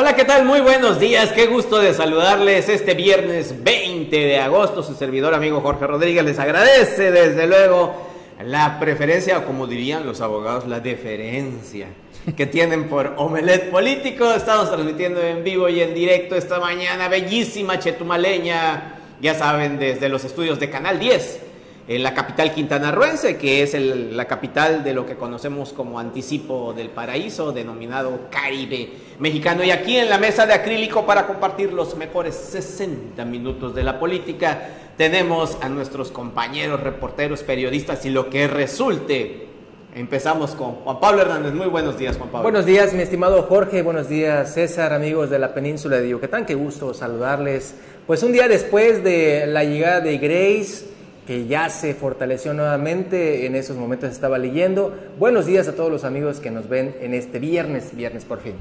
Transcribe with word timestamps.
Hola, 0.00 0.14
¿qué 0.14 0.24
tal? 0.24 0.44
Muy 0.44 0.60
buenos 0.60 1.00
días. 1.00 1.32
Qué 1.32 1.48
gusto 1.48 1.80
de 1.80 1.92
saludarles 1.92 2.68
este 2.68 2.94
viernes 2.94 3.64
20 3.64 4.16
de 4.16 4.38
agosto. 4.38 4.80
Su 4.80 4.94
servidor 4.94 5.34
amigo 5.34 5.60
Jorge 5.60 5.88
Rodríguez 5.88 6.24
les 6.24 6.38
agradece 6.38 7.10
desde 7.10 7.48
luego 7.48 7.96
la 8.44 8.78
preferencia, 8.78 9.38
o 9.38 9.44
como 9.44 9.66
dirían 9.66 10.06
los 10.06 10.20
abogados, 10.20 10.68
la 10.68 10.78
deferencia 10.78 11.88
que 12.36 12.46
tienen 12.46 12.88
por 12.88 13.14
Omelet 13.16 13.72
Político. 13.72 14.32
Estamos 14.32 14.70
transmitiendo 14.70 15.20
en 15.20 15.42
vivo 15.42 15.68
y 15.68 15.80
en 15.80 15.92
directo 15.94 16.36
esta 16.36 16.60
mañana, 16.60 17.08
bellísima 17.08 17.80
chetumaleña, 17.80 19.00
ya 19.20 19.34
saben, 19.34 19.80
desde 19.80 20.08
los 20.08 20.22
estudios 20.24 20.60
de 20.60 20.70
Canal 20.70 21.00
10 21.00 21.47
en 21.88 22.02
la 22.02 22.12
capital 22.12 22.52
quintanarruense, 22.52 23.38
que 23.38 23.62
es 23.62 23.72
la 23.74 24.26
capital 24.26 24.84
de 24.84 24.92
lo 24.92 25.06
que 25.06 25.16
conocemos 25.16 25.72
como 25.72 25.98
anticipo 25.98 26.74
del 26.74 26.90
paraíso, 26.90 27.50
denominado 27.50 28.28
Caribe 28.30 28.90
mexicano. 29.18 29.64
Y 29.64 29.70
aquí 29.70 29.96
en 29.96 30.10
la 30.10 30.18
mesa 30.18 30.44
de 30.46 30.52
acrílico 30.52 31.06
para 31.06 31.26
compartir 31.26 31.72
los 31.72 31.96
mejores 31.96 32.34
60 32.34 33.24
minutos 33.24 33.74
de 33.74 33.84
la 33.84 33.98
política, 33.98 34.68
tenemos 34.98 35.56
a 35.62 35.70
nuestros 35.70 36.12
compañeros 36.12 36.80
reporteros, 36.80 37.42
periodistas 37.42 38.04
y 38.04 38.10
lo 38.10 38.28
que 38.28 38.46
resulte. 38.48 39.46
Empezamos 39.94 40.50
con 40.50 40.74
Juan 40.74 41.00
Pablo 41.00 41.22
Hernández. 41.22 41.54
Muy 41.54 41.68
buenos 41.68 41.98
días, 41.98 42.18
Juan 42.18 42.28
Pablo. 42.28 42.42
Buenos 42.42 42.66
días, 42.66 42.92
mi 42.92 43.00
estimado 43.00 43.44
Jorge. 43.44 43.80
Buenos 43.80 44.10
días, 44.10 44.52
César, 44.52 44.92
amigos 44.92 45.30
de 45.30 45.38
la 45.38 45.54
península 45.54 45.96
de 45.96 46.10
Yucatán. 46.10 46.44
Qué 46.44 46.54
gusto 46.54 46.92
saludarles. 46.92 47.76
Pues 48.06 48.22
un 48.22 48.32
día 48.32 48.46
después 48.46 49.02
de 49.02 49.46
la 49.46 49.64
llegada 49.64 50.00
de 50.00 50.18
Grace, 50.18 50.97
que 51.28 51.46
ya 51.46 51.68
se 51.68 51.92
fortaleció 51.92 52.54
nuevamente, 52.54 53.44
en 53.44 53.54
esos 53.54 53.76
momentos 53.76 54.10
estaba 54.10 54.38
leyendo. 54.38 54.96
Buenos 55.18 55.44
días 55.44 55.68
a 55.68 55.76
todos 55.76 55.92
los 55.92 56.04
amigos 56.04 56.40
que 56.40 56.50
nos 56.50 56.70
ven 56.70 56.96
en 57.02 57.12
este 57.12 57.38
viernes, 57.38 57.94
viernes 57.94 58.24
por 58.24 58.40
fin. 58.40 58.54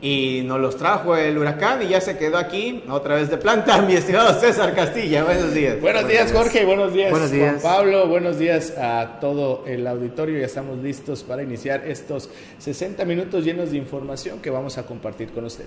Y 0.00 0.40
nos 0.46 0.60
los 0.60 0.78
trajo 0.78 1.14
el 1.14 1.36
huracán 1.36 1.82
y 1.82 1.88
ya 1.88 2.00
se 2.00 2.16
quedó 2.16 2.38
aquí, 2.38 2.82
otra 2.88 3.16
vez 3.16 3.28
de 3.28 3.36
planta, 3.36 3.82
mi 3.86 3.92
estimado 3.92 4.32
César 4.40 4.74
Castilla. 4.74 5.24
Buenos 5.24 5.52
días. 5.52 5.78
Buenos, 5.78 6.08
días, 6.08 6.32
Jorge. 6.32 6.64
Buenos 6.64 6.94
días, 6.94 7.10
buenos 7.10 7.30
días, 7.30 7.60
Juan 7.60 7.74
Pablo. 7.74 8.08
Buenos 8.08 8.38
días 8.38 8.72
a 8.78 9.18
todo 9.20 9.64
el 9.66 9.86
auditorio. 9.86 10.38
Ya 10.38 10.46
estamos 10.46 10.78
listos 10.78 11.22
para 11.22 11.42
iniciar 11.42 11.86
estos 11.86 12.30
60 12.60 13.04
minutos 13.04 13.44
llenos 13.44 13.72
de 13.72 13.76
información 13.76 14.38
que 14.40 14.48
vamos 14.48 14.78
a 14.78 14.86
compartir 14.86 15.32
con 15.32 15.44
usted. 15.44 15.66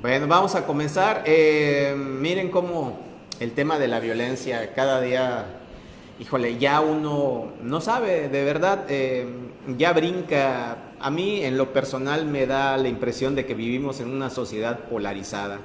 Bueno, 0.00 0.28
vamos 0.28 0.54
a 0.54 0.64
comenzar. 0.64 1.24
Eh, 1.26 1.92
miren 1.96 2.52
cómo 2.52 3.05
el 3.40 3.52
tema 3.52 3.78
de 3.78 3.88
la 3.88 4.00
violencia 4.00 4.72
cada 4.74 5.00
día, 5.00 5.44
híjole, 6.18 6.58
ya 6.58 6.80
uno 6.80 7.52
no 7.62 7.80
sabe, 7.80 8.28
de 8.28 8.44
verdad, 8.44 8.84
eh, 8.88 9.26
ya 9.76 9.92
brinca. 9.92 10.78
A 10.98 11.10
mí 11.10 11.42
en 11.42 11.58
lo 11.58 11.72
personal 11.72 12.24
me 12.24 12.46
da 12.46 12.76
la 12.78 12.88
impresión 12.88 13.34
de 13.34 13.44
que 13.44 13.54
vivimos 13.54 14.00
en 14.00 14.10
una 14.10 14.30
sociedad 14.30 14.78
polarizada, 14.80 15.58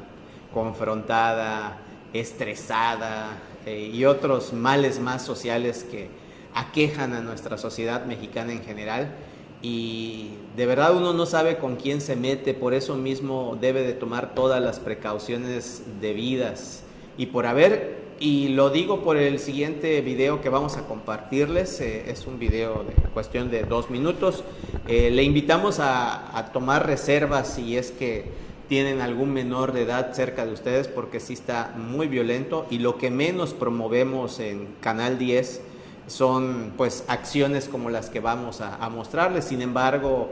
confrontada, 0.54 1.78
estresada 2.14 3.38
eh, 3.66 3.90
y 3.94 4.04
otros 4.04 4.52
males 4.52 5.00
más 5.00 5.24
sociales 5.24 5.86
que 5.90 6.10
aquejan 6.54 7.14
a 7.14 7.22
nuestra 7.22 7.58
sociedad 7.58 8.06
mexicana 8.06 8.52
en 8.52 8.64
general. 8.64 9.16
Y 9.62 10.32
de 10.58 10.66
verdad 10.66 10.94
uno 10.96 11.14
no 11.14 11.26
sabe 11.26 11.58
con 11.58 11.78
quién 11.78 12.02
se 12.02 12.18
mete, 12.18 12.54
por 12.54 12.74
eso 12.74 12.96
mismo 12.96 13.58
debe 13.62 13.84
de 13.84 13.94
tomar 13.94 14.36
todas 14.36 14.62
las 14.62 14.80
precauciones 14.80 15.84
debidas 16.02 16.84
y 17.18 17.28
por 17.28 17.46
haber, 17.46 18.02
y 18.20 18.50
lo 18.50 18.70
digo 18.70 19.04
por 19.04 19.18
el 19.18 19.40
siguiente 19.40 20.02
video 20.02 20.42
que 20.42 20.50
vamos 20.50 20.78
a 20.78 20.86
compartirles, 20.88 21.82
eh, 21.82 22.12
es 22.12 22.28
un 22.28 22.38
video 22.40 22.84
de 22.84 22.94
cuestión 23.14 23.50
de 23.50 23.64
dos 23.64 23.90
minutos, 23.90 24.44
eh, 24.88 25.10
le 25.12 25.24
invitamos 25.24 25.80
a, 25.80 26.50
tomar 26.54 26.86
reservas 26.86 27.56
si 27.56 27.78
es 27.78 27.92
que 27.92 28.26
tienen 28.68 29.02
algún 29.02 29.34
menor 29.34 29.74
de 29.74 29.82
edad 29.82 30.14
cerca 30.14 30.46
de 30.46 30.54
ustedes 30.54 30.88
porque 30.88 31.20
sí 31.20 31.34
está 31.34 31.74
muy 31.76 32.08
violento 32.08 32.66
y 32.70 32.80
lo 32.80 32.98
que 32.98 33.12
menos 33.12 33.54
promovemos 33.54 34.40
en 34.40 34.68
Canal 34.80 35.18
10 35.18 35.62
son 36.08 36.74
pues 36.78 37.04
acciones 37.08 37.68
como 37.68 37.90
las 37.90 38.10
que 38.10 38.20
vamos 38.20 38.62
a, 38.62 38.88
mostrarles, 38.90 39.46
sin 39.46 39.62
embargo 39.62 40.30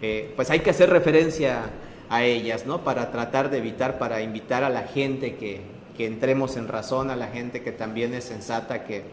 eh, 0.00 0.32
pues 0.36 0.50
hay 0.50 0.60
que 0.60 0.70
hacer 0.70 0.90
referencia 0.90 1.70
a 2.08 2.24
ellas, 2.24 2.66
¿no? 2.66 2.84
Para 2.84 3.10
tratar 3.10 3.50
de 3.50 3.58
evitar, 3.58 3.98
para 3.98 4.20
invitar 4.20 4.64
a 4.64 4.68
la 4.68 4.82
gente 4.82 5.36
que, 5.36 5.62
que 5.96 6.06
entremos 6.06 6.56
en 6.56 6.68
razón 6.68 7.10
a 7.10 7.16
la 7.16 7.28
gente 7.28 7.62
que 7.62 7.72
también 7.72 8.14
es 8.14 8.24
sensata, 8.24 8.84
que 8.84 9.04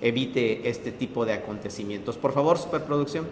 evite 0.00 0.68
este 0.68 0.92
tipo 0.92 1.26
de 1.26 1.34
acontecimientos. 1.34 2.16
Por 2.16 2.32
favor, 2.32 2.58
superproducción. 2.58 3.26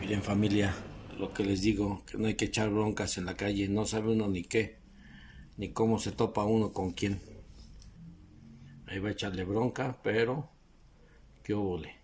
Miren 0.00 0.22
familia, 0.22 0.74
lo 1.18 1.32
que 1.32 1.44
les 1.44 1.62
digo, 1.62 2.02
que 2.04 2.18
no 2.18 2.26
hay 2.26 2.34
que 2.34 2.46
echar 2.46 2.70
broncas 2.70 3.18
en 3.18 3.26
la 3.26 3.34
calle, 3.34 3.68
no 3.68 3.86
sabe 3.86 4.12
uno 4.12 4.28
ni 4.28 4.42
qué, 4.42 4.78
ni 5.56 5.70
cómo 5.70 5.98
se 5.98 6.12
topa 6.12 6.44
uno 6.44 6.72
con 6.72 6.92
quién. 6.92 7.20
Ahí 8.86 8.98
va 8.98 9.08
a 9.08 9.12
echarle 9.12 9.44
bronca, 9.44 9.98
pero 10.02 10.50
qué 11.42 11.54
óvole. 11.54 12.01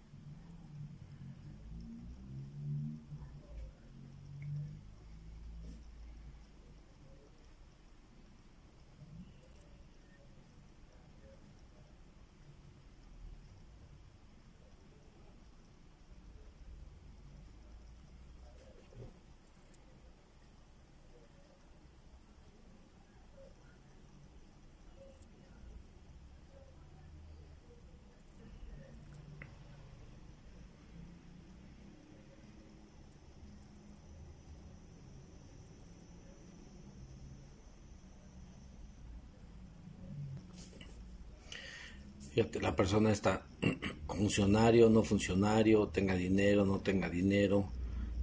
La 42.61 42.77
persona 42.77 43.13
está 43.13 43.47
funcionario, 44.07 44.89
no 44.89 45.03
funcionario, 45.03 45.89
tenga 45.89 46.15
dinero, 46.15 46.65
no 46.65 46.81
tenga 46.81 47.09
dinero, 47.09 47.71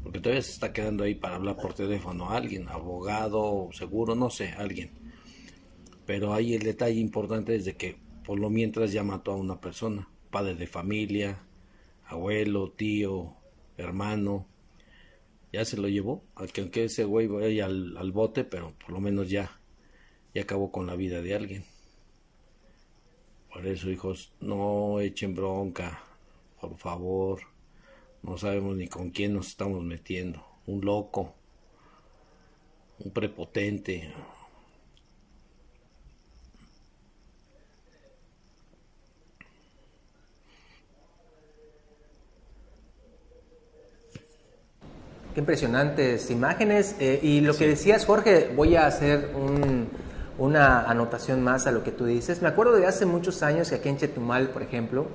porque 0.04 0.20
todavía 0.20 0.42
se 0.42 0.52
está 0.52 0.72
quedando 0.72 1.04
ahí 1.04 1.16
para 1.16 1.36
hablar 1.36 1.58
por 1.58 1.74
teléfono 1.74 2.30
a 2.30 2.38
alguien, 2.38 2.68
abogado, 2.68 3.70
seguro, 3.74 4.16
no 4.16 4.30
sé, 4.30 4.50
alguien. 4.50 4.92
Pero 6.06 6.34
ahí 6.34 6.54
el 6.54 6.64
detalle 6.64 7.00
importante 7.00 7.56
es 7.56 7.66
de 7.66 7.76
que 7.76 7.98
por 8.24 8.40
lo 8.40 8.50
mientras 8.50 8.92
ya 8.92 9.04
mató 9.04 9.32
a 9.32 9.36
una 9.36 9.60
persona, 9.60 10.08
padre 10.32 10.56
de 10.56 10.68
familia, 10.68 11.40
abuelo, 12.06 12.72
tío, 12.72 13.36
hermano, 13.78 14.48
ya 15.54 15.64
se 15.64 15.78
lo 15.78 15.88
llevó, 15.88 16.24
aunque 16.36 16.84
ese 16.84 17.04
güey 17.04 17.28
vaya 17.28 17.66
al, 17.66 17.96
al 17.98 18.12
bote, 18.12 18.44
pero 18.44 18.74
por 18.78 18.92
lo 18.92 19.00
menos 19.00 19.30
ya, 19.30 19.60
ya 20.34 20.42
acabó 20.42 20.72
con 20.72 20.88
la 20.88 20.96
vida 20.96 21.22
de 21.22 21.36
alguien. 21.36 21.66
Por 23.56 23.66
eso, 23.68 23.90
hijos, 23.90 24.34
no 24.42 25.00
echen 25.00 25.34
bronca, 25.34 26.04
por 26.60 26.78
favor. 26.78 27.40
No 28.22 28.38
sabemos 28.38 28.76
ni 28.76 28.90
con 28.90 29.12
quién 29.12 29.34
nos 29.34 29.48
estamos 29.48 29.82
metiendo. 29.82 30.46
Un 30.68 30.84
loco, 30.84 31.34
un 33.00 33.12
prepotente. 33.12 34.14
Qué 45.34 45.40
impresionantes 45.40 46.30
imágenes. 46.30 46.98
Eh, 47.00 47.22
y 47.24 47.40
lo 47.40 47.56
que 47.56 47.68
decías, 47.68 48.06
Jorge, 48.06 48.52
voy 48.54 48.76
a 48.76 48.86
hacer 48.86 49.34
un, 49.34 49.88
una 50.38 50.82
anotación 50.82 51.44
más 51.44 51.68
a 51.68 51.72
lo 51.72 51.84
que 51.84 51.92
tú 51.92 52.06
dices. 52.06 52.42
Me 52.42 52.48
acuerdo 52.48 52.74
de 52.74 52.86
hace 52.86 53.06
muchos 53.06 53.44
años 53.44 53.70
que 53.70 53.76
aquí 53.76 53.90
en 53.90 53.98
Chetumal, 53.98 54.50
por 54.50 54.62
ejemplo, 54.62 55.08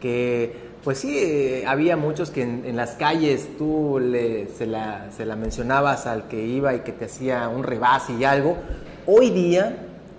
que 0.00 0.72
pues 0.82 0.98
sí, 0.98 1.16
eh, 1.16 1.64
había 1.66 1.96
muchos 1.96 2.30
que 2.30 2.42
en, 2.42 2.76
las 2.76 2.92
calles 2.92 3.56
tú 3.56 4.00
le, 4.00 4.48
se, 4.48 4.66
la, 4.66 5.12
se 5.16 5.24
la 5.24 5.36
mencionabas 5.36 6.06
al 6.06 6.26
que 6.26 6.44
iba 6.44 6.74
y 6.74 6.80
que 6.80 6.90
te 6.90 7.04
hacía 7.04 7.48
un 7.48 7.62
rebase 7.62 8.14
y 8.14 8.24
algo. 8.24 8.56
Hoy 9.06 9.30
día 9.30 9.76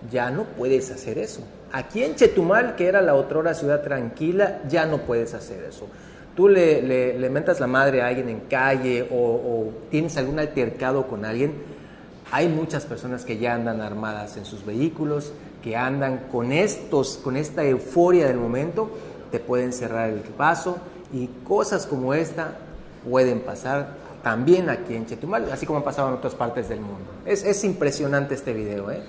ya 0.09 0.31
no 0.31 0.43
puedes 0.43 0.89
hacer 0.91 1.17
eso. 1.17 1.41
Aquí 1.73 2.03
en 2.03 2.15
Chetumal, 2.15 2.75
que 2.75 2.87
era 2.87 3.01
la 3.01 3.15
otrora 3.15 3.53
ciudad 3.55 3.81
tranquila, 3.81 4.61
ya 4.69 4.85
no 4.85 4.99
puedes 4.99 5.33
hacer 5.33 5.65
eso. 5.65 5.87
Tú 6.35 6.47
le, 6.47 6.81
le, 6.81 7.29
mentas 7.29 7.59
la 7.59 7.67
madre 7.67 8.01
a 8.01 8.07
alguien 8.07 8.29
en 8.29 8.39
calle 8.41 9.07
o 9.11 9.69
tienes 9.91 10.17
algún 10.17 10.39
altercado 10.39 11.07
con 11.07 11.25
alguien, 11.25 11.53
hay 12.33 12.49
muchas 12.49 12.87
personas 12.87 13.25
que 13.25 13.37
ya 13.37 13.53
andan 13.53 13.79
armadas 13.79 14.37
en 14.37 14.45
sus 14.45 14.65
vehículos, 14.65 15.33
que 15.61 15.77
andan 15.77 16.29
con 16.31 16.51
estos, 16.51 17.19
con 17.23 17.37
esta 17.37 17.63
euforia 17.63 18.27
del 18.27 18.37
momento, 18.37 18.89
te 19.29 19.39
pueden 19.39 19.71
cerrar 19.71 20.09
el 20.09 20.21
paso 20.21 20.79
y 21.13 21.27
cosas 21.43 21.85
como 21.85 22.15
esta 22.15 22.57
pueden 23.07 23.41
pasar 23.41 23.97
también 24.23 24.71
aquí 24.71 24.95
en 24.95 25.05
Chetumal, 25.05 25.51
así 25.51 25.67
como 25.67 25.77
ha 25.79 25.83
pasado 25.83 26.07
en 26.07 26.15
otras 26.15 26.33
partes 26.33 26.69
del 26.69 26.79
mundo. 26.79 27.05
Es, 27.23 27.43
es 27.43 27.63
impresionante 27.63 28.33
este 28.33 28.51
video, 28.53 28.89
¿eh? 28.89 29.03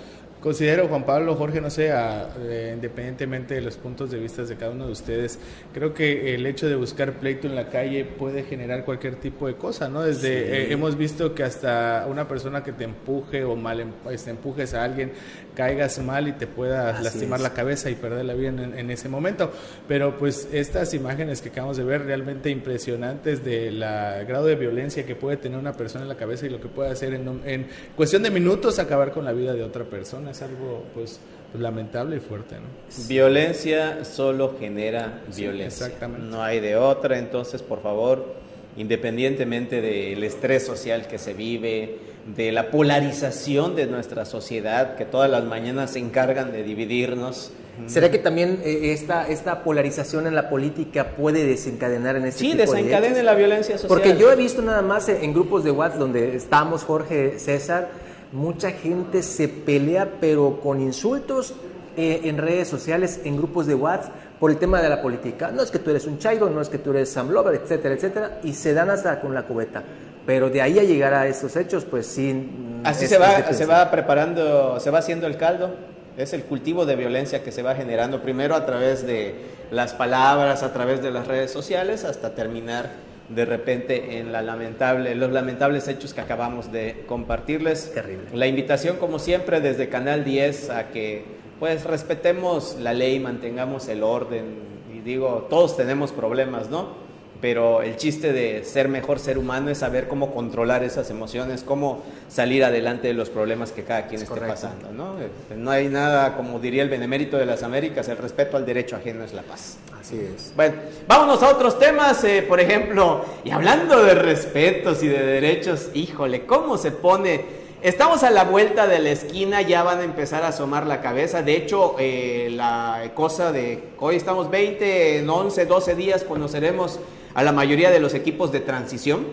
Considero, 0.44 0.88
Juan 0.88 1.06
Pablo, 1.06 1.37
Jorge, 1.37 1.62
no 1.62 1.70
sé, 1.70 1.88
eh, 1.91 2.73
independientemente 2.75 3.55
de 3.55 3.62
los 3.62 3.79
puntos 3.79 4.11
de 4.11 4.19
vista 4.19 4.43
de 4.43 4.56
cada 4.56 4.73
uno 4.73 4.85
de 4.85 4.93
ustedes, 4.93 5.38
creo 5.73 5.94
que 5.94 6.35
el 6.35 6.44
hecho 6.44 6.69
de 6.69 6.76
buscar 6.76 7.14
pleito 7.14 7.46
en 7.46 7.55
la 7.55 7.70
calle 7.70 8.05
puede 8.05 8.43
generar 8.43 8.85
cualquier 8.85 9.17
tipo 9.17 9.46
de 9.46 9.55
cosa, 9.55 9.88
¿no? 9.88 10.02
Desde 10.02 10.64
eh, 10.64 10.70
hemos 10.70 10.99
visto 10.99 11.35
que 11.35 11.44
hasta 11.44 12.06
una 12.11 12.29
persona 12.29 12.62
que 12.62 12.73
te 12.73 12.85
empuje 12.85 13.43
o 13.43 13.56
mal 13.56 13.81
em, 13.81 13.93
este, 14.11 14.32
empujes 14.32 14.75
a 14.75 14.85
alguien, 14.85 15.12
caigas 15.54 15.98
mal 16.00 16.28
y 16.28 16.32
te 16.32 16.46
pueda 16.46 17.00
lastimar 17.00 17.40
la 17.40 17.52
cabeza 17.52 17.90
y 17.90 17.94
perder 17.94 18.24
la 18.24 18.34
vida 18.34 18.48
en, 18.48 18.90
ese 18.90 19.08
momento. 19.08 19.52
Pero 19.88 20.18
pues 20.18 20.48
estas 20.52 20.94
imágenes 20.94 21.40
que 21.40 21.48
acabamos 21.50 21.76
de 21.76 21.84
ver 21.84 22.04
realmente 22.04 22.50
impresionantes 22.50 23.44
del 23.44 23.80
grado 23.80 24.46
de 24.46 24.56
violencia 24.56 25.06
que 25.06 25.14
puede 25.14 25.36
tener 25.36 25.58
una 25.58 25.72
persona 25.72 26.02
en 26.02 26.08
la 26.08 26.16
cabeza 26.16 26.46
y 26.46 26.50
lo 26.50 26.60
que 26.60 26.68
puede 26.68 26.90
hacer 26.90 27.14
en, 27.14 27.40
en 27.44 27.66
cuestión 27.96 28.22
de 28.22 28.30
minutos 28.30 28.78
acabar 28.78 29.12
con 29.12 29.24
la 29.24 29.32
vida 29.32 29.54
de 29.54 29.62
otra 29.62 29.84
persona 29.84 30.32
es 30.32 30.42
algo 30.42 30.84
pues, 30.94 31.20
lamentable 31.58 32.16
y 32.16 32.20
fuerte. 32.20 32.56
¿no? 32.56 33.08
Violencia 33.08 34.04
solo 34.04 34.56
genera 34.58 35.22
violencia. 35.34 35.86
Exactamente. 35.86 36.26
No 36.26 36.42
hay 36.42 36.60
de 36.60 36.76
otra, 36.76 37.18
entonces 37.18 37.62
por 37.62 37.82
favor, 37.82 38.34
independientemente 38.76 39.81
del 39.81 40.23
estrés 40.25 40.65
social 40.65 41.06
que 41.06 41.19
se 41.19 41.35
vive, 41.35 41.99
de 42.37 42.53
la 42.53 42.71
polarización 42.71 43.76
de 43.76 43.87
nuestra 43.87 44.25
sociedad, 44.25 44.97
que 44.97 45.05
todas 45.05 45.31
las 45.31 45.44
mañanas 45.44 45.93
se 45.93 45.99
encargan 45.99 46.53
de 46.53 46.62
dividirnos. 46.62 47.53
¿Será 47.87 48.11
que 48.11 48.19
también 48.19 48.61
eh, 48.65 48.93
esta, 48.93 49.29
esta 49.29 49.65
polarización 49.65 50.26
en 50.26 50.35
la 50.35 50.49
política 50.49 51.17
puede 51.17 51.44
desencadenar 51.44 52.17
en 52.17 52.26
este 52.26 52.41
sí, 52.41 52.53
desencadene 52.55 53.23
la 53.23 53.35
violencia 53.35 53.76
social. 53.76 53.88
Porque 53.88 54.17
yo 54.17 54.31
he 54.31 54.37
visto 54.37 54.62
nada 54.62 54.81
más 54.81 55.09
en 55.09 55.35
grupos 55.35 55.65
de 55.65 55.73
WhatsApp 55.73 55.99
donde 55.99 56.37
estamos, 56.37 56.85
Jorge, 56.85 57.38
César, 57.38 57.88
mucha 58.32 58.71
gente 58.71 59.23
se 59.23 59.49
pelea, 59.49 60.09
pero 60.21 60.61
con 60.62 60.81
insultos 60.81 61.55
eh, 61.97 62.23
en 62.25 62.38
redes 62.38 62.69
sociales, 62.69 63.21
en 63.25 63.37
grupos 63.37 63.67
de 63.67 63.75
WhatsApp, 63.75 64.12
por 64.44 64.50
el 64.50 64.58
tema 64.58 64.82
de 64.82 64.91
la 64.91 65.00
política. 65.00 65.50
No 65.50 65.62
es 65.62 65.70
que 65.70 65.79
tú 65.79 65.88
eres 65.88 66.05
un 66.05 66.19
chaigo, 66.19 66.50
no 66.50 66.61
es 66.61 66.69
que 66.69 66.76
tú 66.76 66.91
eres 66.91 67.08
Sam 67.08 67.31
Lover, 67.31 67.55
etcétera, 67.55 67.94
etcétera, 67.94 68.41
y 68.43 68.52
se 68.52 68.75
dan 68.75 68.91
hasta 68.91 69.19
con 69.19 69.32
la 69.32 69.44
cubeta. 69.44 69.82
Pero 70.26 70.50
de 70.50 70.61
ahí 70.61 70.79
a 70.79 70.82
llegar 70.82 71.14
a 71.14 71.26
esos 71.26 71.56
hechos, 71.56 71.87
pues 71.87 72.06
sí. 72.06 72.35
Mm, 72.35 72.82
Así 72.85 73.06
se 73.06 73.17
va, 73.17 73.50
se 73.55 73.64
va 73.64 73.91
preparando, 73.91 74.79
se 74.81 74.91
va 74.91 74.99
haciendo 74.99 75.26
el 75.26 75.38
caldo. 75.38 75.75
Es 76.19 76.35
el 76.35 76.43
cultivo 76.43 76.85
de 76.85 76.94
violencia 76.94 77.43
que 77.43 77.52
se 77.52 77.62
va 77.62 77.75
generando 77.75 78.20
primero 78.20 78.55
a 78.55 78.67
través 78.67 79.06
de 79.06 79.35
las 79.70 79.94
palabras, 79.94 80.62
a 80.62 80.75
través 80.75 81.02
de 81.02 81.11
las 81.11 81.26
redes 81.26 81.50
sociales, 81.50 82.05
hasta 82.05 82.35
terminar 82.35 82.90
de 83.31 83.47
repente 83.47 84.19
en 84.19 84.31
la 84.31 84.43
lamentable, 84.43 85.14
los 85.14 85.32
lamentables 85.32 85.88
hechos 85.88 86.12
que 86.12 86.20
acabamos 86.20 86.70
de 86.70 87.06
compartirles. 87.08 87.94
Terrible. 87.94 88.26
La 88.35 88.47
invitación, 88.47 88.99
como 88.99 89.19
siempre, 89.19 89.62
desde 89.62 89.88
Canal 89.88 90.23
10 90.23 90.69
a 90.69 90.88
que 90.88 91.43
pues 91.60 91.84
respetemos 91.84 92.76
la 92.80 92.92
ley, 92.92 93.18
mantengamos 93.20 93.88
el 93.88 94.02
orden. 94.02 94.74
Y 94.94 95.00
digo, 95.00 95.46
todos 95.50 95.76
tenemos 95.76 96.12
problemas, 96.12 96.70
¿no? 96.70 97.04
pero 97.44 97.82
el 97.82 97.96
chiste 97.96 98.32
de 98.32 98.64
ser 98.64 98.88
mejor 98.88 99.18
ser 99.18 99.36
humano 99.36 99.68
es 99.68 99.76
saber 99.76 100.08
cómo 100.08 100.32
controlar 100.32 100.82
esas 100.82 101.10
emociones, 101.10 101.62
cómo 101.62 102.02
salir 102.26 102.64
adelante 102.64 103.08
de 103.08 103.12
los 103.12 103.28
problemas 103.28 103.70
que 103.70 103.84
cada 103.84 104.06
quien 104.06 104.22
esté 104.22 104.40
pasando. 104.40 104.90
¿no? 104.92 105.18
Este, 105.18 105.54
no 105.54 105.70
hay 105.70 105.88
nada, 105.88 106.38
como 106.38 106.58
diría 106.58 106.82
el 106.82 106.88
benemérito 106.88 107.36
de 107.36 107.44
las 107.44 107.62
Américas, 107.62 108.08
el 108.08 108.16
respeto 108.16 108.56
al 108.56 108.64
derecho 108.64 108.96
ajeno 108.96 109.24
es 109.24 109.34
la 109.34 109.42
paz. 109.42 109.76
Así 110.00 110.18
es. 110.18 110.54
Bueno, 110.56 110.76
vámonos 111.06 111.42
a 111.42 111.50
otros 111.50 111.78
temas, 111.78 112.24
eh, 112.24 112.46
por 112.48 112.60
ejemplo, 112.60 113.22
y 113.44 113.50
hablando 113.50 114.02
de 114.02 114.14
respetos 114.14 115.02
y 115.02 115.08
de 115.08 115.26
derechos, 115.26 115.90
híjole, 115.92 116.46
¿cómo 116.46 116.78
se 116.78 116.92
pone? 116.92 117.63
Estamos 117.84 118.22
a 118.22 118.31
la 118.31 118.44
vuelta 118.44 118.86
de 118.86 118.98
la 118.98 119.10
esquina, 119.10 119.60
ya 119.60 119.82
van 119.82 119.98
a 119.98 120.04
empezar 120.04 120.42
a 120.42 120.48
asomar 120.48 120.86
la 120.86 121.02
cabeza. 121.02 121.42
De 121.42 121.54
hecho, 121.54 121.96
eh, 121.98 122.48
la 122.50 123.10
cosa 123.12 123.52
de 123.52 123.90
hoy 123.98 124.16
estamos 124.16 124.50
20, 124.50 125.19
en 125.19 125.28
11, 125.28 125.66
12 125.66 125.94
días 125.94 126.25
conoceremos 126.25 126.98
a 127.34 127.42
la 127.42 127.52
mayoría 127.52 127.90
de 127.90 128.00
los 128.00 128.14
equipos 128.14 128.52
de 128.52 128.60
transición 128.60 129.26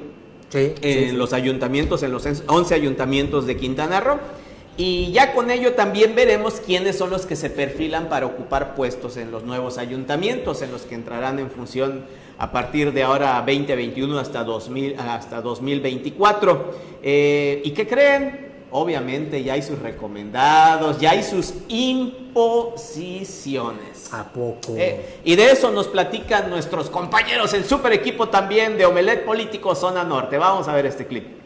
en 0.52 1.18
los 1.18 1.32
ayuntamientos, 1.32 2.04
en 2.04 2.12
los 2.12 2.26
11 2.26 2.76
ayuntamientos 2.76 3.48
de 3.48 3.56
Quintana 3.56 4.02
Roo. 4.02 4.20
Y 4.76 5.14
ya 5.14 5.34
con 5.34 5.50
ello 5.50 5.76
también 5.76 6.14
veremos 6.14 6.56
quiénes 6.56 6.98
son 6.98 7.10
los 7.10 7.26
que 7.26 7.38
se 7.38 7.50
perfilan 7.50 8.10
para 8.10 8.26
ocupar 8.26 8.76
puestos 8.76 9.16
en 9.16 9.32
los 9.32 9.46
nuevos 9.46 9.78
ayuntamientos, 9.78 10.62
en 10.62 10.74
los 10.74 10.82
que 10.82 10.96
entrarán 10.96 11.40
en 11.40 11.50
función 11.52 12.04
a 12.42 12.52
partir 12.52 12.92
de 12.92 13.04
ahora 13.04 13.36
2021 13.46 14.18
hasta, 14.18 14.44
2000, 14.44 15.00
hasta 15.00 15.42
2024. 15.42 16.72
Eh, 17.04 17.62
¿Y 17.64 17.70
qué 17.70 17.88
creen? 17.88 18.50
Obviamente 18.72 19.44
ya 19.44 19.54
hay 19.54 19.62
sus 19.62 19.78
recomendados, 19.78 21.00
ya 21.00 21.12
hay 21.12 21.22
sus 21.22 21.54
imposiciones. 21.68 24.12
¿A 24.12 24.24
poco? 24.24 24.74
Eh, 24.76 25.20
y 25.24 25.36
de 25.36 25.52
eso 25.52 25.70
nos 25.70 25.88
platican 25.88 26.50
nuestros 26.50 26.90
compañeros, 26.90 27.54
el 27.54 27.64
super 27.64 27.94
equipo 27.94 28.30
también 28.30 28.76
de 28.76 28.88
Omelet 28.88 29.24
Político 29.24 29.76
Zona 29.76 30.04
Norte. 30.04 30.40
Vamos 30.40 30.68
a 30.68 30.74
ver 30.74 30.88
este 30.88 31.06
clip. 31.06 31.41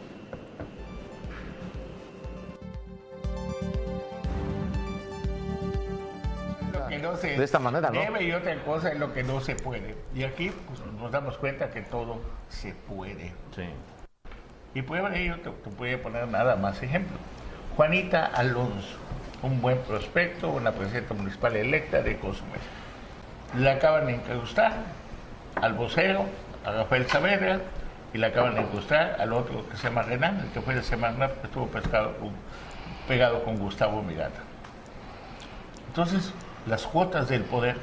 De 7.30 7.44
esta 7.44 7.58
manera, 7.58 7.90
¿no? 7.90 8.00
Debe 8.00 8.24
y 8.24 8.32
otra 8.32 8.54
cosa 8.64 8.90
es 8.92 8.98
lo 8.98 9.12
que 9.12 9.22
no 9.22 9.40
se 9.40 9.54
puede. 9.54 9.96
Y 10.14 10.24
aquí 10.24 10.52
pues, 10.66 10.80
nos 11.00 11.10
damos 11.10 11.36
cuenta 11.38 11.70
que 11.70 11.82
todo 11.82 12.20
se 12.48 12.72
puede. 12.74 13.32
Sí. 13.54 13.64
Y 14.74 14.82
prueba 14.82 15.10
de 15.10 15.24
ello 15.24 15.36
te, 15.40 15.50
te 15.50 15.98
poner 15.98 16.28
nada 16.28 16.56
más 16.56 16.82
ejemplo. 16.82 17.16
Juanita 17.76 18.26
Alonso, 18.26 18.96
un 19.42 19.60
buen 19.60 19.78
prospecto, 19.78 20.50
una 20.50 20.72
presidenta 20.72 21.14
municipal 21.14 21.56
electa 21.56 22.02
de 22.02 22.16
Cozumel. 22.18 22.60
Le 23.56 23.70
acaban 23.70 24.06
de 24.06 24.12
incrustar 24.12 24.72
al 25.54 25.72
vocero, 25.74 26.26
a 26.64 26.72
Rafael 26.72 27.06
Saavedra, 27.06 27.60
y 28.12 28.18
le 28.18 28.26
acaban 28.26 28.54
de 28.54 28.62
incrustar 28.62 29.16
al 29.18 29.32
otro 29.32 29.68
que 29.68 29.76
se 29.76 29.84
llama 29.84 30.02
Renan, 30.02 30.40
el 30.40 30.50
que 30.50 30.60
fue 30.60 30.74
de 30.74 30.82
semana 30.82 31.28
que 31.28 31.46
estuvo 31.46 31.66
pescado, 31.68 32.14
pegado 33.06 33.44
con 33.44 33.58
Gustavo 33.58 34.02
Miranda. 34.02 34.40
Entonces, 35.88 36.32
las 36.66 36.86
cuotas 36.86 37.28
del 37.28 37.42
poder 37.42 37.76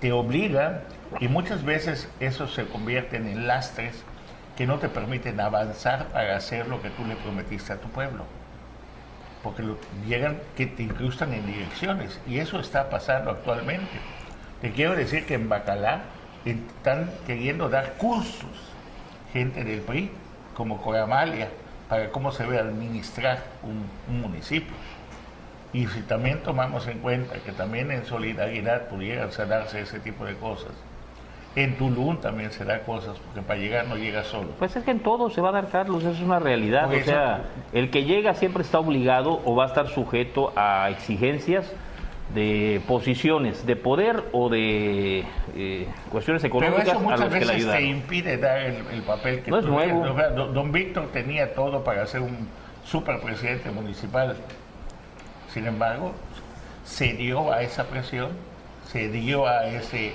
te 0.00 0.12
obligan 0.12 0.80
y 1.20 1.28
muchas 1.28 1.64
veces 1.64 2.08
eso 2.20 2.48
se 2.48 2.66
convierten 2.66 3.26
en 3.26 3.46
lastres 3.46 4.02
que 4.56 4.66
no 4.66 4.78
te 4.78 4.88
permiten 4.88 5.40
avanzar 5.40 6.06
para 6.08 6.36
hacer 6.36 6.68
lo 6.68 6.80
que 6.80 6.90
tú 6.90 7.04
le 7.04 7.16
prometiste 7.16 7.72
a 7.72 7.76
tu 7.76 7.88
pueblo. 7.88 8.24
Porque 9.42 9.62
llegan 10.06 10.38
que 10.56 10.66
te 10.66 10.84
incrustan 10.84 11.34
en 11.34 11.46
direcciones 11.46 12.20
y 12.26 12.38
eso 12.38 12.60
está 12.60 12.88
pasando 12.88 13.30
actualmente. 13.30 13.98
Te 14.60 14.72
quiero 14.72 14.94
decir 14.94 15.26
que 15.26 15.34
en 15.34 15.48
Bacalá 15.48 16.02
están 16.44 17.10
queriendo 17.26 17.68
dar 17.68 17.94
cursos, 17.94 18.50
gente 19.32 19.64
del 19.64 19.80
PRI, 19.80 20.10
como 20.54 20.80
Coramalia, 20.80 21.48
para 21.88 22.10
cómo 22.10 22.32
se 22.32 22.44
debe 22.44 22.58
administrar 22.58 23.42
un, 23.62 24.20
municipio. 24.20 24.72
Y 25.74 25.88
si 25.88 26.02
también 26.02 26.38
tomamos 26.38 26.86
en 26.86 27.00
cuenta 27.00 27.34
que 27.44 27.50
también 27.50 27.90
en 27.90 28.06
solidaridad 28.06 28.86
pudieran 28.86 29.28
darse 29.48 29.80
ese 29.80 29.98
tipo 29.98 30.24
de 30.24 30.34
cosas, 30.36 30.70
en 31.56 31.76
Tulum 31.76 32.18
también 32.18 32.52
se 32.52 32.64
da 32.64 32.80
cosas, 32.80 33.18
porque 33.18 33.42
para 33.42 33.58
llegar 33.58 33.86
no 33.88 33.96
llega 33.96 34.22
solo. 34.22 34.50
Pues 34.58 34.76
es 34.76 34.84
que 34.84 34.92
en 34.92 35.00
todo 35.00 35.30
se 35.30 35.40
va 35.40 35.48
a 35.48 35.52
dar, 35.52 35.68
Carlos, 35.68 36.04
eso 36.04 36.12
es 36.12 36.20
una 36.20 36.38
realidad. 36.38 36.88
o 36.92 37.04
sea, 37.04 37.42
el 37.72 37.90
que 37.90 38.04
llega 38.04 38.34
siempre 38.34 38.62
está 38.62 38.78
obligado 38.78 39.40
o 39.44 39.56
va 39.56 39.64
a 39.64 39.66
estar 39.66 39.88
sujeto 39.88 40.52
a 40.54 40.90
exigencias 40.90 41.70
de 42.34 42.80
posiciones 42.88 43.66
de 43.66 43.76
poder 43.76 44.24
o 44.32 44.48
de 44.48 45.24
eh, 45.54 45.86
cuestiones 46.10 46.42
económicas 46.42 46.84
Pero 46.84 46.98
eso 46.98 47.00
muchas 47.00 47.30
veces 47.30 47.66
te 47.70 47.82
impide 47.82 48.38
dar 48.38 48.60
el, 48.60 49.02
papel 49.02 49.42
que 49.42 49.50
no 49.50 49.58
es 49.58 49.66
nuevo. 49.66 50.06
don 50.52 50.72
Víctor 50.72 51.08
tenía 51.12 51.52
todo 51.52 51.84
para 51.84 52.06
ser 52.06 52.22
un 52.22 52.48
superpresidente 52.84 53.70
municipal. 53.70 54.36
Sin 55.54 55.68
embargo, 55.68 56.12
se 56.84 57.12
dio 57.12 57.52
a 57.52 57.62
esa 57.62 57.84
presión, 57.84 58.30
se 58.88 59.08
dio 59.08 59.46
a 59.46 59.66
ese 59.68 60.12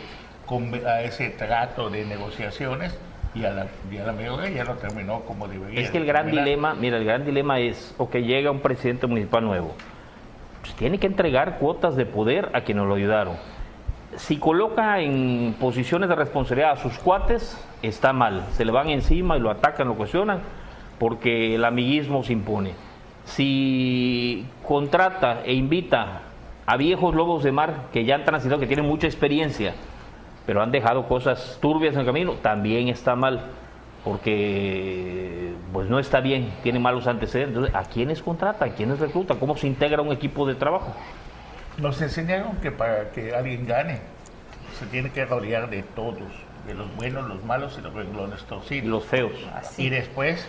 a 0.85 1.01
ese 1.03 1.29
trato 1.29 1.89
de 1.89 2.05
negociaciones 2.05 2.97
y 3.35 3.45
a 3.45 3.51
la, 3.51 3.67
y 3.91 3.97
a 3.97 4.11
la 4.11 4.49
ya 4.49 4.65
lo 4.65 4.73
terminó 4.75 5.21
como 5.21 5.47
debería. 5.47 5.79
Es 5.79 5.91
que 5.91 5.97
el 5.99 6.05
gran 6.05 6.29
dilema, 6.29 6.73
mira, 6.73 6.97
el 6.97 7.05
gran 7.05 7.23
dilema 7.23 7.59
es, 7.59 7.93
o 7.97 8.09
que 8.09 8.23
llega 8.23 8.51
un 8.51 8.59
presidente 8.59 9.07
municipal 9.07 9.45
nuevo, 9.45 9.75
pues 10.61 10.73
tiene 10.73 10.97
que 10.97 11.07
entregar 11.07 11.57
cuotas 11.57 11.95
de 11.95 12.05
poder 12.05 12.49
a 12.53 12.61
quienes 12.61 12.85
lo 12.85 12.95
ayudaron. 12.95 13.37
Si 14.17 14.37
coloca 14.37 14.99
en 14.99 15.55
posiciones 15.57 16.09
de 16.09 16.15
responsabilidad 16.15 16.71
a 16.71 16.77
sus 16.77 16.97
cuates, 16.97 17.63
está 17.81 18.11
mal. 18.11 18.43
Se 18.53 18.65
le 18.65 18.71
van 18.73 18.89
encima 18.89 19.37
y 19.37 19.39
lo 19.39 19.51
atacan, 19.51 19.87
lo 19.87 19.95
cuestionan, 19.95 20.41
porque 20.97 21.55
el 21.55 21.63
amiguismo 21.63 22.23
se 22.23 22.33
impone. 22.33 22.88
Si 23.35 24.45
contrata 24.67 25.41
e 25.45 25.53
invita 25.53 26.21
a 26.65 26.77
viejos 26.77 27.15
lobos 27.15 27.43
de 27.43 27.51
mar 27.51 27.87
que 27.93 28.05
ya 28.05 28.15
han 28.15 28.25
transitado, 28.25 28.59
que 28.59 28.67
tienen 28.67 28.85
mucha 28.85 29.07
experiencia, 29.07 29.73
pero 30.45 30.61
han 30.61 30.71
dejado 30.71 31.07
cosas 31.07 31.57
turbias 31.61 31.93
en 31.93 32.01
el 32.01 32.05
camino, 32.05 32.33
también 32.41 32.89
está 32.89 33.15
mal. 33.15 33.41
porque 34.03 35.53
pues 35.73 35.89
no 35.89 35.99
está 35.99 36.19
bien, 36.21 36.51
tiene 36.63 36.79
malos 36.79 37.07
antecedentes. 37.07 37.57
Entonces, 37.57 37.75
¿a 37.75 37.83
quiénes 37.89 38.21
contrata? 38.21 38.65
¿A 38.65 38.69
quiénes 38.69 38.99
recluta? 38.99 39.35
¿Cómo 39.35 39.55
se 39.57 39.67
integra 39.67 40.01
un 40.01 40.11
equipo 40.11 40.47
de 40.47 40.55
trabajo? 40.55 40.93
Nos 41.77 42.01
enseñaron 42.01 42.57
que 42.57 42.71
para 42.71 43.11
que 43.11 43.33
alguien 43.33 43.65
gane 43.65 43.99
se 44.79 44.85
tiene 44.87 45.11
que 45.11 45.25
rodear 45.25 45.69
de 45.69 45.83
todos, 45.83 46.29
de 46.65 46.73
los 46.73 46.93
buenos, 46.95 47.27
los 47.27 47.43
malos 47.43 47.77
y 47.77 47.81
los 47.81 47.93
renglones 47.93 48.43
torcidos. 48.43 48.85
Y 48.85 48.87
los 48.87 49.05
feos. 49.05 49.31
Y 49.77 49.89
después, 49.89 50.47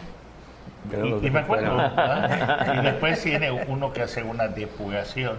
y, 1.23 1.31
me 1.31 1.41
acuerdo, 1.41 1.77
y 2.75 2.83
después 2.83 3.23
tiene 3.23 3.51
uno 3.51 3.93
que 3.93 4.03
hacer 4.03 4.25
una 4.25 4.49
depuración. 4.49 5.39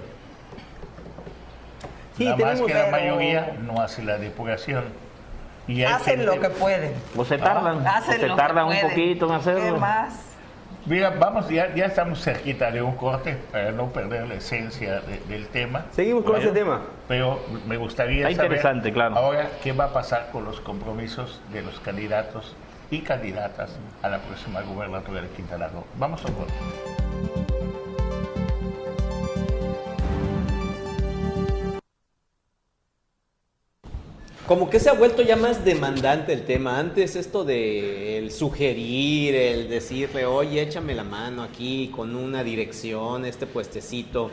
Sí, 2.17 2.25
Nada 2.25 2.37
más 2.37 2.61
que 2.61 2.73
la 2.73 2.87
mayoría 2.87 3.55
no 3.61 3.81
hace 3.81 4.03
la 4.03 4.17
depuración. 4.17 4.83
Y 5.67 5.83
hacen 5.83 6.25
lo 6.25 6.39
que 6.39 6.49
pueden. 6.49 6.93
O 7.15 7.25
se 7.25 7.37
tardan. 7.37 7.83
se 8.03 8.29
tardan 8.29 8.67
un 8.67 8.81
poquito 8.81 9.27
en 9.27 9.31
hacerlo. 9.31 9.73
¿Qué 9.73 9.79
más? 9.79 10.30
Mira, 10.85 11.11
vamos, 11.11 11.47
ya, 11.49 11.73
ya 11.75 11.85
estamos 11.85 12.23
cerquita 12.23 12.71
de 12.71 12.81
un 12.81 12.95
corte 12.95 13.37
para 13.51 13.71
no 13.71 13.87
perder 13.87 14.27
la 14.27 14.35
esencia 14.35 15.01
del 15.29 15.47
tema. 15.47 15.85
Seguimos 15.91 16.23
con 16.23 16.37
ese 16.37 16.51
tema. 16.51 16.81
Pero 17.07 17.39
me 17.67 17.77
gustaría 17.77 18.27
Está 18.27 18.43
saber 18.43 18.51
interesante, 18.57 18.91
claro. 18.91 19.15
ahora 19.15 19.49
qué 19.61 19.73
va 19.73 19.85
a 19.85 19.93
pasar 19.93 20.29
con 20.31 20.43
los 20.45 20.59
compromisos 20.59 21.39
de 21.53 21.61
los 21.61 21.79
candidatos 21.79 22.55
y 22.89 23.01
candidatas 23.01 23.77
a 24.01 24.09
la 24.09 24.19
próxima 24.19 24.61
gubernatura 24.61 25.21
de 25.21 25.27
Quintana 25.29 25.67
Roo. 25.67 25.85
Vamos 25.97 26.23
a 26.25 26.27
un 26.27 26.33
corte. 26.33 26.53
Como 34.51 34.69
que 34.69 34.81
se 34.81 34.89
ha 34.89 34.93
vuelto 34.93 35.21
ya 35.21 35.37
más 35.37 35.63
demandante 35.63 36.33
el 36.33 36.43
tema. 36.43 36.77
Antes 36.77 37.15
esto 37.15 37.45
de 37.45 38.17
el 38.17 38.31
sugerir, 38.31 39.33
el 39.33 39.69
decirle, 39.69 40.25
oye, 40.25 40.61
échame 40.61 40.93
la 40.93 41.05
mano 41.05 41.41
aquí 41.41 41.89
con 41.95 42.17
una 42.17 42.43
dirección, 42.43 43.23
este 43.23 43.47
puestecito, 43.47 44.29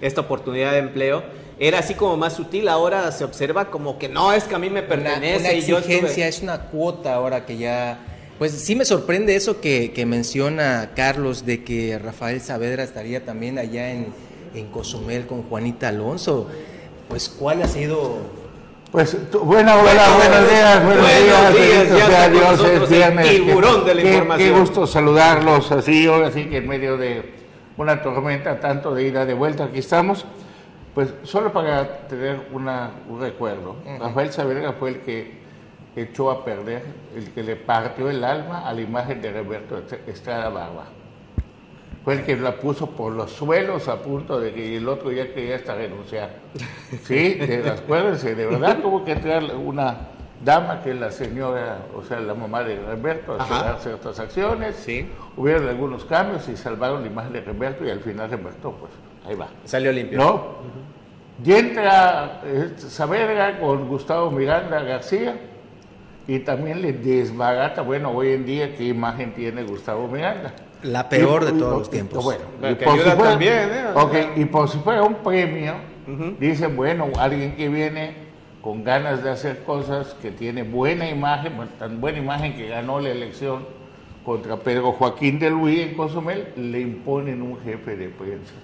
esta 0.00 0.22
oportunidad 0.22 0.72
de 0.72 0.78
empleo, 0.78 1.22
era 1.60 1.78
así 1.78 1.94
como 1.94 2.16
más 2.16 2.32
sutil. 2.32 2.66
Ahora 2.66 3.12
se 3.12 3.22
observa 3.22 3.70
como 3.70 3.96
que 3.96 4.08
no, 4.08 4.32
es 4.32 4.42
que 4.42 4.56
a 4.56 4.58
mí 4.58 4.70
me 4.70 4.82
pertenece. 4.82 5.38
Una, 5.38 5.50
exigencia, 5.52 6.26
es 6.26 6.42
una 6.42 6.62
cuota 6.62 7.14
ahora 7.14 7.46
que 7.46 7.56
ya... 7.56 8.00
Pues 8.40 8.50
sí 8.50 8.74
me 8.74 8.84
sorprende 8.84 9.36
eso 9.36 9.60
que, 9.60 10.04
menciona 10.04 10.94
Carlos 10.96 11.46
de 11.46 11.62
que 11.62 11.96
Rafael 11.96 12.40
Saavedra 12.40 12.82
estaría 12.82 13.24
también 13.24 13.56
allá 13.56 13.92
en, 13.92 14.08
en 14.52 14.66
Cozumel 14.66 15.28
con 15.28 15.44
Juanita 15.44 15.90
Alonso. 15.90 16.48
Pues 17.08 17.28
cuál 17.28 17.62
ha 17.62 17.68
sido 17.68 18.39
pues 18.90 19.16
buena, 19.44 19.76
hola, 19.76 20.16
buenos 20.16 20.50
días, 20.50 20.84
buenos, 20.84 21.06
días, 21.06 21.54
días 21.54 22.06
sea 22.06 22.28
Dios, 22.28 22.64
es 22.64 22.88
viernes. 22.88 23.28
Tiburón 23.28 23.84
de 23.84 23.94
la 23.94 24.02
qué, 24.02 24.08
información. 24.08 24.54
Qué 24.54 24.60
gusto 24.60 24.86
saludarlos 24.86 25.70
así, 25.72 26.06
ahora 26.06 26.30
sí 26.30 26.46
que 26.46 26.58
en 26.58 26.68
medio 26.68 26.96
de 26.96 27.32
una 27.76 28.02
tormenta, 28.02 28.58
tanto 28.58 28.94
de 28.94 29.06
ida 29.06 29.24
de 29.24 29.34
vuelta, 29.34 29.64
aquí 29.64 29.78
estamos. 29.78 30.26
Pues 30.94 31.14
solo 31.22 31.52
para 31.52 32.08
tener 32.08 32.48
una, 32.52 32.90
un 33.08 33.20
recuerdo, 33.20 33.76
Rafael 34.00 34.32
Saavedra 34.32 34.72
fue 34.72 34.90
el 34.90 35.00
que 35.00 35.40
echó 35.94 36.30
a 36.30 36.44
perder, 36.44 36.84
el 37.14 37.30
que 37.30 37.44
le 37.44 37.54
partió 37.56 38.10
el 38.10 38.24
alma 38.24 38.68
a 38.68 38.72
la 38.72 38.80
imagen 38.80 39.22
de 39.22 39.32
Roberto 39.32 39.82
Estrada 40.06 40.48
Barba 40.48 40.99
fue 42.04 42.14
el 42.14 42.24
que 42.24 42.36
la 42.36 42.56
puso 42.56 42.90
por 42.90 43.12
los 43.12 43.30
suelos 43.30 43.88
a 43.88 44.00
punto 44.02 44.40
de 44.40 44.52
que 44.52 44.76
el 44.76 44.88
otro 44.88 45.12
ya 45.12 45.32
quería 45.32 45.56
hasta 45.56 45.74
renunciar. 45.74 46.30
Sí, 47.04 47.38
acuérdense, 47.70 48.34
de 48.34 48.46
verdad 48.46 48.78
tuvo 48.80 49.04
que 49.04 49.12
entrar 49.12 49.44
una 49.54 50.08
dama 50.44 50.80
que 50.82 50.90
es 50.90 50.96
la 50.96 51.10
señora, 51.10 51.82
o 51.94 52.02
sea, 52.02 52.18
la 52.20 52.34
mamá 52.34 52.62
de 52.64 52.80
Roberto, 52.80 53.36
a 53.38 53.44
hacer 53.44 53.76
ciertas 53.80 54.18
acciones. 54.18 54.76
Sí. 54.76 55.08
Hubieron 55.36 55.68
algunos 55.68 56.04
cambios 56.04 56.48
y 56.48 56.56
salvaron 56.56 57.02
la 57.02 57.08
imagen 57.08 57.32
de 57.32 57.42
Roberto 57.42 57.84
y 57.84 57.90
al 57.90 58.00
final 58.00 58.30
Roberto, 58.30 58.74
pues 58.80 58.92
ahí 59.28 59.34
va. 59.34 59.48
Salió 59.64 59.92
limpio. 59.92 60.18
¿No? 60.18 60.80
Y 61.44 61.52
entra 61.52 62.42
eh, 62.44 62.72
Saavedra 62.76 63.58
con 63.60 63.88
Gustavo 63.88 64.30
Miranda 64.30 64.82
García 64.82 65.36
y 66.26 66.38
también 66.40 66.82
le 66.82 66.92
desbarata, 66.92 67.82
bueno, 67.82 68.10
hoy 68.10 68.32
en 68.32 68.44
día, 68.44 68.76
¿qué 68.76 68.84
imagen 68.84 69.32
tiene 69.34 69.64
Gustavo 69.64 70.06
Miranda? 70.08 70.54
La 70.82 71.08
peor 71.08 71.44
de 71.44 71.52
todos 71.52 71.78
los 71.78 71.90
tiempos. 71.90 72.24
Bueno, 72.24 72.44
y 72.70 72.74
por, 72.74 72.94
si 72.94 73.00
fuera, 73.00 73.16
también, 73.16 73.70
¿eh? 73.72 74.32
y 74.36 74.44
por 74.46 74.68
si 74.68 74.78
fuera 74.78 75.02
un 75.02 75.16
premio, 75.16 75.74
dicen, 76.38 76.76
bueno, 76.76 77.08
alguien 77.18 77.56
que 77.56 77.68
viene 77.68 78.14
con 78.62 78.84
ganas 78.84 79.22
de 79.22 79.30
hacer 79.30 79.62
cosas, 79.64 80.14
que 80.20 80.30
tiene 80.30 80.62
buena 80.62 81.08
imagen, 81.08 81.52
tan 81.78 82.00
buena 82.00 82.18
imagen 82.18 82.54
que 82.54 82.68
ganó 82.68 83.00
la 83.00 83.10
elección 83.10 83.64
contra 84.24 84.56
Pedro 84.56 84.92
Joaquín 84.92 85.38
de 85.38 85.50
Luis 85.50 85.80
en 85.80 85.94
Cozumel, 85.94 86.48
le 86.56 86.80
imponen 86.80 87.42
un 87.42 87.60
jefe 87.62 87.96
de 87.96 88.08
prensa. 88.08 88.54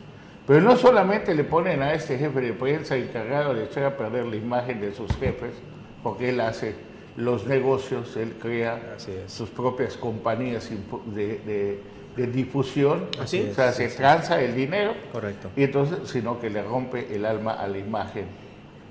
Pero 0.47 0.61
no 0.61 0.77
solamente 0.77 1.35
le 1.35 1.45
ponen 1.45 1.83
a 1.83 1.93
este 1.93 2.19
jefe 2.19 2.41
de 2.41 2.53
prensa 2.53 2.97
encargado 2.97 3.55
de 3.55 3.65
echar 3.65 3.85
a 3.85 3.97
perder 3.97 4.27
la 4.27 4.37
imagen 4.37 4.81
de 4.81 4.93
sus 4.93 5.11
jefes, 5.17 5.55
porque 6.03 6.29
él 6.29 6.41
hace 6.41 6.75
los 7.17 7.47
negocios, 7.47 8.17
él 8.17 8.35
crea 8.41 8.97
sus 9.27 9.49
propias 9.51 9.97
compañías 9.97 10.71
de 11.15 11.81
de 12.17 12.27
difusión, 12.27 13.09
o 13.23 13.27
sea, 13.27 13.73
se 13.73 13.89
tranza 13.89 14.41
el 14.41 14.57
dinero, 14.57 14.95
correcto. 15.13 15.51
y 15.55 15.65
entonces, 15.65 15.99
sino 16.05 16.41
que 16.41 16.49
le 16.49 16.63
rompe 16.63 17.15
el 17.15 17.27
alma 17.27 17.53
a 17.53 17.69
la 17.69 17.79
imagen. 17.79 18.25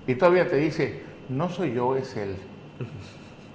Y 0.05 0.13
todavía 0.15 0.47
te 0.47 0.57
dice, 0.57 1.01
no 1.27 1.49
soy 1.49 1.73
yo, 1.73 1.97
es 1.97 2.15
él. 2.15 2.35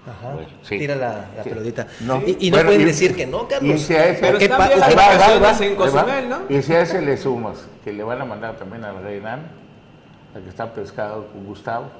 Ajá. 0.06 0.38
Tira 0.68 0.96
la, 0.96 1.28
la 1.36 1.44
pelotita. 1.44 1.86
Y, 2.40 2.50
no 2.50 2.58
pueden 2.64 2.84
decir 2.84 3.14
que 3.14 3.26
no, 3.26 3.46
Carlos. 3.46 3.76
Y 3.76 3.78
si 3.78 3.94
a 3.94 4.08
ese, 4.08 4.20
Pero 4.20 4.38
está 4.38 4.66
bien 4.66 5.42
las 5.42 5.60
en 5.60 5.76
Cozumel, 5.76 6.28
¿no? 6.28 6.40
Y 6.48 6.62
si 6.62 6.72
a 6.72 6.80
ese 6.80 7.00
le 7.00 7.16
sumas, 7.16 7.68
que 7.84 7.92
le 7.92 8.02
van 8.02 8.20
a 8.20 8.24
mandar 8.24 8.56
también 8.56 8.84
a 8.84 8.92
Renan, 8.92 9.42
la 10.34 10.40
que 10.40 10.48
está 10.48 10.74
pescado 10.74 11.28
con 11.28 11.44
Gustavo. 11.44 11.90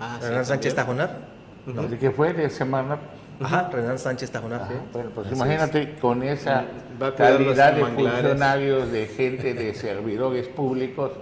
Ah, 0.00 0.18
Renan 0.20 0.44
Sánchez 0.44 0.74
Tajonar. 0.74 1.10
¿No? 1.66 1.82
¿De 1.82 1.98
qué 1.98 2.10
fue? 2.10 2.32
De 2.32 2.48
semana 2.50 2.98
Ajá, 3.40 3.70
Renan 3.72 3.98
Sánchez 3.98 4.30
Tajonar. 4.30 4.62
Bueno, 4.92 5.10
pues 5.14 5.30
imagínate 5.30 5.94
con 6.00 6.22
esa 6.22 6.64
calidad 7.16 7.74
de 7.74 7.84
funcionarios, 7.84 8.90
de 8.90 9.06
gente, 9.06 9.54
de 9.54 9.74
servidores 9.74 10.48
públicos 10.48 11.12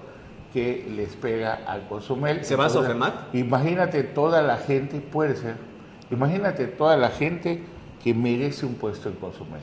que 0.52 0.86
les 0.96 1.14
pega 1.16 1.60
al 1.66 1.86
Cozumel. 1.88 2.44
¿Se 2.44 2.56
va 2.56 2.66
a 2.66 2.70
Sofemat? 2.70 3.34
Imagínate 3.34 4.02
toda 4.02 4.40
la 4.40 4.56
gente, 4.56 5.00
puede 5.00 5.36
ser, 5.36 5.56
imagínate 6.10 6.66
toda 6.66 6.96
la 6.96 7.10
gente 7.10 7.62
que 8.02 8.14
merece 8.14 8.64
un 8.64 8.74
puesto 8.74 9.10
en 9.10 9.16
Cozumel. 9.16 9.60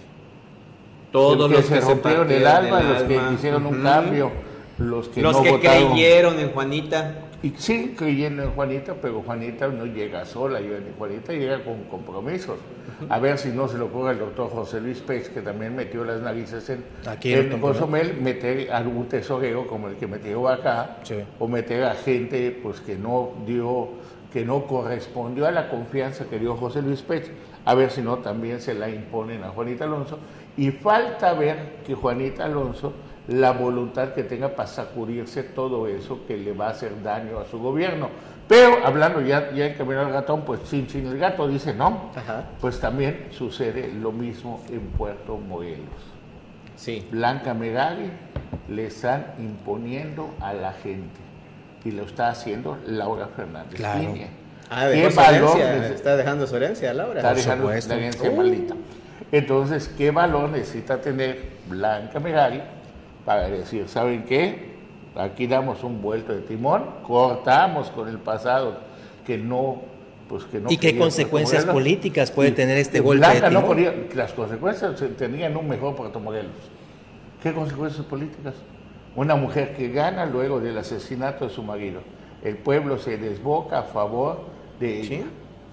Todos 1.12 1.50
los 1.50 1.66
que, 1.66 1.80
se 1.80 1.82
rompieron 1.82 2.30
el 2.30 2.46
alma, 2.46 2.82
los 2.82 3.04
que 3.04 3.20
hicieron 3.34 3.66
un 3.66 3.82
cambio, 3.82 4.32
los 4.78 5.10
que 5.10 5.22
los 5.22 5.38
que 5.38 5.60
creyeron 5.60 6.40
en 6.40 6.52
Juanita. 6.52 7.16
Y 7.44 7.54
sí, 7.58 7.94
creyendo 7.98 8.42
en 8.44 8.52
Juanita, 8.52 8.96
pero 9.02 9.22
Juanita 9.22 9.68
no 9.68 9.86
llega 9.86 10.24
sola, 10.24 10.62
Juanita 10.98 11.34
llega 11.34 11.62
con 11.62 11.84
compromisos. 11.84 12.58
A 13.10 13.20
ver 13.20 13.38
si 13.38 13.50
no 13.50 13.68
se 13.68 13.78
lo 13.78 13.88
ocurre 13.88 14.12
al 14.12 14.20
doctor 14.20 14.50
José 14.50 14.80
Luis 14.80 15.00
Pérez, 15.00 15.28
que 15.28 15.42
también 15.42 15.76
metió 15.76 16.06
las 16.06 16.22
narices 16.22 16.70
en, 16.70 16.86
en 17.22 17.60
Cozumel, 17.60 18.16
meter 18.22 18.72
algún 18.72 19.10
tesorero 19.10 19.68
como 19.68 19.90
el 19.90 19.96
que 19.98 20.08
metió 20.08 20.48
acá, 20.48 21.00
o 21.38 21.50
meter 21.50 21.84
a 21.84 21.96
gente 21.96 22.58
pues 22.64 22.80
que 22.80 22.96
no 22.96 23.34
dio, 23.46 23.90
que 24.32 24.46
no 24.46 24.66
correspondió 24.66 25.46
a 25.46 25.52
la 25.52 25.70
confianza 25.70 26.24
que 26.30 26.40
dio 26.40 26.56
José 26.56 26.82
Luis 26.82 27.02
Pérez, 27.02 27.30
a 27.66 27.74
ver 27.74 27.92
si 27.92 28.02
no 28.02 28.20
también 28.20 28.62
se 28.62 28.74
la 28.74 28.90
imponen 28.90 29.44
a 29.44 29.50
Juanita 29.50 29.84
Alonso. 29.84 30.18
Y 30.56 30.72
falta 30.72 31.34
ver 31.34 31.80
que 31.86 31.94
Juanita 31.94 32.46
Alonso 32.46 32.94
la 33.28 33.52
voluntad 33.52 34.14
que 34.14 34.24
tenga 34.24 34.50
para 34.50 34.68
sacudirse 34.68 35.44
todo 35.44 35.88
eso 35.88 36.26
que 36.28 36.38
le 36.38 36.54
va 36.54 36.68
a 36.68 36.72
hacer 36.72 37.02
daño 37.02 37.40
a 37.40 37.46
su 37.46 37.60
gobierno. 37.60 38.10
Pero 38.48 38.86
hablando 38.86 39.22
ya, 39.22 39.52
ya 39.52 39.68
en 39.68 39.74
camino 39.76 40.02
al 40.02 40.12
ratón, 40.12 40.42
pues 40.42 40.60
sin, 40.66 40.90
sin 40.90 41.08
el 41.08 41.18
gato 41.18 41.48
dice 41.48 41.74
no, 41.74 42.12
pues 42.60 42.80
también 42.80 43.28
sucede 43.32 43.92
lo 43.94 44.12
mismo 44.12 44.62
en 44.70 44.82
Puerto 44.98 45.38
Morelos. 45.38 45.88
Sí. 46.76 47.08
Blanca 47.10 47.54
Megali 47.54 48.12
le 48.68 48.88
están 48.88 49.34
imponiendo 49.40 50.34
a 50.42 50.54
la 50.54 50.74
gente 50.74 51.20
y 51.86 51.92
lo 51.92 52.04
está 52.04 52.30
haciendo 52.30 52.78
Laura 52.86 53.28
Fernández 53.28 53.76
claro. 53.76 54.14
Ah, 54.70 54.88
¿Qué 54.92 55.08
valor 55.10 55.60
está 55.60 56.16
dejando 56.18 56.48
su 56.48 56.56
herencia, 56.56 56.94
Laura. 56.94 57.20
Está 57.20 57.34
dejando 57.34 57.70
la 57.70 57.78
herencia 57.78 58.32
uh. 58.32 58.36
maldita. 58.36 58.76
Entonces, 59.32 59.88
¿qué 59.98 60.12
valor 60.12 60.50
necesita 60.50 61.00
tener 61.00 61.54
Blanca 61.68 62.20
Megali 62.20 62.62
para 63.26 63.50
decir, 63.50 63.88
¿saben 63.88 64.24
qué? 64.24 64.74
Aquí 65.16 65.48
damos 65.48 65.84
un 65.84 66.02
vuelto 66.02 66.34
de 66.34 66.42
timón, 66.42 66.86
cortamos 67.04 67.90
con 67.92 68.08
el 68.08 68.18
pasado 68.18 68.78
que 69.26 69.38
no 69.38 69.82
pues 70.28 70.46
que 70.46 70.60
no 70.60 70.72
¿Y 70.72 70.78
qué 70.78 70.98
consecuencias 70.98 71.66
políticas 71.66 72.32
puede 72.32 72.52
tener 72.52 72.78
este 72.78 73.00
golpe 73.00 73.28
de 73.28 73.42
timón? 73.42 73.54
No 73.54 74.16
las 74.16 74.34
consecuencias 74.34 74.96
tenían 75.18 75.56
un 75.56 75.68
mejor 75.68 75.96
Puerto 75.96 76.20
Morelos. 76.20 76.52
¿Qué 77.42 77.54
consecuencias 77.54 78.06
políticas? 78.06 78.56
Una 79.16 79.36
mujer 79.36 79.76
que 79.76 79.90
gana 79.90 80.26
luego 80.26 80.60
del 80.60 80.78
asesinato 80.78 81.48
de 81.48 81.54
su 81.54 81.62
marido. 81.62 82.02
El 82.44 82.58
pueblo 82.58 82.98
se 82.98 83.18
desboca 83.18 83.80
a 83.80 83.84
favor 83.84 84.46
de 84.80 85.02
ella. 85.02 85.24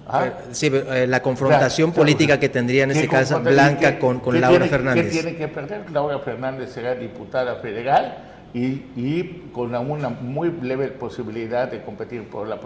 Ah. 0.09 0.29
Sí, 0.51 0.71
eh, 0.73 1.07
la 1.07 1.23
confrontación 1.23 1.93
política 1.93 2.41
que 2.41 2.49
tendría 2.49 2.85
en 2.85 2.91
este 2.91 3.09
caso 3.09 3.41
Blanca 3.41 3.99
con, 3.99 4.21
con 4.21 4.41
Laura 4.41 4.67
Fernández. 4.67 5.05
¿Qué 5.07 5.23
tiene 5.23 5.37
que 5.37 5.49
perder? 5.49 5.91
Laura 5.93 6.19
Fernández 6.19 6.73
será 6.73 6.95
diputada 6.95 7.57
federal 7.57 8.17
y, 8.53 8.83
y 8.97 9.51
con 9.53 9.75
una 9.75 10.09
muy 10.09 10.51
leve 10.63 10.89
posibilidad 10.89 11.71
de 11.71 11.83
competir 11.83 12.29
por 12.29 12.49
la 12.49 12.59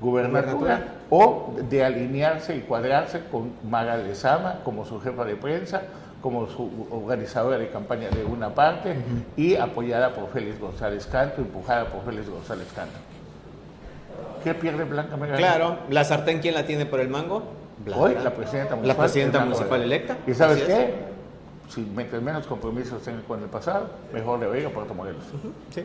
gubernatura 0.00 0.84
o 1.10 1.56
de 1.68 1.84
alinearse 1.84 2.56
y 2.56 2.60
cuadrarse 2.60 3.22
con 3.30 3.52
Maga 3.68 3.96
Lezama 3.96 4.60
como 4.62 4.84
su 4.84 5.00
jefa 5.00 5.24
de 5.24 5.36
prensa, 5.36 5.82
como 6.20 6.46
su 6.48 6.86
organizadora 6.90 7.58
de 7.58 7.68
campaña 7.70 8.08
de 8.10 8.24
una 8.24 8.54
parte 8.54 8.94
y 9.36 9.56
apoyada 9.56 10.14
por 10.14 10.30
Félix 10.30 10.60
González 10.60 11.06
Canto, 11.06 11.40
empujada 11.40 11.86
por 11.86 12.04
Félix 12.04 12.28
González 12.28 12.68
Canto. 12.74 12.96
¿Qué 14.46 14.54
pierde 14.54 14.84
Blanca 14.84 15.16
Magallanes? 15.16 15.44
Claro, 15.44 15.78
la 15.90 16.04
sartén, 16.04 16.38
¿quién 16.38 16.54
la 16.54 16.64
tiene 16.64 16.86
por 16.86 17.00
el 17.00 17.08
mango? 17.08 17.42
Hoy, 17.92 18.14
la 18.22 18.32
presidenta 18.32 18.76
municipal. 18.76 18.86
La 18.86 18.96
presidenta 18.96 19.40
municipal 19.40 19.82
electa. 19.82 20.18
¿Y 20.24 20.34
sabes 20.34 20.62
qué? 20.62 20.94
Si 21.68 21.80
metes 21.80 22.22
menos 22.22 22.46
compromisos 22.46 23.02
con 23.26 23.42
el 23.42 23.48
pasado, 23.48 23.90
mejor 24.12 24.38
le 24.38 24.46
oiga 24.46 24.68
Puerto 24.68 24.94
Morelos. 24.94 25.24
Sí. 25.74 25.82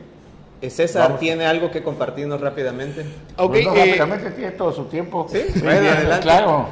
Eh, 0.62 0.70
César 0.70 1.18
tiene 1.18 1.48
algo 1.48 1.72
que 1.72 1.82
compartirnos 1.82 2.40
rápidamente. 2.40 3.04
Ok, 3.38 3.56
no, 3.64 3.74
eh, 3.74 3.86
rápidamente 3.88 4.30
tiene 4.30 4.52
todo 4.52 4.72
su 4.72 4.86
tiempo. 4.86 5.26
Sí, 5.28 5.44
bueno, 5.64 5.90
adelante. 5.90 6.22
Claro. 6.22 6.68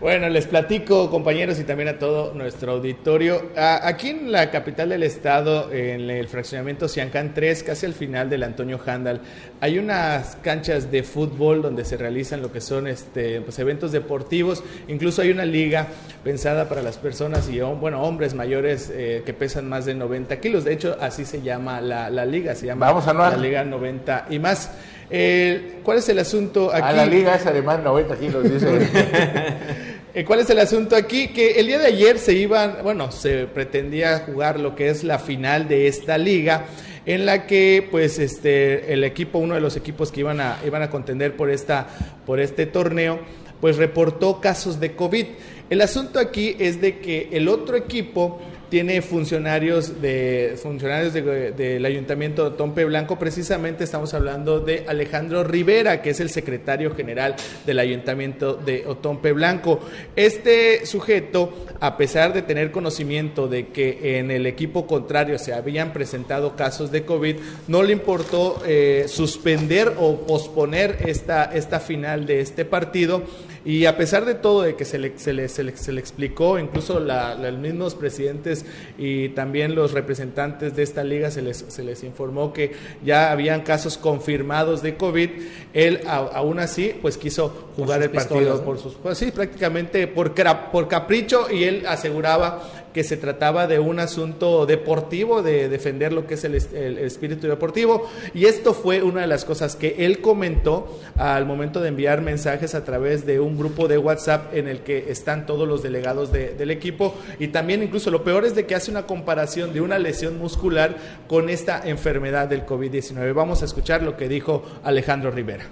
Bueno, 0.00 0.28
les 0.28 0.46
platico, 0.46 1.10
compañeros, 1.10 1.58
y 1.58 1.64
también 1.64 1.88
a 1.88 1.98
todo 1.98 2.32
nuestro 2.32 2.70
auditorio. 2.70 3.50
Aquí 3.56 4.10
en 4.10 4.30
la 4.30 4.48
capital 4.48 4.90
del 4.90 5.02
estado, 5.02 5.72
en 5.72 6.08
el 6.08 6.28
fraccionamiento 6.28 6.86
Ciancán 6.86 7.34
3, 7.34 7.64
casi 7.64 7.86
al 7.86 7.94
final 7.94 8.30
del 8.30 8.44
Antonio 8.44 8.78
Handal, 8.86 9.20
hay 9.60 9.80
unas 9.80 10.36
canchas 10.36 10.92
de 10.92 11.02
fútbol 11.02 11.62
donde 11.62 11.84
se 11.84 11.96
realizan 11.96 12.42
lo 12.42 12.52
que 12.52 12.60
son 12.60 12.86
este, 12.86 13.40
pues, 13.40 13.58
eventos 13.58 13.90
deportivos. 13.90 14.62
Incluso 14.86 15.22
hay 15.22 15.32
una 15.32 15.44
liga 15.44 15.88
pensada 16.22 16.68
para 16.68 16.80
las 16.80 16.96
personas 16.96 17.48
y, 17.48 17.58
bueno, 17.58 18.00
hombres 18.00 18.34
mayores 18.34 18.92
eh, 18.94 19.24
que 19.26 19.34
pesan 19.34 19.68
más 19.68 19.84
de 19.84 19.96
90 19.96 20.38
kilos. 20.38 20.62
De 20.62 20.74
hecho, 20.74 20.96
así 21.00 21.24
se 21.24 21.42
llama 21.42 21.80
la, 21.80 22.08
liga, 22.24 22.54
se 22.54 22.66
llama 22.66 22.86
Vamos 22.86 23.08
a 23.08 23.14
la 23.14 23.36
Liga 23.36 23.64
90 23.64 24.26
y 24.30 24.38
más. 24.38 24.70
Eh, 25.10 25.80
¿Cuál 25.82 25.98
es 25.98 26.08
el 26.08 26.18
asunto 26.18 26.70
aquí? 26.72 26.82
A 26.82 26.92
la 26.92 27.06
liga 27.06 27.34
es 27.34 27.46
además 27.46 27.80
90 27.82 28.16
kilos, 28.16 28.44
dice. 28.44 28.68
Eh, 30.14 30.24
¿Cuál 30.24 30.40
es 30.40 30.48
el 30.48 30.58
asunto 30.58 30.96
aquí? 30.96 31.28
Que 31.28 31.60
el 31.60 31.66
día 31.66 31.78
de 31.78 31.86
ayer 31.86 32.18
se 32.18 32.32
iban, 32.32 32.78
bueno, 32.82 33.12
se 33.12 33.44
pretendía 33.44 34.20
jugar 34.20 34.58
lo 34.58 34.74
que 34.74 34.88
es 34.88 35.04
la 35.04 35.18
final 35.18 35.68
de 35.68 35.86
esta 35.86 36.16
liga, 36.16 36.64
en 37.04 37.26
la 37.26 37.46
que, 37.46 37.86
pues, 37.90 38.18
este, 38.18 38.92
el 38.94 39.04
equipo, 39.04 39.38
uno 39.38 39.54
de 39.54 39.60
los 39.60 39.76
equipos 39.76 40.10
que 40.10 40.20
iban 40.20 40.40
a, 40.40 40.58
iban 40.66 40.82
a 40.82 40.88
contender 40.88 41.36
por 41.36 41.50
esta, 41.50 41.88
por 42.24 42.40
este 42.40 42.64
torneo, 42.64 43.20
pues 43.60 43.76
reportó 43.76 44.40
casos 44.40 44.80
de 44.80 44.96
COVID. 44.96 45.26
El 45.68 45.82
asunto 45.82 46.18
aquí 46.18 46.56
es 46.58 46.80
de 46.80 47.00
que 47.00 47.28
el 47.32 47.46
otro 47.46 47.76
equipo 47.76 48.40
tiene 48.68 49.02
funcionarios 49.02 50.00
de 50.00 50.58
funcionarios 50.62 51.12
del 51.14 51.84
ayuntamiento 51.84 52.50
de 52.50 52.56
Tompe 52.56 52.84
Blanco. 52.84 53.18
Precisamente 53.18 53.84
estamos 53.84 54.14
hablando 54.14 54.60
de 54.60 54.84
Alejandro 54.86 55.44
Rivera, 55.44 56.02
que 56.02 56.10
es 56.10 56.20
el 56.20 56.30
secretario 56.30 56.94
general 56.94 57.36
del 57.64 57.78
ayuntamiento 57.78 58.54
de 58.54 58.84
Otompe 58.86 59.32
Blanco. 59.32 59.80
Este 60.16 60.84
sujeto, 60.86 61.66
a 61.80 61.96
pesar 61.96 62.32
de 62.32 62.42
tener 62.42 62.70
conocimiento 62.70 63.48
de 63.48 63.68
que 63.68 64.18
en 64.18 64.30
el 64.30 64.46
equipo 64.46 64.86
contrario 64.86 65.38
se 65.38 65.54
habían 65.54 65.92
presentado 65.92 66.56
casos 66.56 66.90
de 66.90 67.04
COVID, 67.04 67.36
no 67.68 67.82
le 67.82 67.92
importó 67.92 68.62
eh, 68.66 69.04
suspender 69.08 69.94
o 69.98 70.26
posponer 70.26 70.98
esta, 71.06 71.44
esta 71.44 71.80
final 71.80 72.26
de 72.26 72.40
este 72.40 72.64
partido 72.64 73.22
y 73.68 73.84
a 73.84 73.98
pesar 73.98 74.24
de 74.24 74.34
todo, 74.34 74.62
de 74.62 74.76
que 74.76 74.86
se 74.86 74.98
le, 74.98 75.18
se 75.18 75.34
le, 75.34 75.46
se 75.46 75.62
le, 75.92 76.00
explicó, 76.00 76.58
incluso 76.58 77.00
los 77.00 77.58
mismos 77.58 77.94
presidentes 77.94 78.64
y 78.96 79.28
también 79.28 79.74
los 79.74 79.92
representantes 79.92 80.74
de 80.74 80.82
esta 80.82 81.04
liga 81.04 81.30
se 81.30 81.42
les, 81.42 81.66
se 81.68 81.84
les 81.84 82.02
informó 82.02 82.54
que 82.54 82.72
ya 83.04 83.30
habían 83.30 83.60
casos 83.60 83.98
confirmados 83.98 84.80
de 84.80 84.96
COVID, 84.96 85.28
él 85.74 86.00
aún 86.06 86.60
así 86.60 86.94
pues 87.02 87.18
quiso 87.18 87.68
jugar 87.76 88.02
el 88.02 88.08
partido 88.08 88.64
por 88.64 88.78
sus... 88.78 88.94
Pues 88.94 89.18
sí, 89.18 89.32
prácticamente 89.32 90.06
por, 90.06 90.32
por 90.72 90.88
capricho 90.88 91.50
y 91.50 91.64
él 91.64 91.84
aseguraba 91.86 92.87
que 92.98 93.04
se 93.04 93.16
trataba 93.16 93.68
de 93.68 93.78
un 93.78 94.00
asunto 94.00 94.66
deportivo, 94.66 95.40
de 95.40 95.68
defender 95.68 96.12
lo 96.12 96.26
que 96.26 96.34
es 96.34 96.42
el, 96.42 96.56
espíritu 96.56 97.46
deportivo. 97.46 98.10
Y 98.34 98.46
esto 98.46 98.74
fue 98.74 99.04
una 99.04 99.20
de 99.20 99.28
las 99.28 99.44
cosas 99.44 99.76
que 99.76 99.94
él 100.04 100.20
comentó 100.20 100.98
al 101.14 101.46
momento 101.46 101.80
de 101.80 101.90
enviar 101.90 102.22
mensajes 102.22 102.74
a 102.74 102.84
través 102.84 103.24
de 103.24 103.38
un 103.38 103.56
grupo 103.56 103.86
de 103.86 103.98
WhatsApp 103.98 104.52
en 104.52 104.66
el 104.66 104.80
que 104.80 105.12
están 105.12 105.46
todos 105.46 105.68
los 105.68 105.80
delegados 105.80 106.32
del 106.32 106.72
equipo. 106.72 107.14
Y 107.38 107.46
también 107.48 107.84
incluso 107.84 108.10
lo 108.10 108.24
peor 108.24 108.44
es 108.44 108.56
de 108.56 108.66
que 108.66 108.74
hace 108.74 108.90
una 108.90 109.06
comparación 109.06 109.72
de 109.72 109.80
una 109.80 110.00
lesión 110.00 110.36
muscular 110.36 110.96
con 111.28 111.50
esta 111.50 111.80
enfermedad 111.88 112.48
del 112.48 112.66
COVID-19. 112.66 113.32
Vamos 113.32 113.62
a 113.62 113.66
escuchar 113.66 114.02
lo 114.02 114.16
que 114.16 114.28
dijo 114.28 114.64
Alejandro 114.82 115.30
Rivera. 115.30 115.66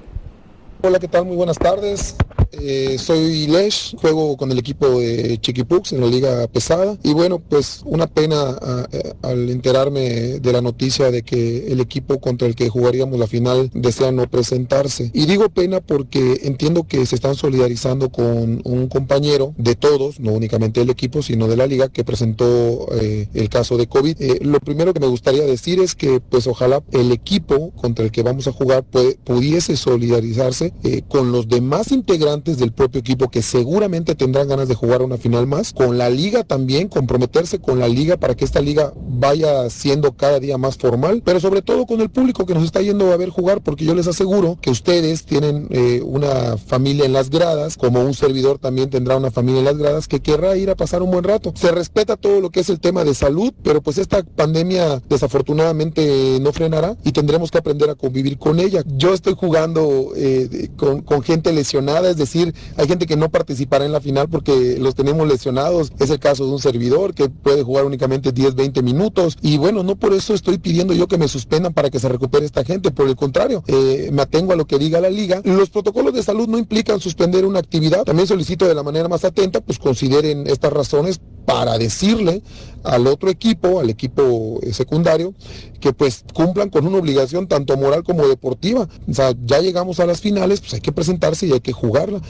Hola, 0.82 0.98
¿qué 1.00 1.08
tal? 1.08 1.24
Muy 1.24 1.36
buenas 1.36 1.58
tardes. 1.58 2.14
Eh, 2.52 2.96
soy 2.98 3.46
Lesh, 3.48 3.96
juego 3.96 4.36
con 4.36 4.50
el 4.50 4.58
equipo 4.58 5.00
de 5.00 5.38
Chiquipux 5.40 5.92
en 5.92 6.00
la 6.00 6.06
liga 6.06 6.46
pesada 6.48 6.96
y 7.02 7.12
bueno, 7.12 7.38
pues 7.38 7.82
una 7.84 8.06
pena 8.06 8.58
eh, 8.92 9.12
al 9.22 9.50
enterarme 9.50 10.38
de 10.38 10.52
la 10.52 10.62
noticia 10.62 11.10
de 11.10 11.22
que 11.22 11.70
el 11.72 11.80
equipo 11.80 12.20
contra 12.20 12.46
el 12.48 12.54
que 12.54 12.68
jugaríamos 12.68 13.18
la 13.18 13.26
final 13.26 13.70
desea 13.74 14.12
no 14.12 14.28
presentarse. 14.28 15.10
Y 15.12 15.26
digo 15.26 15.48
pena 15.48 15.80
porque 15.80 16.40
entiendo 16.44 16.84
que 16.84 17.04
se 17.06 17.16
están 17.16 17.34
solidarizando 17.34 18.10
con 18.10 18.60
un 18.64 18.88
compañero 18.88 19.54
de 19.58 19.74
todos, 19.74 20.20
no 20.20 20.32
únicamente 20.32 20.80
del 20.80 20.90
equipo, 20.90 21.22
sino 21.22 21.48
de 21.48 21.56
la 21.56 21.66
liga 21.66 21.88
que 21.88 22.04
presentó 22.04 22.86
eh, 22.92 23.28
el 23.34 23.48
caso 23.48 23.76
de 23.76 23.86
COVID. 23.86 24.42
lo 24.42 24.60
primero 24.60 24.94
que 24.94 25.00
me 25.00 25.08
gustaría 25.08 25.44
decir 25.44 25.80
es 25.80 25.94
que 25.94 26.20
pues 26.20 26.46
ojalá 26.46 26.82
el 26.92 27.12
equipo 27.12 27.72
contra 27.72 28.04
el 28.04 28.12
que 28.12 28.22
vamos 28.22 28.46
a 28.46 28.52
jugar 28.52 28.84
pudiese 29.24 29.76
solidarizarse 29.76 30.65
con 31.08 31.32
los 31.32 31.48
demás 31.48 31.92
integrantes 31.92 32.58
del 32.58 32.72
propio 32.72 33.00
equipo 33.00 33.30
que 33.30 33.42
seguramente 33.42 34.14
tendrán 34.14 34.48
ganas 34.48 34.68
de 34.68 34.74
jugar 34.74 35.02
una 35.02 35.16
final 35.16 35.46
más, 35.46 35.72
con 35.72 35.98
la 35.98 36.10
liga 36.10 36.44
también, 36.44 36.88
comprometerse 36.88 37.58
con 37.58 37.78
la 37.78 37.88
liga 37.88 38.16
para 38.16 38.34
que 38.34 38.44
esta 38.44 38.60
liga 38.60 38.92
vaya 38.96 39.68
siendo 39.70 40.12
cada 40.12 40.40
día 40.40 40.58
más 40.58 40.76
formal, 40.76 41.22
pero 41.24 41.40
sobre 41.40 41.62
todo 41.62 41.86
con 41.86 42.00
el 42.00 42.10
público 42.10 42.46
que 42.46 42.54
nos 42.54 42.64
está 42.64 42.80
yendo 42.80 43.12
a 43.12 43.16
ver 43.16 43.30
jugar, 43.30 43.60
porque 43.62 43.84
yo 43.84 43.94
les 43.94 44.06
aseguro 44.06 44.58
que 44.60 44.70
ustedes 44.70 45.24
tienen 45.24 45.66
eh, 45.70 46.00
una 46.04 46.56
familia 46.56 47.04
en 47.04 47.12
las 47.12 47.30
gradas, 47.30 47.76
como 47.76 48.00
un 48.00 48.14
servidor 48.14 48.58
también 48.58 48.90
tendrá 48.90 49.16
una 49.16 49.30
familia 49.30 49.60
en 49.60 49.64
las 49.64 49.76
gradas 49.76 50.08
que 50.08 50.20
querrá 50.20 50.56
ir 50.56 50.70
a 50.70 50.74
pasar 50.74 51.02
un 51.02 51.10
buen 51.10 51.24
rato. 51.24 51.52
Se 51.54 51.72
respeta 51.72 52.16
todo 52.16 52.40
lo 52.40 52.50
que 52.50 52.60
es 52.60 52.68
el 52.68 52.80
tema 52.80 53.04
de 53.04 53.14
salud, 53.14 53.52
pero 53.62 53.80
pues 53.80 53.98
esta 53.98 54.22
pandemia 54.22 55.02
desafortunadamente 55.08 56.38
no 56.40 56.52
frenará 56.52 56.96
y 57.04 57.12
tendremos 57.12 57.50
que 57.50 57.58
aprender 57.58 57.90
a 57.90 57.94
convivir 57.94 58.38
con 58.38 58.60
ella. 58.60 58.82
Yo 58.96 59.14
estoy 59.14 59.34
jugando 59.36 60.12
eh, 60.16 60.48
con, 60.76 61.04
gente 61.22 61.52
lesionada, 61.52 62.10
es 62.10 62.16
decir, 62.16 62.54
hay 62.76 62.86
gente 62.86 63.06
que 63.06 63.16
no 63.16 63.30
participará 63.30 63.84
en 63.84 63.92
la 63.92 64.00
final 64.00 64.28
porque 64.28 64.78
los 64.78 64.94
tenemos 64.94 65.26
lesionados. 65.26 65.92
Es 65.98 66.10
el 66.10 66.18
caso 66.18 66.44
de 66.44 66.52
un 66.52 66.60
servidor 66.60 67.14
que 67.14 67.28
puede 67.28 67.62
jugar 67.62 67.84
únicamente 67.84 68.32
10, 68.32 68.54
20 68.54 68.82
minutos. 68.82 69.36
Y 69.42 69.58
bueno, 69.58 69.82
no 69.82 69.96
por 69.96 70.12
eso 70.12 70.34
estoy 70.34 70.58
pidiendo 70.58 70.94
yo 70.94 71.08
que 71.08 71.18
me 71.18 71.28
suspendan 71.28 71.72
para 71.72 71.90
que 71.90 71.98
se 71.98 72.08
recupere 72.08 72.46
esta 72.46 72.64
gente. 72.64 72.90
Por 72.90 73.08
el 73.08 73.16
contrario, 73.16 73.62
eh, 73.66 74.10
me 74.12 74.22
atengo 74.22 74.52
a 74.52 74.56
lo 74.56 74.66
que 74.66 74.78
diga 74.78 75.00
la 75.00 75.10
liga. 75.10 75.40
Los 75.44 75.70
protocolos 75.70 76.14
de 76.14 76.22
salud 76.22 76.48
no 76.48 76.58
implican 76.58 77.00
suspender 77.00 77.44
una 77.44 77.58
actividad. 77.58 78.04
También 78.04 78.28
solicito 78.28 78.66
de 78.66 78.74
la 78.74 78.82
manera 78.82 79.08
más 79.08 79.24
atenta, 79.24 79.60
pues 79.60 79.78
consideren 79.78 80.46
estas 80.46 80.72
razones 80.72 81.20
para 81.46 81.78
decirle 81.78 82.42
al 82.84 83.06
otro 83.06 83.30
equipo, 83.30 83.80
al 83.80 83.90
equipo 83.90 84.60
eh, 84.62 84.72
secundario, 84.72 85.34
que 85.80 85.92
pues 85.92 86.24
cumplan 86.34 86.70
con 86.70 86.86
una 86.86 86.98
obligación 86.98 87.48
tanto 87.48 87.76
moral 87.76 88.04
como 88.04 88.28
deportiva. 88.28 88.88
O 89.08 89.14
sea, 89.14 89.32
ya 89.44 89.60
llegamos 89.60 90.00
a 90.00 90.06
las 90.06 90.20
finales, 90.20 90.60
pues 90.60 90.74
hay 90.74 90.80
que 90.80 90.92
presentarse 90.92 91.46
y 91.46 91.52
hay 91.52 91.60
que 91.60 91.72
jugarla. 91.72 92.20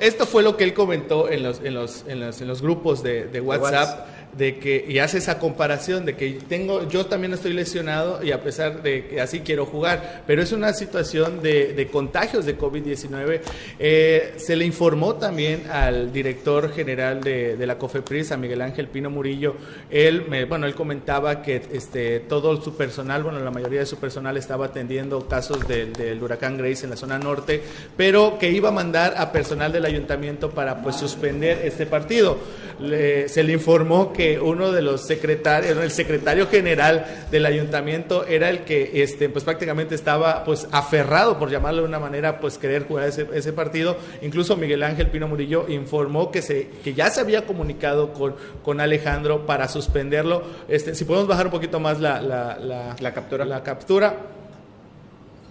Esto 0.00 0.26
fue 0.26 0.42
lo 0.42 0.56
que 0.56 0.64
él 0.64 0.74
comentó 0.74 1.28
en 1.28 1.42
los, 1.42 1.60
en 1.60 1.74
los, 1.74 2.04
en 2.06 2.20
los, 2.20 2.40
en 2.40 2.48
los 2.48 2.62
grupos 2.62 3.02
de, 3.02 3.26
de 3.26 3.40
WhatsApp 3.40 4.06
de 4.36 4.58
que 4.58 4.84
y 4.88 4.98
hace 4.98 5.18
esa 5.18 5.38
comparación 5.38 6.04
de 6.04 6.16
que 6.16 6.38
tengo 6.48 6.88
yo 6.88 7.06
también 7.06 7.32
estoy 7.32 7.52
lesionado 7.52 8.22
y 8.22 8.32
a 8.32 8.42
pesar 8.42 8.82
de 8.82 9.06
que 9.06 9.20
así 9.20 9.40
quiero 9.40 9.66
jugar. 9.66 10.22
Pero 10.26 10.42
es 10.42 10.52
una 10.52 10.72
situación 10.72 11.42
de, 11.42 11.72
de 11.72 11.88
contagios 11.88 12.44
de 12.44 12.58
COVID-19 12.58 13.40
eh, 13.78 14.34
se 14.36 14.56
le 14.56 14.64
informó 14.64 15.14
también 15.14 15.70
al 15.70 16.12
director 16.12 16.72
general 16.72 17.20
de, 17.20 17.56
de, 17.56 17.66
la 17.66 17.78
COFEPRIS 17.78 18.32
a 18.32 18.36
Miguel 18.36 18.62
Ángel 18.62 18.88
Pino 18.88 19.10
Murillo. 19.10 19.56
Él 19.90 20.24
me, 20.28 20.44
bueno 20.44 20.66
él 20.66 20.74
comentaba 20.74 21.42
que 21.42 21.62
este 21.72 22.20
todo 22.20 22.60
su 22.62 22.76
personal 22.76 23.22
bueno 23.22 23.40
la 23.40 23.50
mayoría 23.50 23.80
de 23.80 23.86
su 23.86 23.96
personal 23.96 24.36
estaba 24.36 24.66
atendiendo 24.66 25.26
casos 25.28 25.66
del, 25.66 26.22
huracán 26.22 26.56
Grace 26.58 26.84
en 26.84 26.90
la 26.90 26.96
zona 26.96 27.18
norte 27.18 27.62
pero 27.96 28.38
que 28.38 28.50
iba 28.50 28.68
a 28.68 28.72
mandar 28.72 29.14
a 29.16 29.32
personal 29.32 29.72
del 29.72 29.84
ayuntamiento 29.84 30.50
para 30.50 30.82
pues 30.82 30.96
suspender 30.96 31.60
este 31.64 31.86
partido. 31.86 32.38
Se 32.78 33.42
le 33.42 33.52
informó 33.52 34.12
que 34.12 34.17
uno 34.42 34.72
de 34.72 34.82
los 34.82 35.06
secretarios, 35.06 35.76
el 35.78 35.90
secretario 35.90 36.46
general 36.48 37.26
del 37.30 37.46
ayuntamiento 37.46 38.26
era 38.26 38.50
el 38.50 38.64
que 38.64 39.02
este, 39.02 39.28
pues 39.28 39.44
prácticamente 39.44 39.94
estaba 39.94 40.44
pues 40.44 40.66
aferrado, 40.72 41.38
por 41.38 41.50
llamarlo 41.50 41.82
de 41.82 41.88
una 41.88 41.98
manera, 41.98 42.40
pues 42.40 42.58
querer 42.58 42.86
jugar 42.86 43.08
ese, 43.08 43.26
ese 43.32 43.52
partido. 43.52 43.96
Incluso 44.22 44.56
Miguel 44.56 44.82
Ángel 44.82 45.08
Pino 45.08 45.28
Murillo 45.28 45.66
informó 45.68 46.30
que, 46.30 46.42
se, 46.42 46.68
que 46.82 46.94
ya 46.94 47.10
se 47.10 47.20
había 47.20 47.46
comunicado 47.46 48.12
con, 48.12 48.34
con 48.62 48.80
Alejandro 48.80 49.46
para 49.46 49.68
suspenderlo. 49.68 50.42
Este, 50.68 50.94
si 50.94 51.04
podemos 51.04 51.28
bajar 51.28 51.46
un 51.46 51.52
poquito 51.52 51.80
más 51.80 52.00
la, 52.00 52.20
la, 52.20 52.96
la 52.98 53.14
captura. 53.14 53.44
La 53.44 53.62
captura 53.62 54.37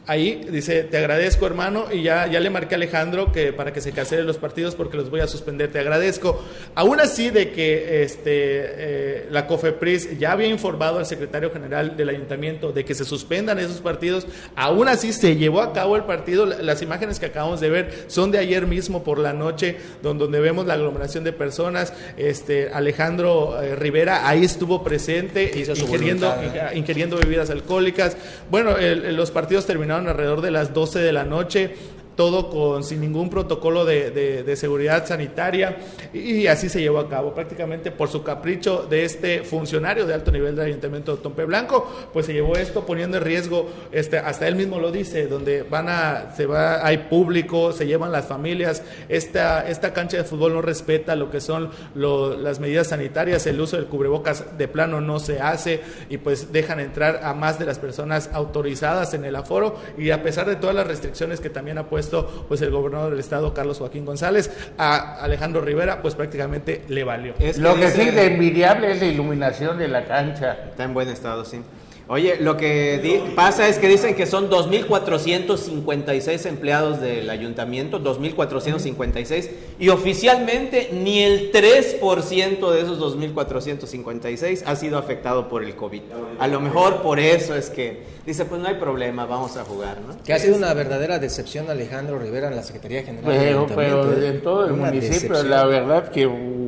ahí 0.07 0.41
dice, 0.49 0.83
te 0.83 0.97
agradezco 0.97 1.45
hermano, 1.45 1.85
y 1.91 2.01
ya, 2.01 2.27
ya 2.27 2.39
le 2.39 2.49
marqué 2.49 2.75
a 2.75 2.77
Alejandro 2.77 3.31
que 3.33 3.51
para 3.51 3.73
que 3.73 3.81
se 3.81 3.91
cancelen 3.91 4.25
los 4.25 4.37
partidos 4.37 4.73
porque 4.73 4.95
los 4.95 5.09
voy 5.09 5.19
a 5.19 5.27
suspender, 5.27 5.71
te 5.71 5.79
agradezco. 5.79 6.41
Aún 6.75 7.01
así 7.01 7.29
de 7.29 7.51
que 7.51 8.03
este, 8.03 8.21
eh, 8.31 9.27
la 9.29 9.47
COFEPRIS 9.47 10.17
ya 10.17 10.31
había 10.31 10.47
informado 10.47 10.99
al 10.99 11.05
secretario 11.05 11.51
general 11.51 11.97
del 11.97 12.09
ayuntamiento 12.09 12.71
de 12.71 12.85
que 12.85 12.95
se 12.95 13.03
suspendan 13.03 13.59
esos 13.59 13.81
partidos, 13.81 14.27
aún 14.55 14.87
así 14.87 15.11
se 15.11 15.35
llevó 15.35 15.61
a 15.61 15.73
cabo 15.73 15.97
el 15.97 16.03
partido, 16.03 16.45
las 16.45 16.81
imágenes 16.81 17.19
que 17.19 17.25
acabamos 17.25 17.59
de 17.59 17.69
ver 17.69 18.05
son 18.07 18.31
de 18.31 18.39
ayer 18.39 18.65
mismo 18.65 19.03
por 19.03 19.19
la 19.19 19.33
noche, 19.33 19.75
donde, 20.01 20.39
vemos 20.39 20.65
la 20.65 20.75
aglomeración 20.75 21.23
de 21.23 21.33
personas, 21.33 21.93
este, 22.15 22.69
Alejandro 22.69 23.61
eh, 23.61 23.75
Rivera 23.75 24.27
ahí 24.27 24.45
estuvo 24.45 24.83
presente, 24.83 25.51
ingiriendo, 25.57 26.33
ingiriendo 26.73 27.17
bebidas 27.17 27.49
alcohólicas, 27.49 28.15
bueno, 28.49 28.75
los 28.77 29.31
partidos 29.31 29.65
terminaron 29.65 29.96
alrededor 30.05 30.41
de 30.41 30.51
las 30.51 30.73
12 30.73 30.99
de 30.99 31.11
la 31.11 31.23
noche 31.23 31.75
todo 32.17 32.49
con, 32.49 32.83
sin 32.83 32.99
ningún 32.99 33.29
protocolo 33.29 33.85
de, 33.85 34.53
seguridad 34.57 35.05
sanitaria 35.05 35.77
y, 36.13 36.47
así 36.47 36.67
se 36.67 36.81
llevó 36.81 36.97
a 36.97 37.07
cabo. 37.07 37.33
Prácticamente 37.33 37.91
por 37.91 38.09
su 38.09 38.23
capricho 38.23 38.87
de 38.89 39.05
este 39.05 39.43
funcionario 39.43 40.05
de 40.07 40.15
alto 40.15 40.31
nivel 40.31 40.55
del 40.55 40.65
Ayuntamiento 40.65 41.15
de 41.15 41.21
Tompe 41.21 41.45
Blanco, 41.45 41.89
pues 42.11 42.25
se 42.25 42.33
llevó 42.33 42.55
esto 42.55 42.85
poniendo 42.85 43.17
en 43.17 43.23
riesgo, 43.23 43.69
este, 43.91 44.17
hasta 44.17 44.47
él 44.47 44.55
mismo 44.55 44.79
lo 44.79 44.91
dice, 44.91 45.27
donde 45.27 45.61
van 45.61 45.87
a, 45.89 46.33
se 46.35 46.47
va, 46.47 46.85
hay 46.85 46.97
público, 46.97 47.71
se 47.71 47.85
llevan 47.85 48.11
las 48.11 48.25
familias, 48.25 48.81
esta, 49.09 49.69
esta 49.69 49.93
cancha 49.93 50.17
de 50.17 50.23
fútbol 50.23 50.55
no 50.55 50.63
respeta 50.63 51.15
lo 51.15 51.29
que 51.29 51.39
son 51.39 51.69
las 51.93 52.59
medidas 52.59 52.87
sanitarias, 52.87 53.45
el 53.45 53.61
uso 53.61 53.77
del 53.77 53.85
cubrebocas 53.85 54.57
de 54.57 54.67
plano 54.67 55.01
no 55.01 55.19
se 55.19 55.39
hace 55.39 55.81
y 56.09 56.17
pues 56.17 56.51
dejan 56.51 56.79
entrar 56.79 57.19
a 57.23 57.35
más 57.35 57.59
de 57.59 57.65
las 57.65 57.77
personas 57.77 58.31
autorizadas 58.33 59.13
en 59.13 59.23
el 59.23 59.35
aforo 59.35 59.75
y 59.99 60.09
a 60.09 60.23
pesar 60.23 60.47
de 60.47 60.55
todas 60.55 60.75
las 60.75 60.87
restricciones 60.87 61.39
que 61.39 61.51
también 61.51 61.77
ha 61.77 61.87
puesto 61.87 62.06
pues 62.47 62.61
el 62.61 62.71
gobernador 62.71 63.11
del 63.11 63.19
estado, 63.19 63.53
Carlos 63.53 63.79
Joaquín 63.79 64.05
González, 64.05 64.51
a 64.77 65.15
Alejandro 65.21 65.61
Rivera, 65.61 66.01
pues 66.01 66.15
prácticamente 66.15 66.83
le 66.87 67.03
valió. 67.03 67.33
Lo 67.57 67.75
que 67.75 67.91
sí 67.91 68.11
de 68.11 68.25
envidiable 68.25 68.91
es 68.91 68.99
la 68.99 69.07
iluminación 69.07 69.77
de 69.77 69.87
la 69.87 70.05
cancha. 70.05 70.57
Está 70.69 70.83
en 70.83 70.93
buen 70.93 71.09
estado, 71.09 71.45
sí. 71.45 71.61
Oye, 72.09 72.37
lo 72.39 72.55
que 72.55 73.33
pasa 73.35 73.67
es 73.67 73.79
que 73.79 73.89
dicen 73.89 74.15
que 74.15 74.25
son 74.25 74.49
2.456 74.49 76.45
empleados 76.45 77.01
del 77.01 77.29
ayuntamiento, 77.29 78.01
2.456, 78.01 79.49
y 79.77 79.89
oficialmente 79.89 80.89
ni 80.93 81.19
el 81.19 81.51
3% 81.51 82.71
de 82.71 82.81
esos 82.81 82.99
2.456 82.99 84.63
ha 84.65 84.75
sido 84.77 84.97
afectado 84.97 85.49
por 85.49 85.65
el 85.65 85.75
COVID. 85.75 86.01
A 86.39 86.47
lo 86.47 86.61
mejor 86.61 87.01
por 87.01 87.19
eso 87.19 87.55
es 87.55 87.69
que 87.69 88.03
dice, 88.25 88.45
pues 88.45 88.61
no 88.61 88.69
hay 88.69 88.75
problema, 88.75 89.25
vamos 89.25 89.57
a 89.57 89.65
jugar, 89.65 89.99
¿no? 89.99 90.15
Que 90.23 90.33
ha 90.33 90.39
sido 90.39 90.55
una 90.55 90.73
verdadera 90.73 91.19
decepción 91.19 91.69
Alejandro 91.69 92.19
Rivera 92.19 92.47
en 92.47 92.55
la 92.55 92.63
Secretaría 92.63 93.03
General 93.03 93.25
pero, 93.25 93.65
del 93.65 93.75
Pero 93.75 94.13
¿eh? 94.13 94.27
en 94.29 94.41
todo 94.41 94.65
el 94.65 94.73
municipio, 94.73 95.43
la 95.43 95.65
verdad 95.65 96.09
que 96.09 96.25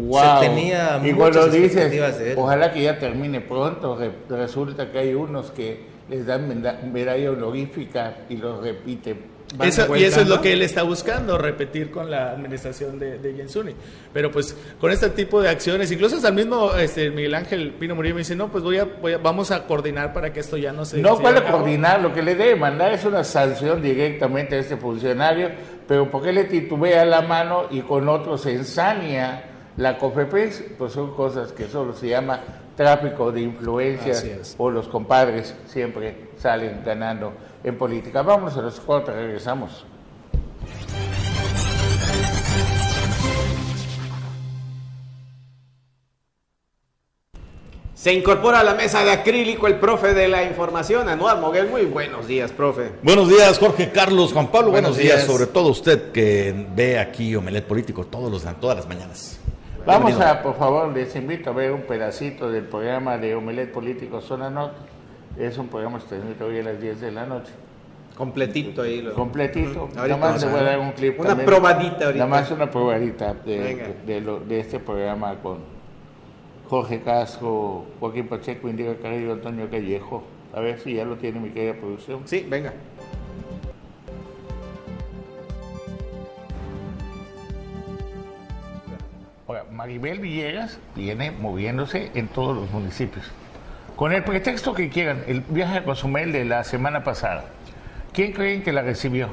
wow. 0.10 0.42
Se 0.42 0.48
tenía 0.48 1.02
y 1.04 1.14
cuando 1.14 1.48
dices, 1.48 2.36
ojalá 2.36 2.72
que 2.72 2.84
ya 2.84 3.00
termine 3.00 3.42
pronto, 3.42 3.98
resulta 4.30 4.92
que 4.92 5.00
hay 5.00 5.14
unos 5.14 5.52
que 5.52 5.88
les 6.10 6.26
dan 6.26 6.48
medalla 6.92 7.32
honorífica 7.32 8.26
y 8.30 8.38
los 8.38 8.62
repiten 8.62 9.40
eso, 9.64 9.96
y 9.96 10.04
eso 10.04 10.22
es 10.22 10.28
lo 10.28 10.42
que 10.42 10.54
él 10.54 10.62
está 10.62 10.84
buscando, 10.84 11.38
repetir 11.38 11.90
con 11.90 12.12
la 12.12 12.32
administración 12.32 13.00
de, 13.00 13.18
de 13.18 13.34
Jensuni. 13.34 13.74
Pero 14.14 14.32
pues 14.32 14.56
con 14.80 14.92
este 14.92 15.10
tipo 15.10 15.42
de 15.42 15.50
acciones, 15.50 15.92
incluso 15.92 16.18
hasta 16.18 16.30
el 16.30 16.36
mismo 16.36 16.74
este, 16.76 17.10
Miguel 17.10 17.34
Ángel 17.34 17.72
Pino 17.72 17.96
Murillo 17.96 18.16
me 18.16 18.20
dice, 18.20 18.36
no, 18.36 18.50
pues 18.50 18.64
voy 18.64 18.78
a, 18.78 18.88
vamos 19.22 19.50
a 19.52 19.66
coordinar 19.66 20.14
para 20.14 20.32
que 20.32 20.42
esto 20.42 20.56
ya 20.58 20.72
no 20.72 20.86
se... 20.86 21.00
No 21.00 21.18
puede 21.18 21.44
coordinar, 21.44 22.02
lo 22.02 22.14
que 22.14 22.22
le 22.22 22.36
debe 22.36 22.56
mandar 22.56 22.94
es 22.94 23.06
una 23.06 23.24
sanción 23.24 23.82
directamente 23.82 24.56
a 24.56 24.60
este 24.60 24.78
funcionario, 24.78 25.50
pero 25.88 26.10
porque 26.12 26.32
le 26.32 26.44
titubea 26.44 27.04
la 27.06 27.22
mano 27.22 27.66
y 27.72 27.82
con 27.82 28.08
otros 28.08 28.42
se 28.42 28.54
ensaña 28.54 29.49
la 29.80 29.98
COFEPES, 29.98 30.64
pues 30.78 30.92
son 30.92 31.16
cosas 31.16 31.54
que 31.54 31.70
solo 31.70 31.94
se 31.94 32.10
llama 32.10 32.42
tráfico 32.76 33.32
de 33.32 33.42
influencias 33.42 34.56
o 34.58 34.70
los 34.70 34.90
compadres 34.90 35.56
siempre 35.68 36.32
salen 36.38 36.82
ganando 36.86 37.32
en 37.64 37.78
política. 37.78 38.22
Vamos 38.22 38.58
a 38.58 38.62
los 38.62 38.78
cortes, 38.82 39.16
regresamos. 39.16 39.86
Se 47.94 48.14
incorpora 48.14 48.60
a 48.60 48.64
la 48.64 48.76
mesa 48.76 49.04
de 49.04 49.12
acrílico 49.12 49.68
el 49.68 49.76
profe 49.76 50.14
de 50.14 50.28
la 50.28 50.44
información, 50.44 51.08
Anuar 51.08 51.40
Moguel. 51.40 51.70
Muy 51.70 51.86
buenos 51.86 52.28
días, 52.28 52.52
profe. 52.52 52.92
Buenos 53.02 53.30
días, 53.30 53.58
Jorge 53.60 53.92
Carlos, 53.92 54.34
Juan 54.34 54.48
Pablo. 54.48 54.72
Buenos, 54.72 54.98
días. 54.98 55.26
sobre 55.26 55.48
todo 55.48 55.70
usted 55.70 56.12
que 56.12 56.68
ve 56.76 56.98
aquí 57.00 57.36
Omelet 57.36 57.66
Político 57.66 58.06
todos 58.06 58.30
los, 58.32 58.60
todas 58.60 58.78
las 58.78 58.88
mañanas. 58.88 59.39
Vamos 59.90 60.22
a, 60.22 60.44
por 60.44 60.56
favor, 60.56 60.94
les 60.96 61.16
invito 61.16 61.50
a 61.50 61.54
ver 61.54 61.72
un 61.72 61.82
pedacito 61.82 62.52
del 62.52 62.66
programa 62.66 63.18
de 63.18 63.34
Omelet 63.34 63.72
Político 63.72 64.22
Zona 64.22 64.48
Norte. 64.48 64.78
Es 65.36 65.58
un 65.58 65.68
programa 65.68 65.98
que 65.98 66.04
se 66.04 66.10
transmite 66.10 66.44
hoy 66.44 66.60
a 66.60 66.64
las 66.64 66.80
10 66.80 67.02
de 67.02 67.12
la 67.12 67.26
noche. 67.26 67.52
Completito 68.16 68.84
ahí. 68.84 69.02
Lo... 69.02 69.16
Completito. 69.16 69.90
Nada 69.96 70.16
más 70.16 70.44
le 70.44 70.52
voy 70.52 70.60
a 70.60 70.64
dar 70.64 70.80
un 70.80 70.92
clip. 70.92 71.20
Una 71.20 71.36
probadita 71.36 72.06
ahorita. 72.06 72.26
Nada 72.26 72.28
más 72.28 72.52
una 72.52 72.70
probadita 72.70 73.34
de, 73.34 73.96
de, 74.06 74.60
este 74.60 74.80
programa 74.80 75.34
con 75.42 75.58
Jorge 76.70 77.02
Casco, 77.02 77.86
Joaquín 78.00 78.28
Pacheco, 78.28 78.70
Indica 78.70 78.96
Carrillo, 79.02 79.34
Antonio 79.34 79.72
Callejo. 79.72 80.22
A 80.54 80.60
ver 80.60 80.80
si 80.80 80.94
ya 80.94 81.04
lo 81.04 81.16
tiene 81.16 81.40
mi 81.40 81.50
querida 81.50 81.74
producción. 81.74 82.22
Sí, 82.26 82.46
venga. 82.48 82.74
Maribel 89.80 90.20
Villegas 90.20 90.78
viene 90.94 91.32
moviéndose 91.32 92.12
en 92.14 92.28
todos 92.28 92.54
los 92.54 92.70
municipios. 92.70 93.26
Con 93.96 94.12
el 94.12 94.26
pretexto 94.26 94.74
que 94.74 94.90
quieran, 94.90 95.24
el 95.26 95.40
viaje 95.48 95.78
a 95.78 95.84
Cozumel 95.86 96.34
de 96.34 96.44
la 96.44 96.66
semana 96.66 97.06
pasada, 97.06 97.46
¿quién 98.12 98.34
creen 98.34 98.62
que 98.62 98.74
la 98.74 98.82
recibió? 98.82 99.30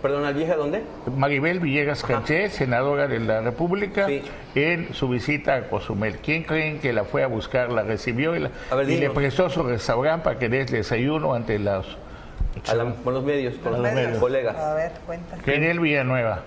Perdón, 0.00 0.24
¿al 0.24 0.32
viaje 0.32 0.52
a 0.52 0.56
dónde? 0.56 0.84
Maribel 1.14 1.60
Villegas 1.60 2.02
Canché, 2.02 2.48
senadora 2.48 3.08
de 3.08 3.20
la 3.20 3.42
República, 3.42 4.06
en 4.54 4.94
su 4.94 5.10
visita 5.10 5.56
a 5.56 5.68
Cozumel. 5.68 6.16
¿Quién 6.20 6.44
creen 6.44 6.78
que 6.78 6.94
la 6.94 7.04
fue 7.04 7.22
a 7.22 7.26
buscar, 7.26 7.70
la 7.70 7.82
recibió 7.82 8.34
y, 8.36 8.40
le 8.40 9.10
prestó 9.10 9.50
su 9.50 9.64
restaurante 9.64 10.24
para 10.24 10.38
que 10.38 10.48
des 10.48 10.72
desayuno 10.72 11.34
ante 11.34 11.58
los... 11.58 11.98
con 13.04 13.12
los 13.12 13.22
medios, 13.22 13.54
con 13.56 13.72
los, 13.72 13.82
medios. 13.82 14.16
colegas. 14.16 14.56
A 14.56 14.72
ver, 14.72 14.92
cuenta. 15.04 15.36
Fidel 15.36 15.78
Villanueva. 15.78 16.40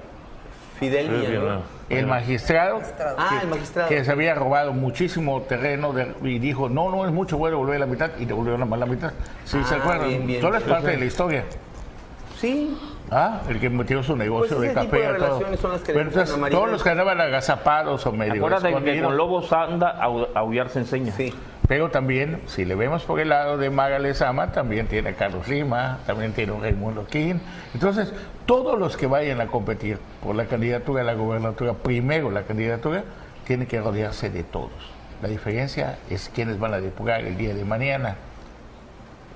Fidel 0.79 1.07
Villanueva 1.07 1.61
el 1.99 2.07
magistrado, 2.07 2.81
ah, 3.17 3.27
que, 3.29 3.43
el 3.43 3.47
magistrado. 3.49 3.89
que, 3.89 4.03
se 4.03 4.11
había 4.11 4.35
robado 4.35 4.73
muchísimo 4.73 5.41
terreno 5.41 5.93
y 6.23 6.39
dijo, 6.39 6.69
no, 6.69 6.89
no 6.89 7.05
es 7.05 7.11
mucho, 7.11 7.37
voy 7.37 7.47
a 7.47 7.51
devolver 7.51 7.79
la 7.79 7.85
mitad 7.85 8.11
y 8.19 8.25
devolvió 8.25 8.53
nada 8.53 8.65
más 8.65 8.79
la 8.79 8.85
mitad. 8.85 9.13
Sí, 9.45 9.63
¿se 9.63 9.75
ah, 9.75 9.77
acuerdan? 9.77 10.27
Todo 10.39 10.55
es 10.55 10.63
parte 10.63 10.91
de 10.91 10.97
la 10.97 11.05
historia. 11.05 11.43
Sí. 12.39 12.77
Ah, 13.11 13.41
el 13.49 13.59
que 13.59 13.69
metió 13.69 14.01
su 14.01 14.15
negocio 14.15 14.57
pues 14.57 14.69
de 14.69 14.73
café. 14.73 14.97
De 14.97 15.19
todo. 15.19 15.57
Son 15.57 15.71
las 15.71 15.81
que 15.81 15.93
Pero 15.93 16.09
entonces, 16.09 16.49
todos 16.49 16.71
los 16.71 16.81
que 16.81 16.89
andaban 16.89 17.19
agazapados 17.19 18.05
o 18.05 18.11
medio 18.13 18.35
Acuérdate 18.35 18.83
que 18.83 19.01
con 19.01 19.17
lobos 19.17 19.51
anda, 19.51 19.89
a 19.91 20.05
aullar 20.39 20.69
se 20.69 20.79
enseña. 20.79 21.11
Sí. 21.11 21.33
Pero 21.67 21.89
también, 21.89 22.41
si 22.47 22.65
le 22.65 22.75
vemos 22.75 23.03
por 23.03 23.19
el 23.19 23.29
lado 23.29 23.57
de 23.57 23.69
Maga 23.69 23.99
Lezama, 23.99 24.51
también 24.51 24.87
tiene 24.87 25.09
a 25.09 25.15
Carlos 25.15 25.47
Lima, 25.47 25.99
también 26.05 26.33
tiene 26.33 26.53
a 26.53 26.59
Raimundo 26.59 27.05
King. 27.05 27.35
Entonces, 27.73 28.13
todos 28.45 28.77
los 28.77 28.97
que 28.97 29.07
vayan 29.07 29.41
a 29.41 29.47
competir 29.47 29.97
por 30.21 30.35
la 30.35 30.45
candidatura 30.45 31.01
a 31.01 31.05
la 31.05 31.13
gobernatura, 31.13 31.73
primero 31.73 32.31
la 32.31 32.43
candidatura, 32.43 33.03
tienen 33.45 33.67
que 33.67 33.79
rodearse 33.79 34.29
de 34.29 34.43
todos. 34.43 34.71
La 35.21 35.29
diferencia 35.29 35.99
es 36.09 36.29
quiénes 36.33 36.59
van 36.59 36.73
a 36.73 36.81
depurar 36.81 37.21
el 37.21 37.37
día 37.37 37.53
de 37.53 37.63
mañana 37.63 38.15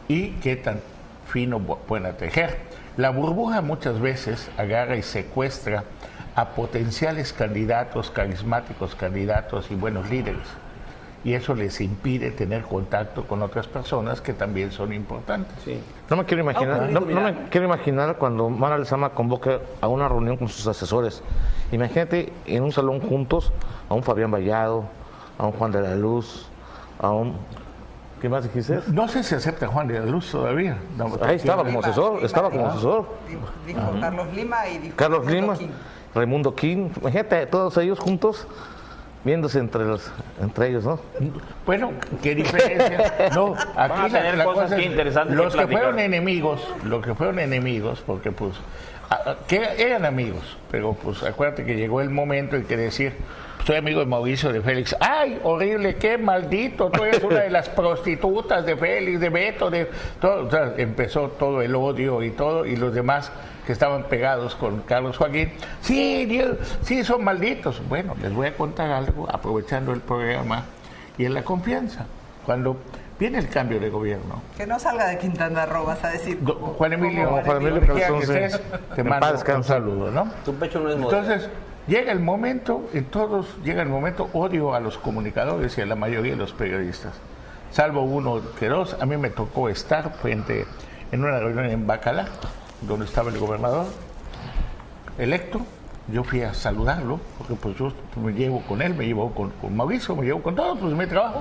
y 0.08 0.32
qué 0.42 0.56
tan 0.56 0.80
fino 1.28 1.60
pueden 1.60 2.16
tejer. 2.18 2.58
La 2.98 3.12
burbuja 3.12 3.62
muchas 3.62 4.00
veces 4.00 4.50
agarra 4.58 4.96
y 4.96 5.04
secuestra 5.04 5.84
a 6.36 6.50
potenciales 6.50 7.34
candidatos, 7.34 8.10
carismáticos 8.10 8.96
candidatos 8.96 9.70
y 9.70 9.76
buenos 9.76 10.10
líderes 10.10 10.65
y 11.26 11.34
eso 11.34 11.56
les 11.56 11.82
impide 11.82 12.30
tener 12.30 12.62
contacto 12.62 13.24
con 13.24 13.42
otras 13.42 13.66
personas 13.68 14.22
que 14.22 14.32
también 14.32 14.72
son 14.72 14.94
importantes. 14.94 15.58
No 16.08 16.18
me 16.18 16.26
quiero 16.26 16.44
imaginar, 16.44 16.84
ah, 16.84 16.88
no, 16.88 17.02
me 17.02 17.50
quiero 17.50 17.66
imaginar 17.66 18.18
cuando 18.18 18.48
Mara 18.48 18.78
Lezama 18.78 19.10
convoque 19.10 19.60
a 19.82 19.88
una 19.88 20.08
reunión 20.08 20.38
con 20.38 20.48
sus 20.48 20.68
asesores. 20.68 21.24
Imagínate 21.72 22.32
en 22.46 22.62
un 22.62 22.72
salón 22.72 23.02
juntos 23.02 23.52
a 23.90 23.96
un 23.96 24.04
Fabián 24.04 24.30
Vallado, 24.30 24.86
a 25.40 25.48
un 25.48 25.54
Juan 25.54 25.72
de 25.72 25.82
la 25.82 25.96
Luz, 25.96 26.48
a 27.00 27.10
un... 27.10 27.34
¿Qué 28.22 28.30
más 28.30 28.44
dijiste? 28.44 28.82
No 28.88 29.08
sé 29.08 29.24
si 29.24 29.34
acepta 29.34 29.66
Juan 29.66 29.88
de 29.88 30.00
la 30.00 30.06
Luz 30.06 30.30
todavía. 30.30 30.78
Ahí 31.24 31.38
estaba 31.38 31.64
como 31.64 31.80
asesor, 31.80 32.24
estaba 32.24 32.52
como 32.52 32.68
asesor. 32.68 33.08
Dijo, 33.66 33.82
Carlos 34.00 34.28
Lima 34.32 34.68
y 34.68 34.78
dijo 34.78 34.96
Carlos 34.96 35.26
Lima, 35.26 35.56
Raimundo 36.14 36.54
King. 36.54 36.90
Imagínate, 37.02 37.48
todos 37.48 37.76
ellos 37.78 37.98
juntos 37.98 38.48
viéndose 39.26 39.60
entre 39.60 39.84
los 39.84 40.12
entre 40.40 40.70
ellos, 40.70 40.86
¿no? 40.86 41.00
Bueno, 41.66 41.92
qué 42.22 42.36
diferencia. 42.36 43.32
No, 43.34 43.56
aquí 43.76 44.12
la, 44.12 44.46
cosa 44.46 44.78
es, 44.78 45.16
los 45.32 45.56
que, 45.56 45.68
fueron 45.68 46.00
enemigos, 46.00 46.62
los 46.86 47.04
que 47.04 47.16
fueron 47.16 47.40
enemigos, 47.40 48.04
porque 48.06 48.32
pues 48.32 48.54
que 49.48 49.62
eran 49.78 50.06
amigos, 50.06 50.58
pero 50.72 50.94
pues 50.94 51.24
acuérdate 51.24 51.66
que 51.66 51.76
llegó 51.76 52.02
el 52.02 52.12
momento 52.12 52.56
en 52.56 52.66
que 52.66 52.78
decir 52.78 53.14
soy 53.66 53.78
amigo 53.78 54.00
de 54.00 54.06
Mauricio 54.06 54.54
de 54.54 54.62
Félix. 54.62 54.96
¡Ay, 55.00 55.40
horrible! 55.44 55.96
¡Qué 55.96 56.20
maldito! 56.20 56.92
Tú 56.92 57.04
eres 57.04 57.24
una 57.24 57.40
de 57.40 57.50
las 57.50 57.68
prostitutas 57.68 58.64
de 58.64 58.78
Félix, 58.78 59.20
de 59.20 59.30
Beto, 59.30 59.72
de 59.72 59.90
todo. 60.22 60.46
O 60.46 60.52
sea, 60.52 60.74
empezó 60.78 61.30
todo 61.30 61.64
el 61.64 61.74
odio 61.74 62.22
y 62.22 62.30
todo, 62.30 62.66
y 62.66 62.76
los 62.76 62.94
demás 62.94 63.32
que 63.66 63.72
estaban 63.72 64.04
pegados 64.04 64.54
con 64.54 64.82
Carlos 64.82 65.18
Joaquín, 65.18 65.52
sí, 65.82 66.26
Dios, 66.26 66.58
sí, 66.84 67.04
son 67.04 67.24
malditos. 67.24 67.82
Bueno, 67.90 68.16
les 68.22 68.32
voy 68.32 68.48
a 68.48 68.56
contar 68.56 68.92
algo, 68.92 69.28
aprovechando 69.34 69.94
el 69.94 70.02
programa 70.02 70.66
y 71.18 71.26
en 71.26 71.34
la 71.34 71.42
confianza. 71.42 72.06
Cuando 72.46 72.78
viene 73.20 73.40
el 73.40 73.50
cambio 73.50 73.80
de 73.80 73.90
gobierno. 73.90 74.44
Que 74.56 74.68
no 74.68 74.78
salga 74.78 75.08
de 75.08 75.18
Quintana 75.18 75.66
Roo, 75.66 75.86
vas 75.86 76.04
a 76.04 76.10
decir. 76.10 76.40
Juan 76.44 76.94
Emilio, 76.94 77.42
Juan 77.44 77.66
Emilio, 77.66 77.82
te 78.96 79.04
mando 79.04 79.56
un 79.56 79.64
saludo, 79.64 80.12
¿no? 80.12 80.32
Tu 80.44 80.54
pecho 80.54 80.80
no 80.80 80.90
es 80.90 80.96
Entonces, 80.98 81.50
llega 81.88 82.12
el 82.12 82.20
momento, 82.20 82.90
en 82.94 83.06
todos, 83.06 83.58
llega 83.64 83.82
el 83.82 83.90
momento, 83.90 84.30
odio 84.34 84.74
a 84.74 84.80
los 84.80 84.98
comunicadores 84.98 85.78
y 85.78 85.82
a 85.82 85.86
la 85.86 85.96
mayoría 85.96 86.32
de 86.32 86.38
los 86.38 86.54
periodistas. 86.54 87.14
Salvo 87.72 88.04
uno 88.04 88.42
que 88.60 88.70
dos, 88.70 88.96
a 89.00 89.06
mí 89.06 89.18
me 89.18 89.30
tocó 89.30 89.70
estar 89.70 90.14
frente 90.14 90.66
en 91.12 91.24
una 91.24 91.40
reunión 91.40 91.66
en 91.66 91.88
Bacala, 91.88 92.28
donde 92.82 93.06
estaba 93.06 93.30
el 93.30 93.38
gobernador 93.38 93.88
electo. 95.18 95.62
Yo 96.08 96.24
fui 96.24 96.44
a 96.44 96.54
saludarlo, 96.54 97.20
porque 97.38 97.56
pues 97.56 97.76
yo 97.78 97.92
me 98.22 98.32
llevo 98.34 98.62
con 98.62 98.82
él, 98.82 98.94
me 98.94 99.06
llevo 99.06 99.34
con, 99.34 99.52
Mauricio, 99.76 100.16
me 100.16 100.26
llevo 100.26 100.44
con 100.44 100.56
todos, 100.56 100.78
pues 100.80 100.94
mi 100.94 101.08
trabajo. 101.08 101.40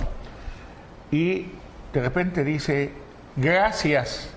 Y 1.10 1.48
de 1.92 2.00
repente 2.00 2.44
dice, 2.44 2.92
gracias, 3.36 4.30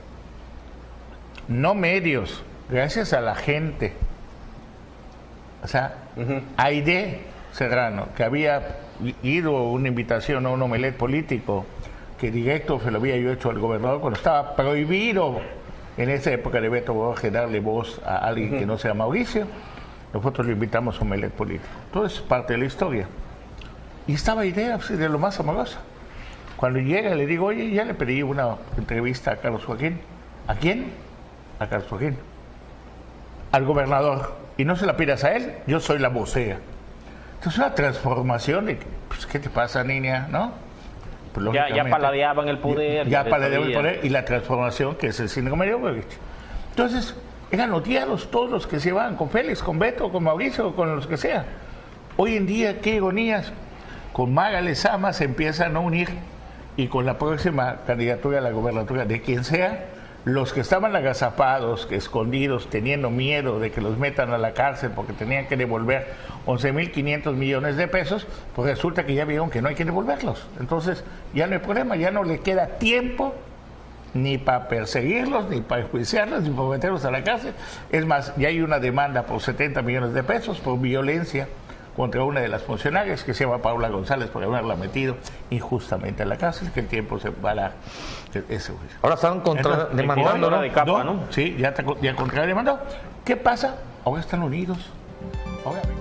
no 1.47 1.73
medios, 1.73 2.43
gracias 2.69 3.13
a 3.13 3.21
la 3.21 3.35
gente. 3.35 3.93
O 5.63 5.67
sea, 5.67 5.95
Aide 6.57 7.21
Serrano, 7.51 8.09
que 8.15 8.23
había 8.23 8.77
ido 9.23 9.69
una 9.71 9.87
invitación 9.87 10.45
a 10.45 10.49
un 10.49 10.61
omelet 10.61 10.95
político, 10.95 11.65
que 12.19 12.31
directo 12.31 12.79
se 12.79 12.91
lo 12.91 12.99
había 12.99 13.17
yo 13.17 13.31
hecho 13.31 13.49
al 13.49 13.59
gobernador 13.59 14.01
cuando 14.01 14.17
estaba 14.17 14.55
prohibido 14.55 15.39
en 15.97 16.09
esa 16.09 16.31
época 16.31 16.61
de 16.61 16.69
Beto 16.69 16.93
Borges 16.93 17.31
darle 17.31 17.59
voz 17.59 18.01
a 18.05 18.17
alguien 18.17 18.57
que 18.57 18.65
no 18.65 18.77
sea 18.77 18.93
Mauricio, 18.93 19.47
nosotros 20.13 20.45
lo 20.45 20.53
invitamos 20.53 20.99
a 20.99 21.03
un 21.03 21.09
melet 21.09 21.31
político. 21.31 21.67
Todo 21.91 22.05
es 22.05 22.19
parte 22.19 22.53
de 22.53 22.59
la 22.59 22.65
historia. 22.65 23.07
Y 24.05 24.13
estaba 24.13 24.45
idea 24.45 24.77
pues, 24.77 24.97
de 24.97 25.09
lo 25.09 25.19
más 25.19 25.39
amorosa. 25.39 25.79
Cuando 26.55 26.79
llega 26.79 27.13
le 27.13 27.25
digo, 27.25 27.47
oye, 27.47 27.71
ya 27.71 27.83
le 27.83 27.93
pedí 27.93 28.23
una 28.23 28.55
entrevista 28.77 29.31
a 29.31 29.37
Carlos 29.37 29.65
Joaquín. 29.65 29.99
¿A 30.47 30.55
quién? 30.55 30.91
A 31.59 31.67
Carlos 31.67 31.89
Joaquín. 31.89 32.17
Al 33.51 33.65
gobernador. 33.65 34.46
Y 34.57 34.65
no 34.65 34.75
se 34.75 34.85
la 34.85 34.97
pidas 34.97 35.23
a 35.23 35.35
él, 35.35 35.53
yo 35.67 35.79
soy 35.79 35.99
la 35.99 36.09
vocea. 36.09 36.57
Entonces 37.35 37.59
una 37.59 37.75
transformación 37.75 38.65
de, 38.65 38.79
pues, 39.07 39.25
¿qué 39.27 39.39
te 39.39 39.49
pasa, 39.49 39.83
niña? 39.83 40.27
¿No? 40.31 40.51
Pues, 41.33 41.53
ya, 41.53 41.69
ya 41.69 41.85
paladeaban 41.89 42.47
el 42.47 42.57
poder. 42.57 43.07
Ya, 43.07 43.23
paladeaban 43.23 43.67
el 43.69 43.73
poder 43.75 43.99
y 44.03 44.09
la 44.09 44.25
transformación 44.25 44.95
que 44.95 45.07
es 45.07 45.19
el 45.19 45.29
síndrome 45.29 45.67
de 45.67 46.03
Entonces, 46.71 47.15
eran 47.51 47.71
odiados 47.73 48.31
todos 48.31 48.49
los 48.49 48.67
que 48.67 48.79
se 48.79 48.89
iban 48.89 49.15
con 49.15 49.29
Félix, 49.29 49.61
con 49.61 49.77
Beto, 49.77 50.11
con 50.11 50.23
Mauricio, 50.23 50.75
con 50.75 50.95
los 50.95 51.05
que 51.05 51.17
sea. 51.17 51.45
Hoy 52.17 52.35
en 52.35 52.47
día, 52.47 52.81
qué 52.81 52.95
ironías. 52.95 53.53
Con 54.11 54.33
Maga 54.33 54.61
Lezama 54.61 55.13
se 55.13 55.25
empiezan 55.25 55.75
a 55.75 55.79
unir 55.79 56.09
y 56.75 56.87
con 56.87 57.05
la 57.05 57.19
próxima 57.19 57.77
candidatura 57.85 58.39
a 58.39 58.41
la 58.41 58.49
gobernatura 58.49 59.05
de 59.05 59.21
quien 59.21 59.43
sea, 59.43 59.85
los 60.27 60.51
que 60.51 60.59
estaban 60.59 60.93
agazapados, 60.93 61.87
escondidos, 61.89 62.69
teniendo 62.69 63.09
miedo 63.09 63.61
de 63.61 63.71
que 63.71 63.79
los 63.79 63.97
metan 63.97 64.33
a 64.33 64.37
la 64.37 64.51
cárcel 64.51 64.91
porque 64.93 65.13
tenían 65.13 65.47
que 65.47 65.55
devolver 65.55 66.05
11.500 66.45 67.33
millones 67.33 67.77
de 67.77 67.87
pesos, 67.87 68.27
pues 68.53 68.69
resulta 68.69 69.05
que 69.05 69.13
ya 69.13 69.23
vieron 69.23 69.49
que 69.49 69.61
no 69.61 69.69
hay 69.69 69.75
que 69.75 69.85
devolverlos. 69.85 70.45
Entonces 70.59 71.05
ya 71.33 71.47
no 71.47 71.53
hay 71.53 71.59
problema, 71.59 71.95
ya 71.95 72.11
no 72.11 72.25
le 72.25 72.41
queda 72.41 72.77
tiempo 72.77 73.35
ni 74.13 74.37
para 74.37 74.67
perseguirlos, 74.67 75.49
ni 75.49 75.61
para 75.61 75.83
enjuiciarlos, 75.83 76.43
ni 76.43 76.49
para 76.49 76.67
meterlos 76.67 77.05
a 77.05 77.11
la 77.11 77.23
cárcel. 77.23 77.53
Es 77.89 78.05
más, 78.05 78.35
ya 78.35 78.49
hay 78.49 78.59
una 78.59 78.79
demanda 78.79 79.23
por 79.23 79.39
70 79.39 79.81
millones 79.81 80.13
de 80.13 80.23
pesos 80.23 80.59
por 80.59 80.77
violencia 80.77 81.47
contra 81.95 82.25
una 82.25 82.41
de 82.41 82.49
las 82.49 82.63
funcionarias 82.63 83.23
que 83.23 83.33
se 83.33 83.45
llama 83.45 83.61
Paula 83.61 83.87
González 83.87 84.27
por 84.27 84.43
haberla 84.43 84.75
metido 84.75 85.15
injustamente 85.51 86.23
a 86.23 86.25
la 86.25 86.37
cárcel, 86.37 86.69
que 86.73 86.81
el 86.81 86.87
tiempo 86.87 87.17
se 87.17 87.29
va 87.29 87.51
a 87.51 87.71
ese 88.49 88.71
juicio. 88.71 88.97
Ahora 89.01 89.15
están 89.15 89.41
contra, 89.41 89.85
demandando, 89.85 90.49
¿no? 90.49 90.61
De 90.61 90.71
capa, 90.71 91.03
¿no? 91.03 91.23
Sí, 91.29 91.55
ya, 91.57 91.69
está, 91.69 91.83
ya 92.01 92.15
contra 92.15 92.45
demandado. 92.45 92.79
¿Qué 93.25 93.35
pasa? 93.35 93.75
Ahora 94.05 94.21
están 94.21 94.43
unidos, 94.43 94.77
obviamente. 95.63 95.93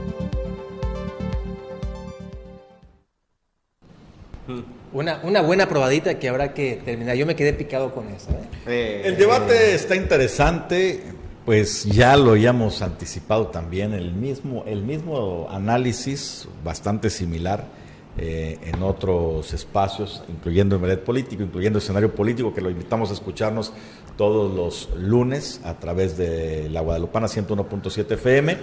Una, 4.92 5.20
una, 5.25 5.42
buena 5.42 5.68
probadita 5.68 6.18
que 6.18 6.29
habrá 6.29 6.55
que 6.55 6.81
terminar. 6.85 7.16
Yo 7.16 7.27
me 7.27 7.35
quedé 7.35 7.53
picado 7.53 7.92
con 7.92 8.09
eso. 8.09 8.31
¿eh? 8.31 8.44
Eh, 8.66 9.03
el 9.05 9.16
debate 9.16 9.75
está 9.75 9.96
interesante 9.96 11.03
pues 11.46 11.85
ya 11.85 12.16
lo 12.16 12.33
habíamos 12.33 12.83
anticipado 12.83 13.46
también, 13.46 13.92
el 13.92 14.12
mismo, 14.12 14.64
el 14.66 14.83
mismo 14.83 15.46
análisis, 15.49 16.49
bastante 16.64 17.09
similar 17.09 17.64
eh, 18.18 18.59
en 18.62 18.83
otros 18.83 19.52
espacios, 19.52 20.22
incluyendo 20.29 20.76
el 20.76 20.83
Medet 20.83 21.05
Político, 21.05 21.42
incluyendo 21.42 21.79
el 21.79 21.83
escenario 21.83 22.14
político, 22.14 22.55
que 22.55 22.62
lo 22.62 22.70
invitamos 22.70 23.11
a 23.11 23.12
escucharnos 23.12 23.72
todos 24.16 24.55
los 24.55 24.88
lunes 24.98 25.61
a 25.64 25.74
través 25.74 26.16
de 26.16 26.68
la 26.70 26.81
Guadalupana 26.81 27.26
101.7 27.26 28.12
FM. 28.12 28.57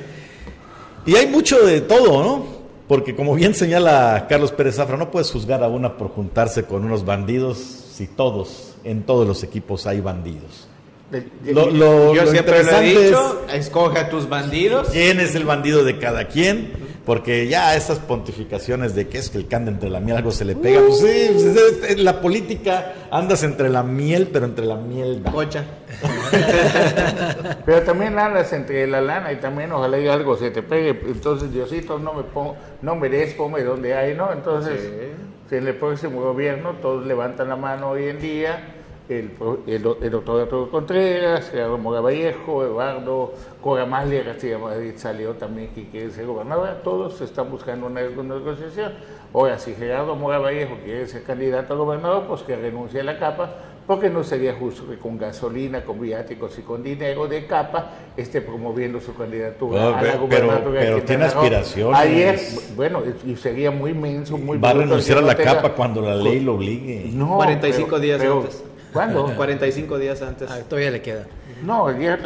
Y 1.06 1.16
hay 1.16 1.28
mucho 1.28 1.64
de 1.66 1.82
todo, 1.82 2.24
¿no? 2.24 2.46
Porque 2.88 3.16
como 3.16 3.36
bien 3.36 3.54
señala 3.54 4.26
Carlos 4.28 4.52
Pérez 4.52 4.76
Zafra, 4.76 4.98
no 4.98 5.12
puedes 5.12 5.32
juzgar 5.32 5.64
a 5.64 5.68
una 5.68 5.98
por 5.98 6.10
juntarse 6.10 6.66
con 6.66 6.84
unos 6.84 7.06
bandidos 7.06 7.58
si 7.58 8.08
todos, 8.08 8.76
en 8.84 9.04
todos 9.04 9.28
los 9.28 9.44
equipos 9.44 9.86
hay 9.86 10.02
bandidos. 10.02 10.68
Lo, 11.46 12.16
Yo 12.16 12.26
siempre 12.28 12.64
lo 12.64 12.72
he 12.72 12.82
dicho, 12.82 13.42
escoge 13.54 14.00
a 14.00 14.10
tus 14.10 14.28
bandidos. 14.28 14.90
¿Quién 14.90 15.20
es 15.20 15.36
el 15.36 15.46
bandido 15.46 15.84
de 15.84 16.00
cada 16.00 16.28
quien? 16.28 16.72
Porque 17.06 17.48
ya 17.48 17.76
esas 17.76 18.00
pontificaciones 18.00 18.96
de 18.96 19.10
que 19.10 19.18
es 19.18 19.30
que 19.30 19.38
el 19.38 19.48
cande 19.48 19.72
entre 19.72 19.90
la 19.90 20.00
miel 20.00 20.18
algo 20.18 20.32
se 20.32 20.46
le 20.46 20.56
pega, 20.56 20.82
pues 20.82 21.00
sí, 21.00 21.30
pues, 21.34 22.00
la 22.00 22.22
política 22.22 22.94
andas 23.12 23.44
entre 23.44 23.70
la 23.70 23.84
miel, 23.84 24.30
pero 24.32 24.46
entre 24.46 24.66
la 24.66 24.78
miel 24.78 25.22
Cocha. 25.30 25.66
pero 27.66 27.82
también 27.82 28.18
andas 28.18 28.54
entre 28.54 28.88
la 28.88 29.02
lana 29.02 29.34
y 29.34 29.36
también 29.38 29.72
ojalá 29.74 30.00
y 30.00 30.08
algo 30.08 30.38
se 30.38 30.52
te 30.52 30.64
pegue. 30.64 30.98
Entonces, 31.06 31.52
Diosito, 31.52 32.00
no 32.00 32.14
me 32.14 32.24
pongo, 32.24 32.56
no 32.82 32.96
me 32.96 33.10
des, 33.10 33.34
ponme 33.34 33.64
donde 33.64 33.94
hay, 33.94 34.16
¿no? 34.16 34.32
Entonces, 34.32 34.80
si 35.50 35.56
en 35.58 35.68
el 35.68 35.76
próximo 35.76 36.22
gobierno 36.22 36.78
todos 36.82 37.06
levantan 37.06 37.50
la 37.50 37.58
mano 37.58 37.90
hoy 37.90 38.06
en 38.06 38.20
día 38.20 38.83
el, 39.10 39.32
el, 39.68 40.12
doctor 40.12 40.42
Arturo 40.42 40.72
Contreras, 40.72 41.50
Gerardo 41.50 41.78
Mora 41.78 42.00
Vallejo, 42.00 42.64
Eduardo 42.64 43.34
Castilla 44.26 44.58
Madrid 44.58 44.94
salió 44.96 45.34
también 45.34 45.70
que 45.74 45.90
quiere 45.90 46.12
ser 46.12 46.26
gobernador, 46.26 46.82
todos 46.84 47.20
están 47.22 47.52
buscando 47.52 47.88
una, 47.88 48.02
negociación. 48.02 48.94
Ahora, 49.34 49.60
si 49.60 49.74
Gerardo 49.74 50.16
Mora 50.16 50.40
Vallejo 50.40 50.78
quiere 50.84 51.08
ser 51.08 51.24
candidato 51.24 51.74
a 51.74 51.78
gobernador, 51.78 52.26
pues 52.28 52.44
que 52.44 52.56
renuncie 52.56 53.02
a 53.02 53.04
la 53.04 53.20
capa, 53.20 53.56
porque 53.86 54.10
no 54.10 54.24
sería 54.24 54.54
justo 54.54 54.88
que 54.88 54.98
con 54.98 55.18
gasolina, 55.18 55.84
con 55.84 56.00
viáticos 56.00 56.58
y 56.58 56.62
con 56.62 56.82
dinero 56.82 57.28
de 57.28 57.46
capa 57.46 57.92
esté 58.16 58.40
promoviendo 58.40 59.02
su 59.02 59.14
candidatura 59.14 59.98
a 59.98 60.02
la 60.02 60.16
gobernatura. 60.16 60.80
Pero, 60.80 61.04
tiene 61.04 61.26
aspiraciones. 61.26 62.00
Ayer, 62.00 62.40
bueno, 62.78 63.02
y 63.26 63.36
sería 63.36 63.72
muy 63.72 63.92
inmenso, 63.92 64.38
muy 64.38 64.58
Va 64.58 64.70
a 64.70 64.74
renunciar 64.74 65.18
a 65.18 65.22
la 65.22 65.36
capa 65.36 65.74
cuando 65.74 66.02
la 66.02 66.16
ley 66.16 66.40
lo 66.40 66.56
obligue. 66.56 67.10
No, 67.14 67.36
45 67.36 68.00
días 68.00 68.22
antes. 68.22 68.64
¿Cuándo? 68.94 69.26
45 69.36 69.98
días 69.98 70.22
antes. 70.22 70.50
Ah, 70.50 70.60
todavía 70.68 70.92
le 70.92 71.02
queda. 71.02 71.26
No, 71.64 71.88
ayer, 71.88 72.22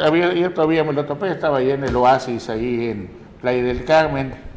todavía 0.54 0.84
me 0.84 0.92
lo 0.92 1.04
topé, 1.04 1.30
estaba 1.30 1.58
ahí 1.58 1.70
en 1.70 1.84
el 1.84 1.96
Oasis, 1.96 2.48
ahí 2.50 2.90
en 2.90 3.10
Playa 3.40 3.62
del 3.62 3.84
Carmen. 3.84 4.47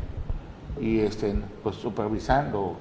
Y 0.82 1.00
estén 1.00 1.44
pues 1.62 1.76
supervisando 1.76 2.76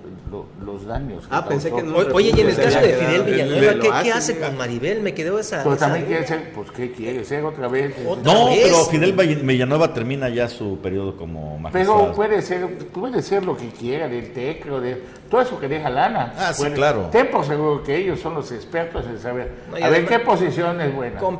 los 0.64 0.86
daños. 0.86 1.28
ah, 1.30 1.46
pensé 1.46 1.70
que 1.70 1.82
no. 1.82 1.96
Oye, 1.96 2.32
y 2.34 2.40
en 2.40 2.48
el 2.48 2.56
caso 2.56 2.80
de 2.80 2.94
Fidel 2.94 3.22
Villanueva, 3.24 4.02
¿qué, 4.02 4.10
hace 4.10 4.38
con 4.40 4.56
Maribel? 4.56 5.02
Me 5.02 5.12
quedó 5.12 5.38
esa. 5.38 5.62
Pues 5.62 5.78
también 5.78 6.06
quiere 6.06 6.26
ser, 6.26 6.50
pues 6.54 6.70
¿qué 6.70 6.92
quiere 6.92 7.22
ser 7.24 7.44
otra 7.44 7.68
vez? 7.68 7.94
no, 8.24 8.48
pero 8.50 8.84
Fidel 8.86 9.12
Villanueva 9.12 9.92
termina 9.92 10.30
ya 10.30 10.48
su 10.48 10.78
periodo 10.78 11.14
como 11.16 11.58
magistrado. 11.58 11.98
Pero 12.00 12.14
puede 12.14 12.40
ser, 12.40 12.78
puede 12.88 13.20
ser 13.20 13.44
lo 13.44 13.54
que 13.54 13.68
quiera, 13.68 14.08
del 14.08 14.32
tecro, 14.32 14.80
de 14.80 15.02
todo 15.28 15.42
eso 15.42 15.60
que 15.60 15.68
deja 15.68 15.90
lana. 15.90 16.32
Ah, 16.38 16.54
sí, 16.54 16.64
claro. 16.70 17.10
Ten 17.12 17.30
por 17.30 17.44
seguro 17.44 17.82
que 17.82 17.96
ellos 17.96 18.18
son 18.18 18.34
los 18.34 18.50
expertos 18.50 19.04
en 19.06 19.18
saber 19.18 19.52
a 19.80 19.88
ver 19.90 20.06
qué 20.06 20.18
posición 20.20 20.80
es 20.80 20.94
buena. 20.94 21.20
Con, 21.20 21.38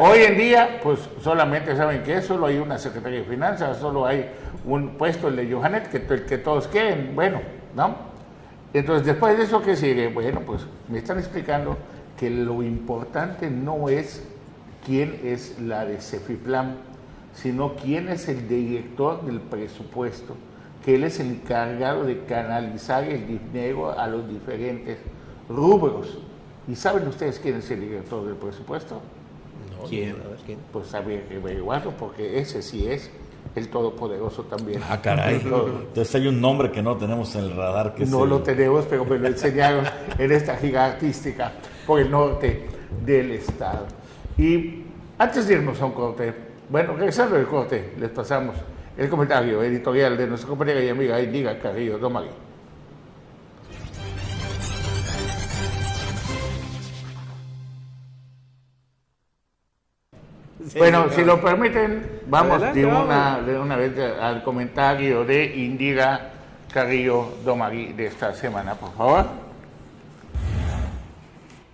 hoy, 0.00 0.22
en 0.22 0.38
día, 0.38 0.80
pues 0.82 1.00
solamente 1.22 1.76
saben 1.76 2.02
que 2.02 2.22
solo 2.22 2.46
hay 2.46 2.58
una 2.58 2.78
Secretaría 2.78 3.18
de 3.18 3.24
Finanzas, 3.24 3.78
solo 3.78 4.06
hay 4.06 4.30
un 4.64 4.90
puesto, 4.90 5.28
el 5.28 5.36
de 5.36 5.52
Johanet, 5.52 5.88
que, 5.88 5.98
el 5.98 6.26
que 6.26 6.38
todos 6.38 6.68
quieren, 6.68 7.14
bueno, 7.14 7.40
¿no? 7.74 8.10
Entonces, 8.72 9.06
después 9.06 9.36
de 9.36 9.44
eso, 9.44 9.62
¿qué 9.62 9.76
sigue? 9.76 10.08
Bueno, 10.08 10.40
pues 10.40 10.62
me 10.88 10.98
están 10.98 11.18
explicando 11.18 11.76
que 12.18 12.30
lo 12.30 12.62
importante 12.62 13.50
no 13.50 13.88
es 13.88 14.22
quién 14.84 15.20
es 15.24 15.58
la 15.60 15.84
de 15.84 16.00
Cefiplan, 16.00 16.76
sino 17.34 17.74
quién 17.76 18.08
es 18.08 18.28
el 18.28 18.48
director 18.48 19.24
del 19.24 19.40
presupuesto, 19.40 20.36
que 20.84 20.96
él 20.96 21.04
es 21.04 21.18
el 21.20 21.28
encargado 21.28 22.04
de 22.04 22.24
canalizar 22.24 23.04
el 23.04 23.26
dinero 23.26 23.98
a 23.98 24.06
los 24.06 24.28
diferentes 24.28 24.98
rubros. 25.48 26.18
¿Y 26.68 26.76
saben 26.76 27.08
ustedes 27.08 27.38
quién 27.38 27.56
es 27.56 27.70
el 27.70 27.80
director 27.80 28.24
del 28.24 28.36
presupuesto? 28.36 29.00
No, 29.76 29.88
¿Quién? 29.88 30.16
Pues 30.72 30.94
habría 30.94 31.26
que 31.26 31.36
averiguarlo 31.36 31.92
porque 31.92 32.38
ese 32.38 32.62
sí 32.62 32.86
es 32.86 33.10
el 33.54 33.68
Todopoderoso 33.68 34.44
también. 34.44 34.80
Ah, 34.88 35.00
caray. 35.00 35.36
Entonces 35.36 36.14
hay 36.14 36.28
un 36.28 36.40
nombre 36.40 36.70
que 36.70 36.82
no 36.82 36.96
tenemos 36.96 37.34
en 37.34 37.44
el 37.44 37.56
radar. 37.56 37.94
que 37.94 38.06
No 38.06 38.24
lo 38.24 38.40
tenemos, 38.40 38.86
pero 38.88 39.04
me 39.04 39.18
lo 39.18 39.28
enseñaron 39.28 39.84
en 40.18 40.32
esta 40.32 40.56
giga 40.56 40.86
artística 40.86 41.52
por 41.86 42.00
el 42.00 42.10
norte 42.10 42.66
del 43.04 43.32
estado. 43.32 43.86
Y 44.38 44.82
antes 45.18 45.48
de 45.48 45.54
irnos 45.54 45.80
a 45.80 45.86
un 45.86 45.92
corte, 45.92 46.32
bueno, 46.68 46.94
regresando 46.96 47.36
del 47.36 47.46
corte, 47.46 47.94
les 47.98 48.10
pasamos 48.10 48.56
el 48.96 49.08
comentario 49.08 49.62
editorial 49.62 50.16
de 50.16 50.26
nuestra 50.26 50.48
compañera 50.48 50.82
y 50.82 50.88
amiga 50.88 51.20
Indiga 51.20 51.58
Carrillo 51.58 51.98
Domagui. 51.98 52.30
Bueno, 60.76 61.10
si 61.10 61.24
lo 61.24 61.40
permiten, 61.40 62.20
vamos 62.26 62.74
de, 62.74 62.86
una, 62.86 63.40
de 63.40 63.58
una 63.58 63.76
vez 63.76 63.98
al 63.98 64.42
comentario 64.42 65.24
de 65.24 65.44
Indiga 65.44 66.30
Carrillo 66.72 67.34
Domagui 67.44 67.92
de 67.92 68.06
esta 68.06 68.32
semana, 68.34 68.74
por 68.74 68.94
favor. 68.96 69.26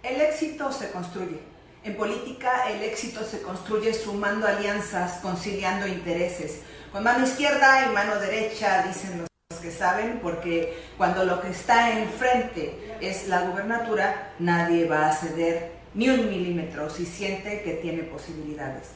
El 0.03 0.21
éxito 0.21 0.73
se 0.73 0.91
construye. 0.91 1.41
En 1.85 1.97
política 1.97 2.69
el 2.71 2.83
éxito 2.83 3.23
se 3.23 3.43
construye 3.43 3.93
sumando 3.93 4.47
alianzas, 4.47 5.21
conciliando 5.21 5.87
intereses. 5.87 6.63
Con 6.91 7.05
mano 7.05 7.25
izquierda 7.25 7.87
y 7.87 7.95
mano 7.95 8.19
derecha, 8.19 8.85
dicen 8.87 9.25
los 9.51 9.61
que 9.61 9.71
saben, 9.71 10.21
porque 10.23 10.77
cuando 10.97 11.25
lo 11.25 11.41
que 11.41 11.51
está 11.51 11.99
enfrente 11.99 12.97
es 13.01 13.29
la 13.29 13.43
gubernatura, 13.43 14.33
nadie 14.39 14.89
va 14.89 15.09
a 15.09 15.13
ceder 15.13 15.76
ni 15.97 16.11
un 16.11 16.29
milímetro 16.29 16.89
si 16.91 17.07
siente 17.07 17.63
que 17.63 17.73
tiene 17.75 18.03
posibilidades. 18.05 18.91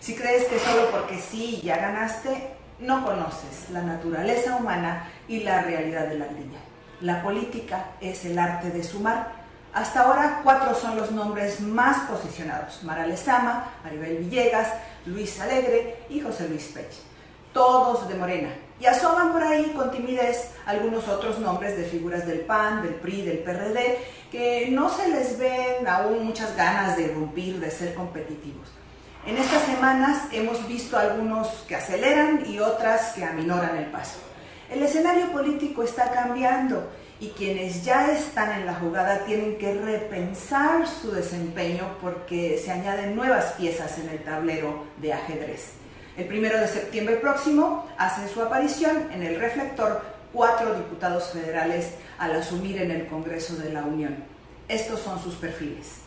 Si 0.00 0.14
crees 0.14 0.44
que 0.46 0.58
solo 0.58 0.90
porque 0.90 1.18
sí 1.18 1.60
ya 1.62 1.76
ganaste, 1.76 2.50
no 2.80 3.04
conoces 3.04 3.70
la 3.70 3.82
naturaleza 3.82 4.56
humana 4.56 5.08
y 5.28 5.40
la 5.40 5.62
realidad 5.62 6.08
de 6.08 6.18
la 6.18 6.26
grilla. 6.26 6.58
La 7.00 7.22
política 7.22 7.92
es 8.00 8.24
el 8.24 8.38
arte 8.38 8.70
de 8.70 8.82
sumar. 8.82 9.32
Hasta 9.72 10.02
ahora 10.02 10.40
cuatro 10.42 10.74
son 10.74 10.96
los 10.96 11.12
nombres 11.12 11.60
más 11.60 12.08
posicionados. 12.10 12.82
Mara 12.82 13.06
Lezama, 13.06 13.72
Maribel 13.84 14.18
Villegas, 14.18 14.68
Luis 15.06 15.40
Alegre 15.40 15.98
y 16.08 16.20
José 16.20 16.48
Luis 16.48 16.64
Pech. 16.74 16.90
Todos 17.52 18.08
de 18.08 18.14
Morena, 18.16 18.50
y 18.80 18.86
asoman 18.86 19.32
por 19.32 19.42
ahí 19.42 19.72
con 19.76 19.90
timidez 19.90 20.52
algunos 20.64 21.06
otros 21.06 21.38
nombres 21.38 21.76
de 21.76 21.84
figuras 21.84 22.26
del 22.26 22.40
PAN, 22.40 22.82
del 22.82 22.94
PRI, 22.94 23.22
del 23.22 23.38
PRD, 23.38 23.98
que 24.32 24.68
no 24.70 24.88
se 24.88 25.08
les 25.08 25.38
ven 25.38 25.86
aún 25.86 26.24
muchas 26.24 26.56
ganas 26.56 26.96
de 26.96 27.04
irrumpir, 27.04 27.60
de 27.60 27.70
ser 27.70 27.94
competitivos. 27.94 28.68
En 29.26 29.36
estas 29.36 29.62
semanas 29.64 30.22
hemos 30.32 30.66
visto 30.66 30.96
algunos 30.96 31.48
que 31.68 31.76
aceleran 31.76 32.44
y 32.46 32.58
otras 32.58 33.12
que 33.12 33.22
aminoran 33.22 33.76
el 33.76 33.86
paso. 33.86 34.18
El 34.70 34.82
escenario 34.82 35.30
político 35.30 35.82
está 35.82 36.10
cambiando 36.10 36.88
y 37.18 37.28
quienes 37.30 37.84
ya 37.84 38.12
están 38.12 38.52
en 38.52 38.66
la 38.66 38.74
jugada 38.74 39.26
tienen 39.26 39.58
que 39.58 39.74
repensar 39.74 40.86
su 40.88 41.10
desempeño 41.10 41.98
porque 42.00 42.56
se 42.56 42.70
añaden 42.70 43.14
nuevas 43.14 43.52
piezas 43.58 43.98
en 43.98 44.08
el 44.08 44.24
tablero 44.24 44.86
de 44.96 45.12
ajedrez. 45.12 45.79
El 46.16 46.26
primero 46.26 46.58
de 46.58 46.68
septiembre 46.68 47.16
próximo 47.16 47.86
hacen 47.96 48.28
su 48.28 48.42
aparición 48.42 49.08
en 49.12 49.22
el 49.22 49.40
reflector 49.40 50.02
cuatro 50.32 50.74
diputados 50.74 51.30
federales 51.30 51.94
al 52.18 52.36
asumir 52.36 52.80
en 52.82 52.90
el 52.90 53.06
Congreso 53.06 53.56
de 53.56 53.72
la 53.72 53.82
Unión. 53.82 54.16
Estos 54.68 55.00
son 55.00 55.22
sus 55.22 55.34
perfiles. 55.34 56.00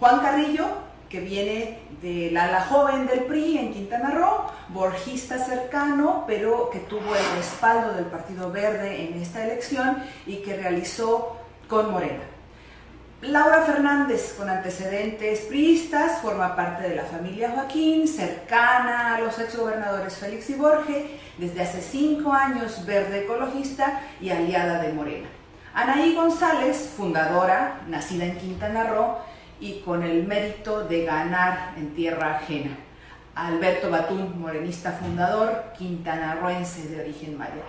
Juan 0.00 0.20
Carrillo, 0.20 0.66
que 1.08 1.20
viene 1.20 1.78
del 2.02 2.36
ala 2.36 2.62
joven 2.62 3.06
del 3.06 3.24
PRI 3.24 3.58
en 3.58 3.72
Quintana 3.72 4.10
Roo, 4.10 4.46
borgista 4.68 5.38
cercano, 5.38 6.24
pero 6.26 6.70
que 6.70 6.80
tuvo 6.80 7.14
el 7.14 7.36
respaldo 7.36 7.94
del 7.94 8.06
Partido 8.06 8.50
Verde 8.50 9.08
en 9.08 9.22
esta 9.22 9.44
elección 9.44 10.02
y 10.26 10.36
que 10.38 10.56
realizó 10.56 11.36
con 11.68 11.92
Morena. 11.92 12.33
Laura 13.28 13.62
Fernández, 13.62 14.34
con 14.36 14.50
antecedentes 14.50 15.40
priistas, 15.40 16.20
forma 16.20 16.54
parte 16.54 16.88
de 16.88 16.96
la 16.96 17.04
familia 17.04 17.52
Joaquín, 17.52 18.06
cercana 18.06 19.14
a 19.14 19.20
los 19.20 19.38
exgobernadores 19.38 20.16
Félix 20.16 20.50
y 20.50 20.54
Borge, 20.54 21.18
desde 21.38 21.62
hace 21.62 21.80
cinco 21.80 22.34
años 22.34 22.84
verde 22.84 23.24
ecologista 23.24 24.02
y 24.20 24.28
aliada 24.28 24.82
de 24.82 24.92
Morena. 24.92 25.28
Anaí 25.72 26.14
González, 26.14 26.92
fundadora, 26.96 27.80
nacida 27.88 28.26
en 28.26 28.36
Quintana 28.36 28.84
Roo 28.84 29.16
y 29.58 29.80
con 29.80 30.02
el 30.02 30.24
mérito 30.26 30.84
de 30.84 31.06
ganar 31.06 31.72
en 31.78 31.94
tierra 31.94 32.36
ajena. 32.36 32.76
Alberto 33.34 33.90
Batún, 33.90 34.40
morenista 34.40 34.92
fundador, 34.92 35.64
quintanarroense 35.76 36.88
de 36.88 37.00
origen 37.00 37.36
maya. 37.36 37.62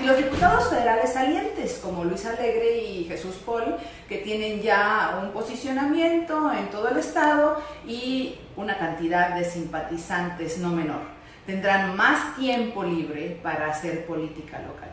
Y 0.00 0.06
los 0.06 0.16
diputados 0.16 0.68
federales 0.68 1.12
salientes, 1.12 1.80
como 1.82 2.04
Luis 2.04 2.24
Alegre 2.24 2.78
y 2.78 3.04
Jesús 3.04 3.36
Paul, 3.44 3.76
que 4.08 4.18
tienen 4.18 4.62
ya 4.62 5.18
un 5.22 5.32
posicionamiento 5.32 6.52
en 6.52 6.70
todo 6.70 6.88
el 6.88 6.98
estado 6.98 7.60
y 7.86 8.36
una 8.56 8.78
cantidad 8.78 9.34
de 9.34 9.44
simpatizantes 9.44 10.58
no 10.58 10.70
menor. 10.70 11.00
Tendrán 11.46 11.96
más 11.96 12.36
tiempo 12.36 12.84
libre 12.84 13.40
para 13.42 13.70
hacer 13.70 14.06
política 14.06 14.58
local. 14.60 14.90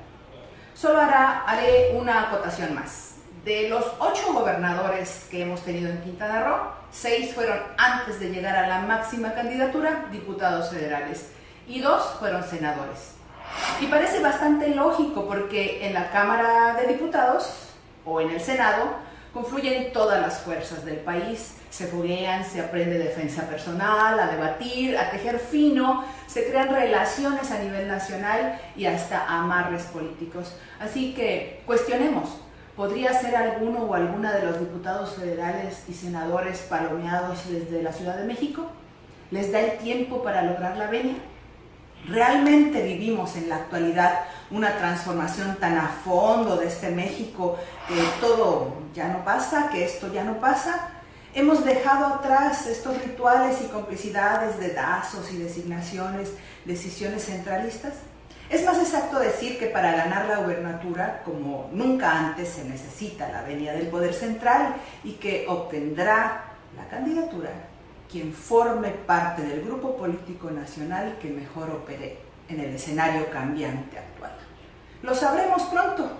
Solo 0.73 0.99
haré 0.99 1.95
una 1.95 2.23
acotación 2.23 2.73
más. 2.73 3.14
De 3.45 3.69
los 3.69 3.85
ocho 3.99 4.33
gobernadores 4.33 5.27
que 5.29 5.43
hemos 5.43 5.61
tenido 5.61 5.91
en 5.91 6.01
Quintana 6.01 6.43
Roo, 6.43 6.71
seis 6.91 7.31
fueron 7.35 7.59
antes 7.77 8.19
de 8.19 8.31
llegar 8.31 8.55
a 8.55 8.67
la 8.67 8.79
máxima 8.79 9.35
candidatura 9.35 10.05
diputados 10.11 10.71
federales 10.71 11.29
y 11.67 11.79
dos 11.79 12.15
fueron 12.17 12.43
senadores. 12.43 13.11
Y 13.79 13.85
parece 13.85 14.19
bastante 14.19 14.69
lógico 14.69 15.27
porque 15.27 15.85
en 15.85 15.93
la 15.93 16.09
Cámara 16.09 16.73
de 16.73 16.87
Diputados 16.87 17.69
o 18.03 18.19
en 18.19 18.31
el 18.31 18.41
Senado 18.41 18.95
confluyen 19.31 19.93
todas 19.93 20.19
las 20.19 20.39
fuerzas 20.39 20.83
del 20.83 20.97
país, 20.97 21.53
se 21.69 21.85
foguean, 21.85 22.43
se 22.43 22.61
aprende 22.61 22.97
defensa 22.97 23.43
personal, 23.43 24.19
a 24.19 24.25
debatir, 24.25 24.97
a 24.97 25.11
tejer 25.11 25.37
fino, 25.37 26.03
se 26.25 26.49
crean 26.49 26.73
relaciones 26.73 27.51
a 27.51 27.59
nivel 27.59 27.87
nacional 27.87 28.59
y 28.75 28.87
hasta 28.87 29.27
amarres 29.27 29.83
políticos. 29.83 30.55
Así 30.79 31.13
que 31.13 31.61
cuestionemos 31.67 32.39
¿Podría 32.75 33.13
ser 33.13 33.37
alguno 33.37 33.83
o 33.83 33.93
alguna 33.93 34.33
de 34.33 34.45
los 34.45 34.59
diputados 34.59 35.15
federales 35.15 35.83
y 35.87 35.93
senadores 35.93 36.59
palomeados 36.59 37.47
desde 37.49 37.81
la 37.81 37.93
Ciudad 37.93 38.17
de 38.17 38.25
México? 38.25 38.65
¿Les 39.31 39.53
da 39.53 39.61
el 39.61 39.77
tiempo 39.77 40.21
para 40.21 40.41
lograr 40.41 40.75
la 40.75 40.87
venia? 40.87 41.15
¿Realmente 42.05 42.83
vivimos 42.83 43.37
en 43.37 43.47
la 43.47 43.55
actualidad 43.55 44.25
una 44.51 44.77
transformación 44.77 45.55
tan 45.55 45.77
a 45.77 45.87
fondo 45.87 46.57
de 46.57 46.67
este 46.67 46.89
México 46.89 47.57
que 47.87 47.95
todo 48.19 48.73
ya 48.93 49.07
no 49.07 49.23
pasa, 49.23 49.69
que 49.69 49.85
esto 49.85 50.11
ya 50.11 50.25
no 50.25 50.41
pasa? 50.41 50.89
¿Hemos 51.33 51.63
dejado 51.63 52.05
atrás 52.07 52.67
estos 52.67 53.01
rituales 53.01 53.57
y 53.63 53.69
complicidades 53.69 54.59
de 54.59 54.73
dazos 54.73 55.31
y 55.31 55.37
designaciones, 55.37 56.33
decisiones 56.65 57.25
centralistas? 57.25 57.93
Es 58.49 58.63
más 58.63 58.77
exacto 58.77 59.19
decir 59.19 59.57
que 59.57 59.67
para 59.67 59.91
ganar 59.91 60.27
la 60.27 60.37
gubernatura, 60.37 61.21
como 61.25 61.69
nunca 61.71 62.11
antes, 62.11 62.49
se 62.49 62.65
necesita 62.65 63.27
la 63.29 63.41
venia 63.41 63.73
del 63.73 63.87
poder 63.87 64.13
central 64.13 64.75
y 65.03 65.13
que 65.13 65.45
obtendrá 65.47 66.43
la 66.77 66.87
candidatura 66.87 67.49
quien 68.11 68.31
forme 68.31 68.89
parte 68.89 69.41
del 69.41 69.63
grupo 69.63 69.97
político 69.97 70.51
nacional 70.51 71.17
que 71.19 71.29
mejor 71.29 71.71
opere 71.71 72.19
en 72.47 72.59
el 72.59 72.75
escenario 72.75 73.29
cambiante 73.31 73.97
actual. 73.97 74.31
Lo 75.01 75.15
sabremos 75.15 75.63
pronto, 75.63 76.11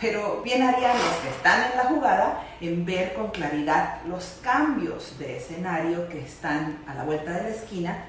pero 0.00 0.40
bien 0.42 0.62
harían 0.62 0.96
los 0.96 1.14
que 1.16 1.28
están 1.28 1.70
en 1.70 1.76
la 1.76 1.84
jugada 1.84 2.42
en 2.60 2.86
ver 2.86 3.12
con 3.12 3.30
claridad 3.30 4.00
los 4.06 4.38
cambios 4.42 5.18
de 5.18 5.36
escenario 5.36 6.08
que 6.08 6.20
están 6.20 6.78
a 6.86 6.94
la 6.94 7.04
vuelta 7.04 7.32
de 7.32 7.42
la 7.42 7.48
esquina. 7.50 8.04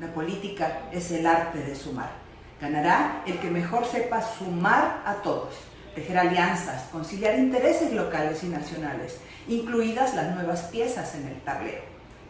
La 0.00 0.08
política 0.08 0.82
es 0.92 1.10
el 1.12 1.26
arte 1.26 1.58
de 1.58 1.74
sumar. 1.74 2.25
Ganará 2.60 3.22
el 3.26 3.38
que 3.38 3.50
mejor 3.50 3.84
sepa 3.84 4.22
sumar 4.22 5.02
a 5.04 5.16
todos, 5.16 5.54
tejer 5.94 6.16
alianzas, 6.18 6.88
conciliar 6.90 7.38
intereses 7.38 7.92
locales 7.92 8.42
y 8.44 8.46
nacionales, 8.46 9.18
incluidas 9.46 10.14
las 10.14 10.34
nuevas 10.34 10.62
piezas 10.62 11.14
en 11.16 11.26
el 11.28 11.40
tablero. 11.42 11.82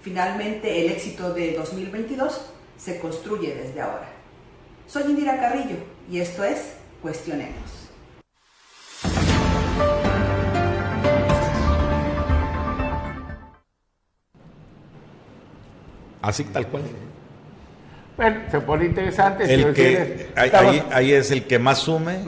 Finalmente, 0.02 0.84
el 0.84 0.90
éxito 0.90 1.32
de 1.32 1.54
2022 1.54 2.50
se 2.76 2.98
construye 2.98 3.54
desde 3.54 3.80
ahora. 3.80 4.08
Soy 4.88 5.04
Indira 5.04 5.38
Carrillo 5.38 5.76
y 6.10 6.18
esto 6.18 6.42
es 6.44 6.72
Cuestionemos. 7.02 7.88
Así 16.20 16.42
tal 16.44 16.66
cual. 16.66 16.82
Bueno, 18.16 18.40
se 18.50 18.60
pone 18.60 18.86
interesante. 18.86 19.52
El 19.52 19.74
que, 19.74 20.28
ahí, 20.90 21.12
es 21.12 21.30
el 21.30 21.44
que 21.44 21.58
más 21.58 21.78
sume, 21.78 22.20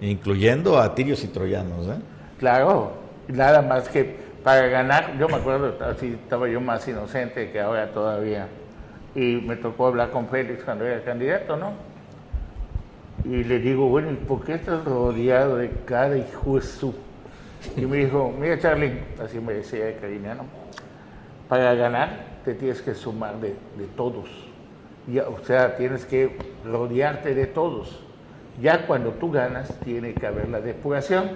incluyendo 0.00 0.78
a 0.78 0.94
tirios 0.94 1.22
y 1.22 1.28
troyanos. 1.28 1.86
¿eh? 1.86 2.00
Claro, 2.38 2.94
nada 3.28 3.62
más 3.62 3.88
que 3.88 4.16
para 4.42 4.66
ganar, 4.66 5.16
yo 5.18 5.28
me 5.28 5.36
acuerdo, 5.36 5.76
así 5.84 6.18
estaba 6.22 6.48
yo 6.48 6.60
más 6.60 6.86
inocente 6.88 7.50
que 7.52 7.60
ahora 7.60 7.92
todavía, 7.92 8.48
y 9.14 9.36
me 9.36 9.56
tocó 9.56 9.88
hablar 9.88 10.10
con 10.10 10.28
Félix 10.28 10.64
cuando 10.64 10.86
era 10.86 11.02
candidato, 11.04 11.56
¿no? 11.56 11.72
Y 13.24 13.44
le 13.44 13.58
digo, 13.58 13.88
bueno, 13.88 14.16
¿por 14.26 14.44
qué 14.44 14.54
estás 14.54 14.84
rodeado 14.84 15.56
de 15.56 15.70
cada 15.84 16.16
hijo 16.16 16.56
de 16.56 16.62
su? 16.62 16.94
Y 17.76 17.84
me 17.86 17.98
dijo, 17.98 18.32
mira 18.38 18.58
Charlie, 18.58 19.00
así 19.22 19.38
me 19.38 19.54
decía 19.54 19.86
de 19.86 19.96
cariño, 19.96 20.36
Para 21.48 21.74
ganar 21.74 22.38
te 22.44 22.54
tienes 22.54 22.80
que 22.80 22.94
sumar 22.94 23.40
de, 23.40 23.48
de 23.48 23.86
todos. 23.96 24.47
O 25.16 25.44
sea, 25.44 25.76
tienes 25.76 26.04
que 26.04 26.36
rodearte 26.64 27.34
de 27.34 27.46
todos. 27.46 28.00
Ya 28.60 28.86
cuando 28.86 29.10
tú 29.12 29.30
ganas, 29.30 29.72
tiene 29.84 30.14
que 30.14 30.26
haber 30.26 30.48
la 30.48 30.60
depuración. 30.60 31.30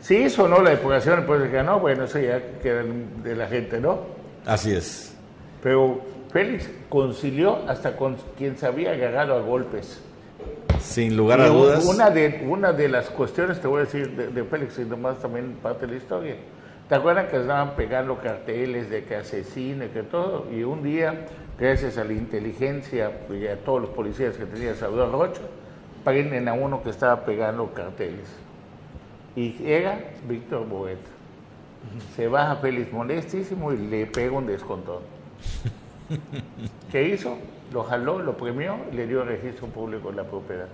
Si 0.00 0.16
hizo 0.16 0.44
o 0.44 0.48
no 0.48 0.60
la 0.60 0.70
depuración, 0.70 1.26
de 1.26 1.50
que 1.50 1.62
no, 1.62 1.80
bueno, 1.80 2.04
eso 2.04 2.18
ya 2.18 2.40
queda 2.60 2.82
de 3.22 3.36
la 3.36 3.46
gente, 3.46 3.80
¿no? 3.80 4.00
Así 4.44 4.72
es. 4.72 5.16
Pero 5.62 6.00
Félix 6.32 6.68
concilió 6.88 7.58
hasta 7.68 7.96
con 7.96 8.16
quien 8.36 8.56
se 8.56 8.66
había 8.66 8.92
agarrado 8.92 9.34
a 9.34 9.40
golpes. 9.40 10.02
Sin 10.80 11.16
lugar 11.16 11.40
a 11.40 11.48
dudas. 11.48 11.84
Una 11.86 12.10
de, 12.10 12.44
una 12.48 12.72
de 12.72 12.88
las 12.88 13.08
cuestiones, 13.10 13.60
te 13.60 13.68
voy 13.68 13.82
a 13.82 13.84
decir, 13.84 14.10
de, 14.10 14.44
Félix, 14.44 14.78
y 14.78 14.84
nomás 14.84 15.20
también 15.20 15.56
parte 15.62 15.86
de 15.86 15.92
la 15.92 15.98
historia. 15.98 16.36
¿Te 16.88 16.96
acuerdas 16.96 17.30
que 17.30 17.40
estaban 17.40 17.76
pegando 17.76 18.18
carteles 18.18 18.90
de 18.90 19.04
que 19.04 19.16
asesine, 19.16 19.88
que 19.90 20.02
todo? 20.02 20.48
Y 20.52 20.64
un 20.64 20.82
día, 20.82 21.26
gracias 21.58 21.98
a 21.98 22.04
la 22.04 22.12
inteligencia 22.12 23.12
y 23.30 23.46
a 23.46 23.56
todos 23.64 23.82
los 23.82 23.90
policías 23.90 24.36
que 24.36 24.46
tenía 24.46 24.74
Salvador 24.74 25.12
Rocha, 25.12 25.42
prenden 26.04 26.48
a 26.48 26.52
uno 26.52 26.82
que 26.82 26.90
estaba 26.90 27.24
pegando 27.24 27.72
carteles. 27.72 28.28
Y 29.36 29.52
llega 29.52 29.98
Víctor 30.28 30.66
Boet. 30.66 30.98
Se 32.14 32.28
baja 32.28 32.56
Félix 32.56 32.92
molestísimo 32.92 33.72
y 33.72 33.78
le 33.78 34.06
pega 34.06 34.32
un 34.32 34.46
descontón. 34.46 35.00
¿Qué 36.92 37.08
hizo? 37.08 37.36
Lo 37.72 37.82
jaló, 37.84 38.18
lo 38.18 38.36
premió 38.36 38.76
y 38.92 38.96
le 38.96 39.06
dio 39.06 39.24
registro 39.24 39.66
público 39.68 40.10
en 40.10 40.16
la 40.16 40.24
propiedad. 40.24 40.68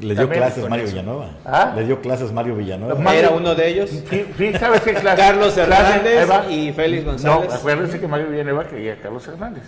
Le 0.00 0.14
dio 0.14 0.28
clases 0.28 0.68
Mario 0.68 0.86
Villanueva. 0.86 1.30
¿Ah? 1.44 1.72
Le 1.74 1.84
dio 1.84 2.00
clases 2.00 2.32
Mario 2.32 2.56
Villanueva. 2.56 3.14
Era 3.14 3.30
uno 3.30 3.54
de 3.54 3.68
ellos. 3.68 3.90
Sí, 3.90 4.52
¿sabes 4.58 4.80
qué 4.82 4.94
clase? 4.94 5.16
Carlos 5.16 5.56
Hernández 5.56 6.28
y 6.50 6.72
Félix 6.72 7.04
González. 7.04 7.48
No, 7.48 7.54
acuérdense 7.54 8.00
que 8.00 8.08
Mario 8.08 8.28
Villanueva 8.28 8.64
quería 8.64 8.94
a 8.94 8.96
Carlos 8.96 9.26
Hernández. 9.26 9.64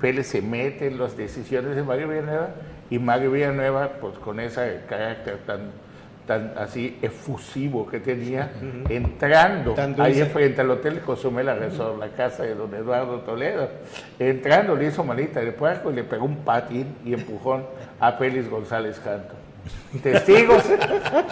Félix 0.00 0.28
se 0.28 0.42
mete 0.42 0.88
en 0.88 0.98
las 0.98 1.16
decisiones 1.16 1.76
de 1.76 1.82
Mario 1.82 2.08
Villanueva 2.08 2.48
y 2.90 2.98
Mario 2.98 3.32
Villanueva, 3.32 3.90
pues 4.00 4.18
con 4.18 4.40
ese 4.40 4.80
carácter 4.88 5.38
tan 5.46 5.84
tan 6.26 6.54
así 6.56 6.98
efusivo 7.02 7.86
que 7.86 8.00
tenía, 8.00 8.50
entrando 8.88 9.74
ahí 9.98 10.22
frente 10.24 10.62
al 10.62 10.70
Hotel 10.70 11.00
Cozumel 11.00 11.46
Resort, 11.58 11.98
la 11.98 12.08
casa 12.08 12.44
de 12.44 12.54
don 12.54 12.74
Eduardo 12.74 13.20
Toledo. 13.20 13.68
Entrando 14.18 14.74
le 14.74 14.86
hizo 14.86 15.04
manita 15.04 15.40
de 15.40 15.52
puerco 15.52 15.90
y 15.90 15.94
le 15.94 16.04
pegó 16.04 16.24
un 16.24 16.36
patín 16.36 16.96
y 17.04 17.12
empujón 17.12 17.64
a 18.00 18.12
Félix 18.12 18.48
González 18.48 18.98
Canto. 19.04 19.34
Testigos, 20.02 20.64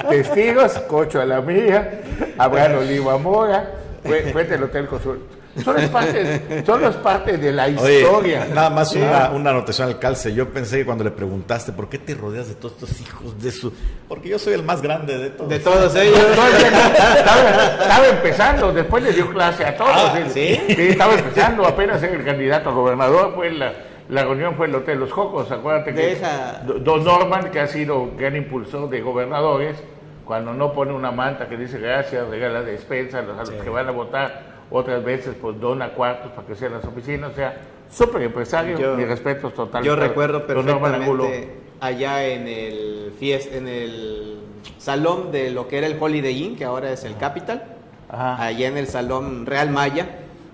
testigos, 0.09 0.73
Cocho 0.89 1.21
a 1.21 1.25
la 1.25 1.41
mía, 1.41 2.01
Abraham 2.39 2.79
Oliva 2.79 3.19
Mora, 3.19 3.71
fue, 4.05 4.33
fue 4.33 4.45
del 4.45 4.63
Hotel 4.65 4.87
Cozumel. 4.87 5.21
Son 5.63 5.77
las 5.77 5.91
partes, 5.91 6.41
son 6.65 6.81
las 6.81 6.97
partes 6.97 7.41
de 7.41 7.53
la 7.53 7.69
historia. 7.69 8.47
nada 8.55 8.71
más 8.71 8.95
una, 8.95 9.31
una, 9.31 9.51
anotación 9.51 9.89
al 9.89 9.99
calce. 9.99 10.33
Yo 10.33 10.49
pensé 10.49 10.79
que 10.79 10.87
cuando 10.87 11.05
le 11.05 11.11
preguntaste, 11.11 11.73
¿por 11.73 11.91
qué 11.91 11.99
te 11.99 12.15
rodeas 12.15 12.49
de 12.49 12.55
todos 12.55 12.73
estos 12.75 13.01
hijos 13.03 13.39
de 13.41 13.51
su...? 13.51 13.73
Porque 14.09 14.31
yo 14.31 14.39
soy 14.39 14.55
el 14.55 14.63
más 14.63 14.81
grande 14.81 15.19
de 15.19 15.31
todos. 15.31 15.51
De 15.51 15.59
todos 15.59 15.95
ellos. 15.95 16.19
estaba, 16.19 18.09
empezando, 18.09 18.73
después 18.73 19.03
le 19.03 19.13
dio 19.13 19.31
clase 19.31 19.67
a 19.67 19.77
todos. 19.77 19.93
Ah, 19.95 20.19
¿sí? 20.33 20.59
estaba 20.69 21.15
empezando, 21.15 21.67
apenas 21.67 22.03
en 22.03 22.15
el 22.15 22.25
candidato 22.25 22.71
a 22.71 22.73
gobernador, 22.73 23.35
fue 23.35 23.51
la, 23.51 23.75
la 24.09 24.25
reunión 24.25 24.55
fue 24.55 24.67
en 24.67 24.75
el 24.75 24.83
Hotel 24.83 25.01
Los 25.01 25.13
Jocos. 25.13 25.51
Acuérdate 25.51 25.95
que 25.95 26.19
Don 26.81 27.05
Norman, 27.05 27.51
que 27.51 27.61
ha 27.61 27.67
sido 27.67 28.11
gran 28.17 28.37
impulsor 28.37 28.89
de 28.91 29.01
gobernadores, 29.01 29.83
cuando 30.25 30.53
no 30.55 30.73
pone 30.73 30.93
una 30.93 31.11
manta 31.11 31.49
que 31.49 31.57
dice 31.57 31.79
gracias, 31.79 32.29
regala 32.29 32.63
despensa 32.63 33.19
a 33.19 33.23
los, 33.23 33.39
a 33.39 33.53
los 33.53 33.63
que 33.63 33.71
van 33.71 33.89
a 33.89 33.91
votar 33.91 34.53
otras 34.71 35.05
veces 35.05 35.35
pues 35.41 35.61
dona 35.61 35.91
cuartos 35.91 36.33
para 36.33 36.47
que 36.47 36.55
sean 36.55 36.73
las 36.73 36.85
oficinas, 36.85 37.33
o 37.33 37.35
sea, 37.35 37.57
súper 37.91 38.23
empresario, 38.23 38.97
mi 38.97 39.05
respeto 39.05 39.51
total. 39.51 39.85
Yo 39.85 39.97
recuerdo 39.97 40.47
perfectamente 40.47 41.57
allá 41.81 42.27
en 42.27 42.49
el 42.49 43.13
fiest, 43.19 43.53
en 43.53 43.69
el 43.69 44.39
salón 44.79 45.31
de 45.31 45.51
lo 45.51 45.69
que 45.69 45.79
era 45.79 45.87
el 45.87 45.97
Holiday 46.01 46.45
Inn, 46.45 46.57
que 46.57 46.65
ahora 46.65 46.93
es 46.93 47.05
el 47.05 47.17
Capital, 47.17 47.65
allá 48.09 48.69
en 48.69 48.77
el 48.77 48.87
salón 48.87 49.47
Real 49.47 49.71
Maya, 49.71 50.09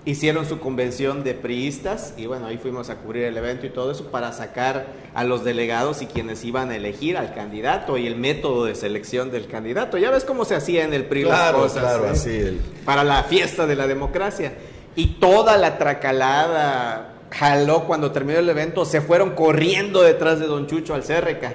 hicieron 0.09 0.47
su 0.47 0.59
convención 0.59 1.23
de 1.23 1.35
priistas 1.35 2.15
y 2.17 2.25
bueno, 2.25 2.47
ahí 2.47 2.57
fuimos 2.57 2.89
a 2.89 2.97
cubrir 2.97 3.25
el 3.25 3.37
evento 3.37 3.67
y 3.67 3.69
todo 3.69 3.91
eso 3.91 4.05
para 4.11 4.33
sacar 4.33 4.87
a 5.13 5.23
los 5.23 5.45
delegados 5.45 6.01
y 6.01 6.07
quienes 6.07 6.43
iban 6.47 6.71
a 6.71 6.77
elegir 6.77 7.19
al 7.19 7.35
candidato 7.35 7.99
y 7.99 8.07
el 8.07 8.17
método 8.17 8.65
de 8.65 8.75
selección 8.75 9.31
del 9.31 9.49
candidato. 9.49 9.99
Ya 9.99 10.11
ves 10.11 10.25
cómo 10.25 10.47
se 10.47 10.55
hacía 10.55 10.85
en 10.85 10.95
el 10.95 11.05
PRI 11.05 11.25
claro, 11.25 11.59
cosas, 11.59 11.83
claro, 11.83 12.07
¿eh? 12.07 12.11
así 12.13 12.59
para 12.87 13.05
la 13.05 13.25
fiesta 13.25 13.67
de 13.67 13.77
la 13.77 13.87
democracia. 13.87 14.55
Y 14.97 15.19
toda 15.21 15.59
la 15.59 15.77
tracalada 15.77 17.13
jaló 17.31 17.85
cuando 17.85 18.11
terminó 18.11 18.39
el 18.39 18.49
evento, 18.49 18.87
se 18.87 19.03
fueron 19.03 19.33
corriendo 19.33 20.01
detrás 20.01 20.41
de 20.41 20.47
don 20.47 20.67
Chucho 20.67 20.95
Alcérreca. 20.95 21.55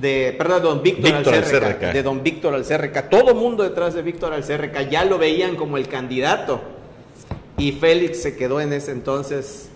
De, 0.00 0.34
perdón, 0.38 0.62
don 0.62 0.82
Víctor, 0.82 1.34
Alcérreca, 1.34 1.92
de 1.92 2.02
don 2.02 2.22
Víctor 2.22 2.54
Alcérreca, 2.54 3.10
todo 3.10 3.34
mundo 3.34 3.64
detrás 3.64 3.92
de 3.92 4.00
Víctor 4.00 4.32
Alcérreca, 4.32 4.80
ya 4.80 5.04
lo 5.04 5.18
veían 5.18 5.56
como 5.56 5.76
el 5.76 5.88
candidato 5.88 6.79
y 7.60 7.72
Félix 7.72 8.22
se 8.22 8.36
quedó 8.36 8.60
en 8.60 8.72
ese 8.72 8.92
entonces 8.92 9.68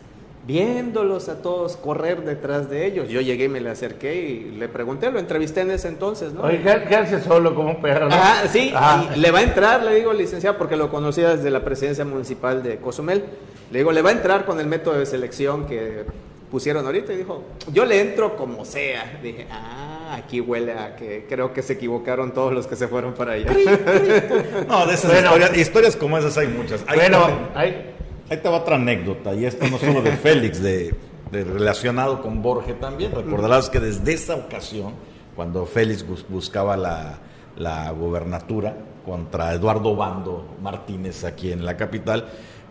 viéndolos 0.46 1.28
a 1.28 1.40
todos 1.40 1.76
correr 1.76 2.24
detrás 2.24 2.68
de 2.68 2.86
ellos. 2.86 3.08
Yo 3.08 3.20
llegué 3.20 3.44
y 3.44 3.48
me 3.48 3.60
le 3.60 3.70
acerqué 3.70 4.14
y 4.16 4.50
le 4.52 4.68
pregunté, 4.68 5.10
lo 5.10 5.18
entrevisté 5.18 5.62
en 5.62 5.70
ese 5.70 5.88
entonces, 5.88 6.32
¿no? 6.32 6.42
Oye, 6.42 6.60
¿qué 6.62 6.96
hace 6.96 7.20
solo 7.22 7.54
como 7.54 7.70
un 7.70 7.82
perro? 7.82 8.08
Ah, 8.10 8.42
sí, 8.50 8.72
Y 9.14 9.18
le 9.20 9.30
va 9.30 9.38
a 9.38 9.42
entrar, 9.42 9.82
le 9.82 9.94
digo, 9.94 10.12
licenciado, 10.12 10.58
porque 10.58 10.76
lo 10.76 10.90
conocía 10.90 11.36
desde 11.36 11.50
la 11.50 11.64
presidencia 11.64 12.04
municipal 12.04 12.62
de 12.62 12.76
Cozumel. 12.76 13.24
Le 13.70 13.78
digo, 13.78 13.92
le 13.92 14.02
va 14.02 14.10
a 14.10 14.12
entrar 14.12 14.44
con 14.44 14.60
el 14.60 14.66
método 14.66 14.98
de 14.98 15.06
selección 15.06 15.66
que 15.66 16.04
pusieron 16.50 16.84
ahorita 16.86 17.12
y 17.12 17.16
dijo, 17.16 17.42
yo 17.72 17.84
le 17.84 18.00
entro 18.00 18.36
como 18.36 18.64
sea. 18.64 19.18
Dije, 19.22 19.46
ah, 19.50 19.93
aquí 20.14 20.40
huele 20.40 20.72
a 20.72 20.96
que 20.96 21.26
creo 21.28 21.52
que 21.52 21.62
se 21.62 21.74
equivocaron 21.74 22.32
todos 22.32 22.52
los 22.52 22.66
que 22.66 22.76
se 22.76 22.88
fueron 22.88 23.14
para 23.14 23.32
allá. 23.32 23.52
no, 24.68 24.86
de 24.86 24.94
esas 24.94 25.14
historias, 25.14 25.56
historias, 25.56 25.96
como 25.96 26.18
esas 26.18 26.36
hay 26.38 26.48
muchas. 26.48 26.84
bueno, 26.86 27.28
ahí 27.54 27.94
te 28.28 28.48
va 28.48 28.58
otra 28.58 28.76
anécdota, 28.76 29.34
y 29.34 29.44
esto 29.44 29.66
no 29.68 29.78
solo 29.78 30.02
de 30.02 30.12
Félix, 30.16 30.62
de, 30.62 30.94
relacionado 31.30 32.22
con 32.22 32.42
Borges 32.42 32.78
también. 32.80 33.12
Recordarás 33.12 33.68
que 33.68 33.80
desde 33.80 34.12
esa 34.12 34.36
ocasión, 34.36 34.94
cuando 35.34 35.66
Félix 35.66 36.04
buscaba 36.28 36.76
la, 36.76 37.18
la 37.56 37.90
gobernatura 37.90 38.76
contra 39.04 39.52
Eduardo 39.52 39.96
Bando 39.96 40.56
Martínez 40.62 41.24
aquí 41.24 41.52
en 41.52 41.64
la 41.64 41.76
capital, 41.76 42.26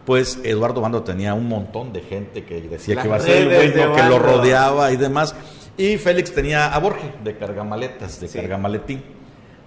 pues 0.06 0.40
Eduardo 0.44 0.82
Bando 0.82 1.04
tenía 1.04 1.34
un 1.34 1.48
montón 1.48 1.94
de 1.94 2.02
gente 2.02 2.44
que 2.44 2.62
decía 2.62 3.02
que 3.02 3.08
iba 3.08 3.18
a 3.18 3.20
ser 3.20 3.48
el 3.52 3.74
bueno, 3.74 3.96
que 3.96 4.04
lo 4.04 4.20
rodeaba 4.20 4.92
y 4.92 4.98
demás. 4.98 5.36
Y 5.78 5.98
Félix 5.98 6.34
tenía 6.34 6.74
a 6.74 6.80
Borges 6.80 7.12
de 7.24 7.36
cargamaletas, 7.36 8.20
de 8.20 8.30
cargamaletín. 8.30 9.04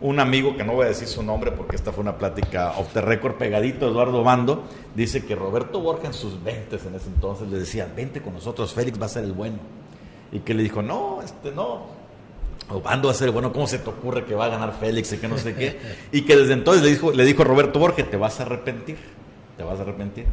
Un 0.00 0.20
amigo, 0.20 0.56
que 0.56 0.62
no 0.62 0.74
voy 0.74 0.84
a 0.84 0.88
decir 0.88 1.08
su 1.08 1.22
nombre 1.22 1.50
porque 1.52 1.74
esta 1.74 1.90
fue 1.90 2.02
una 2.02 2.18
plática 2.18 2.74
off 2.76 2.92
the 2.92 3.00
record 3.00 3.36
pegadito, 3.36 3.88
Eduardo 3.88 4.22
Bando, 4.22 4.64
dice 4.94 5.24
que 5.24 5.34
Roberto 5.34 5.80
Borges 5.80 6.06
en 6.08 6.12
sus 6.12 6.44
20 6.44 6.76
en 6.76 6.94
ese 6.94 7.08
entonces 7.08 7.48
le 7.48 7.58
decía, 7.58 7.90
vente 7.96 8.20
con 8.20 8.34
nosotros, 8.34 8.74
Félix 8.74 9.00
va 9.00 9.06
a 9.06 9.08
ser 9.08 9.24
el 9.24 9.32
bueno. 9.32 9.56
y 10.30 10.40
que 10.40 10.52
le 10.52 10.62
dijo, 10.62 10.82
no, 10.82 11.22
este 11.24 11.50
no, 11.50 11.86
ando 12.84 13.08
a 13.08 13.12
hacer, 13.12 13.30
bueno, 13.30 13.52
¿cómo 13.52 13.66
se 13.66 13.78
te 13.78 13.88
ocurre 13.88 14.24
que 14.24 14.34
va 14.34 14.46
a 14.46 14.48
ganar 14.48 14.74
Félix 14.78 15.12
y 15.12 15.18
que 15.18 15.28
no 15.28 15.38
sé 15.38 15.54
qué? 15.54 15.78
Y 16.12 16.22
que 16.22 16.36
desde 16.36 16.52
entonces 16.52 16.82
le 16.82 16.90
dijo, 16.90 17.12
le 17.12 17.24
dijo 17.24 17.42
a 17.42 17.46
Roberto 17.46 17.78
Borges, 17.78 18.10
te 18.10 18.16
vas 18.16 18.38
a 18.40 18.42
arrepentir, 18.42 18.98
te 19.56 19.64
vas 19.64 19.78
a 19.78 19.82
arrepentir. 19.82 20.26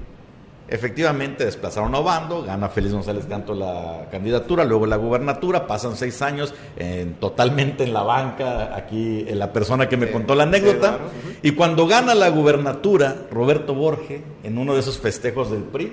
Efectivamente, 0.68 1.44
desplazaron 1.44 1.94
a 1.94 2.00
Obando, 2.00 2.42
gana 2.42 2.70
Félix 2.70 2.94
González 2.94 3.26
Canto 3.26 3.54
la 3.54 4.08
candidatura, 4.10 4.64
luego 4.64 4.86
la 4.86 4.96
gubernatura, 4.96 5.68
pasan 5.68 5.98
seis 5.98 6.22
años 6.22 6.54
en, 6.78 7.16
totalmente 7.16 7.84
en 7.84 7.94
la 7.94 8.04
banca, 8.04 8.76
aquí 8.76 9.26
en 9.28 9.40
la 9.40 9.52
persona 9.52 9.90
que 9.90 9.98
me 9.98 10.10
contó 10.10 10.36
la 10.36 10.44
anécdota, 10.44 11.00
y 11.42 11.52
cuando 11.52 11.86
gana 11.86 12.16
la 12.16 12.30
gubernatura, 12.30 13.28
Roberto 13.30 13.76
Borges, 13.76 14.22
en 14.44 14.58
uno 14.58 14.74
de 14.74 14.80
esos 14.80 15.00
festejos 15.00 15.52
del 15.52 15.64
PRI, 15.64 15.92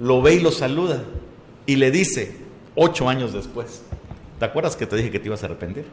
lo 0.00 0.20
ve 0.20 0.34
y 0.34 0.40
lo 0.40 0.50
saluda, 0.50 1.04
y 1.64 1.76
le 1.76 1.92
dice, 1.92 2.36
ocho 2.74 3.08
años 3.08 3.32
después, 3.32 3.82
¿Te 4.38 4.44
acuerdas 4.44 4.76
que 4.76 4.86
te 4.86 4.94
dije 4.94 5.10
que 5.10 5.18
te 5.18 5.26
ibas 5.26 5.42
a 5.42 5.46
arrepentir? 5.46 5.86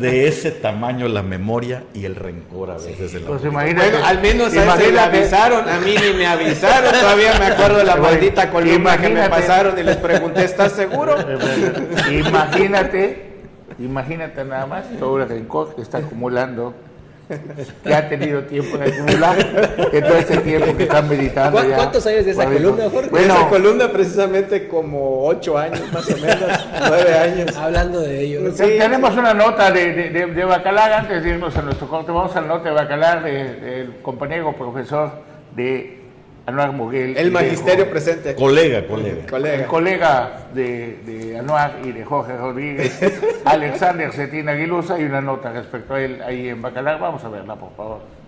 de 0.00 0.28
ese 0.28 0.50
tamaño 0.50 1.08
la 1.08 1.22
memoria 1.22 1.84
y 1.92 2.06
el 2.06 2.16
rencor 2.16 2.70
a 2.70 2.74
veces 2.74 3.12
de 3.12 3.20
la 3.20 3.26
pues 3.26 3.42
bueno, 3.42 3.82
al 4.04 4.22
menos 4.22 4.56
a 4.56 4.76
le 4.76 4.98
avisaron, 4.98 5.68
a 5.68 5.78
mí 5.80 5.94
ni 5.94 6.16
me 6.16 6.26
avisaron, 6.26 6.92
todavía 6.92 7.38
me 7.38 7.46
acuerdo 7.46 7.78
de 7.78 7.84
la 7.84 7.96
maldita 7.96 8.50
columna 8.50 8.96
que 8.96 9.10
me 9.10 9.28
pasaron 9.28 9.78
y 9.78 9.82
les 9.82 9.98
pregunté, 9.98 10.44
¿estás 10.44 10.72
seguro? 10.72 11.16
imagínate, 12.10 13.32
imagínate 13.78 14.44
nada 14.44 14.64
más 14.66 14.84
todo 14.98 15.22
el 15.22 15.28
rencor 15.28 15.74
que 15.74 15.82
está 15.82 15.98
acumulando 15.98 16.74
que 17.84 17.94
ha 17.94 18.08
tenido 18.08 18.42
tiempo 18.44 18.76
de 18.78 18.92
acumular, 18.92 19.90
que 19.90 20.02
todo 20.02 20.16
este 20.16 20.38
tiempo 20.38 20.76
que 20.76 20.84
están 20.84 21.08
meditando. 21.08 21.62
ya, 21.68 21.76
¿Cuántos 21.76 22.06
años 22.06 22.24
de 22.24 22.30
esa 22.32 22.44
columna, 22.44 22.90
Jorge? 22.90 23.10
Bueno, 23.10 23.34
esa 23.34 23.48
columna 23.48 23.92
precisamente 23.92 24.68
como 24.68 25.26
ocho 25.26 25.56
años, 25.56 25.82
más 25.92 26.08
o 26.10 26.16
menos, 26.16 26.50
nueve 26.88 27.14
años. 27.14 27.56
Hablando 27.56 28.00
de 28.00 28.20
ello. 28.20 28.52
Tenemos 28.54 29.16
una 29.16 29.34
nota 29.34 29.70
de, 29.70 30.10
de, 30.10 30.26
de, 30.26 30.44
Bacalar, 30.44 30.92
antes 30.92 31.22
de 31.22 31.30
irnos 31.30 31.56
a 31.56 31.62
nuestro 31.62 31.88
corte, 31.88 32.10
vamos 32.10 32.34
a 32.34 32.40
la 32.40 32.48
nota 32.48 32.68
de 32.68 32.74
Bacalar 32.74 33.22
del 33.22 33.98
compañero 34.02 34.52
profesor 34.54 35.12
de 35.54 35.99
Anuar 36.46 36.72
Muguel. 36.72 37.16
El 37.16 37.30
magisterio 37.30 37.88
presente. 37.90 38.34
Colega, 38.34 38.86
colega. 38.86 39.54
El 39.54 39.66
colega 39.66 40.46
de, 40.54 40.98
de 41.06 41.38
Anuar 41.38 41.78
y 41.84 41.92
de 41.92 42.04
Jorge 42.04 42.36
Rodríguez, 42.36 42.98
Alexander 43.44 44.12
Cetina 44.12 44.52
Aguilusa, 44.52 44.98
y 44.98 45.04
una 45.04 45.20
nota 45.20 45.52
respecto 45.52 45.94
a 45.94 46.00
él 46.00 46.22
ahí 46.22 46.48
en 46.48 46.60
Bacalar. 46.62 46.98
Vamos 46.98 47.22
a 47.24 47.28
verla, 47.28 47.56
por 47.56 47.74
favor. 47.76 48.19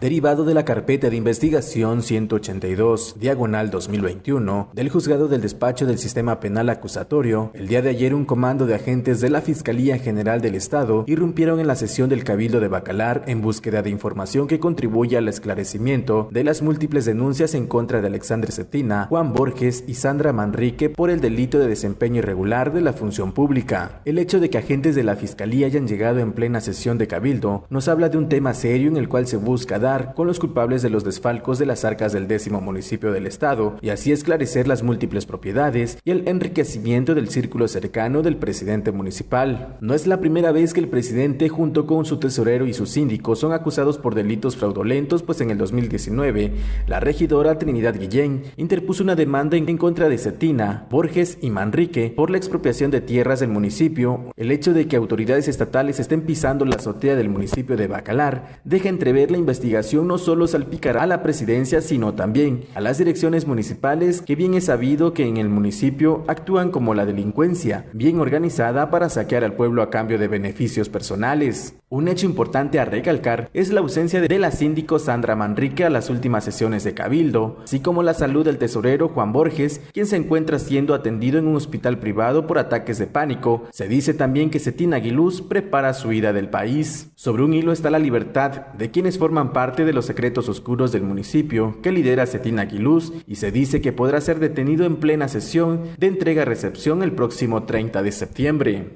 Derivado 0.00 0.44
de 0.44 0.54
la 0.54 0.64
carpeta 0.64 1.10
de 1.10 1.16
investigación 1.16 2.02
182, 2.02 3.16
diagonal 3.18 3.70
2021, 3.70 4.68
del 4.72 4.90
juzgado 4.90 5.26
del 5.26 5.40
despacho 5.40 5.86
del 5.86 5.98
sistema 5.98 6.38
penal 6.38 6.70
acusatorio, 6.70 7.50
el 7.54 7.66
día 7.66 7.82
de 7.82 7.90
ayer 7.90 8.14
un 8.14 8.24
comando 8.24 8.66
de 8.66 8.76
agentes 8.76 9.20
de 9.20 9.28
la 9.28 9.40
Fiscalía 9.40 9.98
General 9.98 10.40
del 10.40 10.54
Estado 10.54 11.02
irrumpieron 11.08 11.58
en 11.58 11.66
la 11.66 11.74
sesión 11.74 12.08
del 12.08 12.22
Cabildo 12.22 12.60
de 12.60 12.68
Bacalar 12.68 13.24
en 13.26 13.42
búsqueda 13.42 13.82
de 13.82 13.90
información 13.90 14.46
que 14.46 14.60
contribuye 14.60 15.16
al 15.16 15.26
esclarecimiento 15.26 16.28
de 16.30 16.44
las 16.44 16.62
múltiples 16.62 17.04
denuncias 17.04 17.54
en 17.54 17.66
contra 17.66 18.00
de 18.00 18.06
Alexandre 18.06 18.52
Cetina, 18.52 19.06
Juan 19.08 19.32
Borges 19.32 19.82
y 19.88 19.94
Sandra 19.94 20.32
Manrique 20.32 20.90
por 20.90 21.10
el 21.10 21.20
delito 21.20 21.58
de 21.58 21.66
desempeño 21.66 22.18
irregular 22.18 22.72
de 22.72 22.82
la 22.82 22.92
función 22.92 23.32
pública. 23.32 24.00
El 24.04 24.18
hecho 24.18 24.38
de 24.38 24.48
que 24.48 24.58
agentes 24.58 24.94
de 24.94 25.02
la 25.02 25.16
Fiscalía 25.16 25.66
hayan 25.66 25.88
llegado 25.88 26.20
en 26.20 26.32
plena 26.32 26.60
sesión 26.60 26.98
de 26.98 27.08
Cabildo 27.08 27.64
nos 27.68 27.88
habla 27.88 28.08
de 28.08 28.18
un 28.18 28.28
tema 28.28 28.54
serio 28.54 28.88
en 28.88 28.96
el 28.96 29.08
cual 29.08 29.26
se 29.26 29.36
busca 29.36 29.80
dar 29.80 29.87
con 29.88 30.26
los 30.26 30.38
culpables 30.38 30.82
de 30.82 30.90
los 30.90 31.02
desfalcos 31.02 31.58
de 31.58 31.64
las 31.64 31.86
arcas 31.86 32.12
del 32.12 32.28
décimo 32.28 32.60
municipio 32.60 33.10
del 33.10 33.26
estado 33.26 33.78
y 33.80 33.88
así 33.88 34.12
esclarecer 34.12 34.68
las 34.68 34.82
múltiples 34.82 35.24
propiedades 35.24 35.96
y 36.04 36.10
el 36.10 36.28
enriquecimiento 36.28 37.14
del 37.14 37.30
círculo 37.30 37.68
cercano 37.68 38.20
del 38.20 38.36
presidente 38.36 38.92
municipal. 38.92 39.78
No 39.80 39.94
es 39.94 40.06
la 40.06 40.20
primera 40.20 40.52
vez 40.52 40.74
que 40.74 40.80
el 40.80 40.88
presidente 40.88 41.48
junto 41.48 41.86
con 41.86 42.04
su 42.04 42.18
tesorero 42.18 42.66
y 42.66 42.74
su 42.74 42.84
síndico 42.84 43.34
son 43.34 43.54
acusados 43.54 43.96
por 43.96 44.14
delitos 44.14 44.58
fraudulentos, 44.58 45.22
pues 45.22 45.40
en 45.40 45.50
el 45.50 45.56
2019 45.56 46.52
la 46.86 47.00
regidora 47.00 47.58
Trinidad 47.58 47.98
Guillén 47.98 48.42
interpuso 48.58 49.02
una 49.02 49.16
demanda 49.16 49.56
en 49.56 49.78
contra 49.78 50.10
de 50.10 50.18
Cetina, 50.18 50.86
Borges 50.90 51.38
y 51.40 51.48
Manrique 51.48 52.12
por 52.14 52.28
la 52.30 52.36
expropiación 52.36 52.90
de 52.90 53.00
tierras 53.00 53.40
del 53.40 53.48
municipio. 53.48 54.32
El 54.36 54.50
hecho 54.50 54.74
de 54.74 54.86
que 54.86 54.96
autoridades 54.96 55.48
estatales 55.48 55.98
estén 55.98 56.20
pisando 56.20 56.66
la 56.66 56.76
azotea 56.76 57.16
del 57.16 57.30
municipio 57.30 57.74
de 57.78 57.86
Bacalar 57.86 58.60
deja 58.64 58.90
entrever 58.90 59.30
la 59.30 59.38
investigación 59.38 59.77
no 60.04 60.18
solo 60.18 60.46
salpicará 60.46 61.02
a 61.02 61.06
la 61.06 61.22
presidencia, 61.22 61.80
sino 61.80 62.14
también 62.14 62.64
a 62.74 62.80
las 62.80 62.98
direcciones 62.98 63.46
municipales, 63.46 64.22
que 64.22 64.36
bien 64.36 64.54
es 64.54 64.64
sabido 64.66 65.12
que 65.12 65.26
en 65.26 65.36
el 65.36 65.48
municipio 65.48 66.24
actúan 66.28 66.70
como 66.70 66.94
la 66.94 67.06
delincuencia, 67.06 67.86
bien 67.92 68.20
organizada 68.20 68.90
para 68.90 69.08
saquear 69.08 69.44
al 69.44 69.54
pueblo 69.54 69.82
a 69.82 69.90
cambio 69.90 70.18
de 70.18 70.28
beneficios 70.28 70.88
personales. 70.88 71.74
Un 71.90 72.08
hecho 72.08 72.26
importante 72.26 72.78
a 72.78 72.84
recalcar 72.84 73.48
es 73.54 73.70
la 73.72 73.80
ausencia 73.80 74.20
de 74.20 74.38
la 74.38 74.50
síndico 74.50 74.98
Sandra 74.98 75.36
Manrique 75.36 75.84
a 75.84 75.90
las 75.90 76.10
últimas 76.10 76.44
sesiones 76.44 76.84
de 76.84 76.92
Cabildo, 76.92 77.58
así 77.64 77.80
como 77.80 78.02
la 78.02 78.12
salud 78.12 78.44
del 78.44 78.58
tesorero 78.58 79.08
Juan 79.08 79.32
Borges, 79.32 79.80
quien 79.94 80.06
se 80.06 80.16
encuentra 80.16 80.58
siendo 80.58 80.94
atendido 80.94 81.38
en 81.38 81.46
un 81.46 81.56
hospital 81.56 81.98
privado 81.98 82.46
por 82.46 82.58
ataques 82.58 82.98
de 82.98 83.06
pánico. 83.06 83.64
Se 83.70 83.88
dice 83.88 84.12
también 84.12 84.50
que 84.50 84.58
Cetina 84.58 84.96
Aguiluz 84.96 85.40
prepara 85.40 85.94
su 85.94 86.12
ida 86.12 86.32
del 86.32 86.50
país. 86.50 87.10
Sobre 87.14 87.42
un 87.42 87.54
hilo 87.54 87.72
está 87.72 87.90
la 87.90 87.98
libertad 87.98 88.66
de 88.76 88.90
quienes 88.90 89.18
forman 89.18 89.52
parte 89.52 89.67
parte 89.68 89.84
de 89.84 89.92
los 89.92 90.06
secretos 90.06 90.48
oscuros 90.48 90.92
del 90.92 91.02
municipio 91.02 91.76
que 91.82 91.92
lidera 91.92 92.24
Cetina 92.24 92.62
Aguiluz 92.62 93.12
y 93.26 93.34
se 93.34 93.52
dice 93.52 93.82
que 93.82 93.92
podrá 93.92 94.18
ser 94.22 94.38
detenido 94.38 94.86
en 94.86 94.96
plena 94.96 95.28
sesión 95.28 95.90
de 95.98 96.06
entrega-recepción 96.06 97.02
el 97.02 97.12
próximo 97.12 97.64
30 97.64 98.02
de 98.02 98.12
septiembre. 98.12 98.86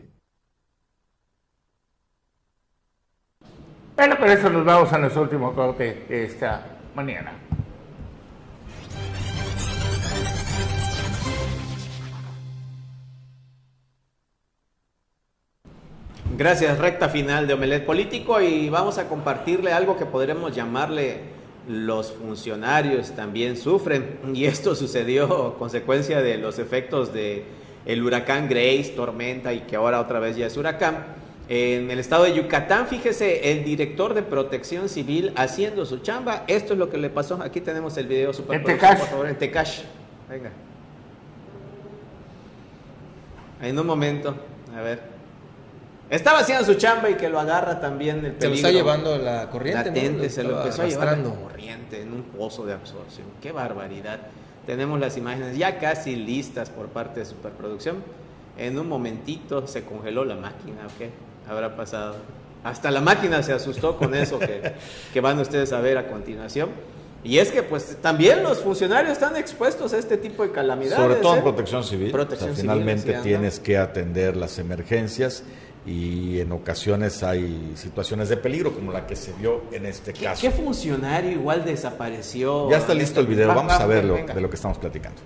Bueno, 3.95 4.17
por 4.17 4.29
eso 4.29 4.49
nos 4.49 4.65
vamos 4.65 4.91
a 4.95 4.99
nuestro 4.99 5.21
último 5.21 5.55
corte 5.55 6.07
esta 6.09 6.79
mañana. 6.95 7.42
Gracias, 16.35 16.79
recta 16.79 17.11
final 17.11 17.47
de 17.47 17.53
Omelet 17.53 17.85
Político 17.85 18.41
y 18.41 18.71
vamos 18.71 18.97
a 18.97 19.07
compartirle 19.07 19.71
algo 19.73 19.99
que 19.99 20.07
podremos 20.07 20.55
llamarle 20.55 21.21
los 21.69 22.13
funcionarios 22.13 23.13
también 23.13 23.57
sufren 23.57 24.19
y 24.33 24.47
esto 24.47 24.75
sucedió 24.75 25.55
consecuencia 25.59 26.23
de 26.23 26.39
los 26.39 26.59
efectos 26.59 27.13
de 27.13 27.45
el 27.85 28.03
huracán 28.03 28.49
Grace, 28.49 28.95
tormenta 28.97 29.53
y 29.53 29.61
que 29.61 29.77
ahora 29.77 30.01
otra 30.01 30.21
vez 30.21 30.37
ya 30.37 30.47
es 30.47 30.57
huracán. 30.57 31.05
En 31.49 31.91
el 31.91 31.99
estado 31.99 32.25
de 32.25 32.33
Yucatán, 32.33 32.87
fíjese, 32.87 33.53
el 33.53 33.65
director 33.65 34.15
de 34.15 34.23
protección 34.23 34.89
civil 34.89 35.33
haciendo 35.37 35.85
su 35.85 35.99
chamba. 35.99 36.45
Esto 36.47 36.73
es 36.73 36.79
lo 36.79 36.89
que 36.89 36.97
le 36.97 37.11
pasó. 37.11 37.43
Aquí 37.43 37.61
tenemos 37.61 37.97
el 37.99 38.07
video 38.07 38.33
super 38.33 38.57
en 38.57 38.65
Tecash. 38.65 38.99
por 38.99 39.09
favor, 39.09 39.29
en 39.29 39.37
Tecash. 39.37 39.83
Venga. 40.31 40.51
En 43.61 43.79
un 43.79 43.87
momento, 43.87 44.35
a 44.75 44.81
ver. 44.81 45.12
Estaba 46.13 46.41
haciendo 46.41 46.63
su 46.67 46.75
chamba 46.75 47.09
y 47.09 47.15
que 47.15 47.31
lo 47.31 47.41
agarra 47.41 47.81
también 47.81 48.17
el 48.23 48.33
peligro. 48.33 48.39
Se 48.41 48.49
lo 48.49 48.55
está 48.55 48.71
llevando 48.71 49.17
la 49.17 49.49
corriente. 49.49 50.29
se 50.29 50.43
lo 50.43 50.59
empezó 50.59 50.83
a 50.83 50.87
llevar 50.87 51.17
la 51.17 51.25
corriente 51.25 52.03
en 52.03 52.13
un 52.13 52.23
pozo 52.25 52.67
de 52.67 52.75
absorción. 52.75 53.29
¡Qué 53.41 53.51
barbaridad! 53.51 54.21
Tenemos 54.67 55.01
las 55.01 55.17
imágenes 55.17 55.57
ya 55.57 55.79
casi 55.79 56.15
listas 56.15 56.69
por 56.69 56.89
parte 56.89 57.21
de 57.21 57.27
Superproducción. 57.27 58.05
En 58.59 58.79
un 58.79 58.91
momentito 58.91 59.67
se 59.67 59.85
congeló 59.85 60.27
la 60.27 60.37
máquina, 60.37 60.87
¿qué 60.99 61.09
habrá 61.49 61.75
pasado? 61.77 62.17
Hasta 62.63 62.91
la 62.91 63.01
máquina 63.01 63.43
se 63.43 63.55
asustó 63.55 63.97
con 63.97 64.15
eso 64.15 64.39
que, 64.39 64.75
que 65.15 65.21
van 65.23 65.39
ustedes 65.39 65.73
a 65.73 65.81
ver 65.81 65.97
a 65.97 66.09
continuación. 66.09 66.69
Y 67.25 67.39
es 67.39 67.51
que 67.51 67.63
pues 67.63 67.97
también 68.03 68.43
los 68.43 68.59
funcionarios 68.59 69.13
están 69.13 69.37
expuestos 69.37 69.95
a 69.95 69.99
este 69.99 70.19
tipo 70.19 70.43
de 70.43 70.53
calamidades. 70.53 70.99
Sobre 70.99 71.15
todo 71.15 71.33
en 71.33 71.39
¿eh? 71.39 71.43
protección 71.43 71.85
civil. 71.85 72.15
finalmente 72.55 73.15
tienes 73.23 73.61
que 73.61 73.79
atender 73.79 74.37
las 74.37 74.59
emergencias 74.59 75.45
y 75.85 76.39
en 76.39 76.53
ocasiones 76.53 77.23
hay 77.23 77.73
situaciones 77.75 78.29
de 78.29 78.37
peligro 78.37 78.73
como 78.73 78.93
la 78.93 79.07
que 79.07 79.17
se 79.17 79.33
vio 79.33 79.65
en 79.73 79.87
este 79.87 80.13
caso. 80.13 80.41
¿Qué 80.41 80.51
funcionario 80.51 81.31
igual 81.33 81.65
desapareció? 81.65 82.71
Ya 82.71 82.79
está 82.79 82.95
listo 82.95 83.21
el 83.21 83.27
video, 83.27 83.49
vamos 83.49 83.73
a 83.73 83.87
verlo 83.87 84.15
de 84.15 84.41
lo 84.41 84.49
que 84.49 84.57
estamos 84.57 84.79
platicando. 84.79 85.21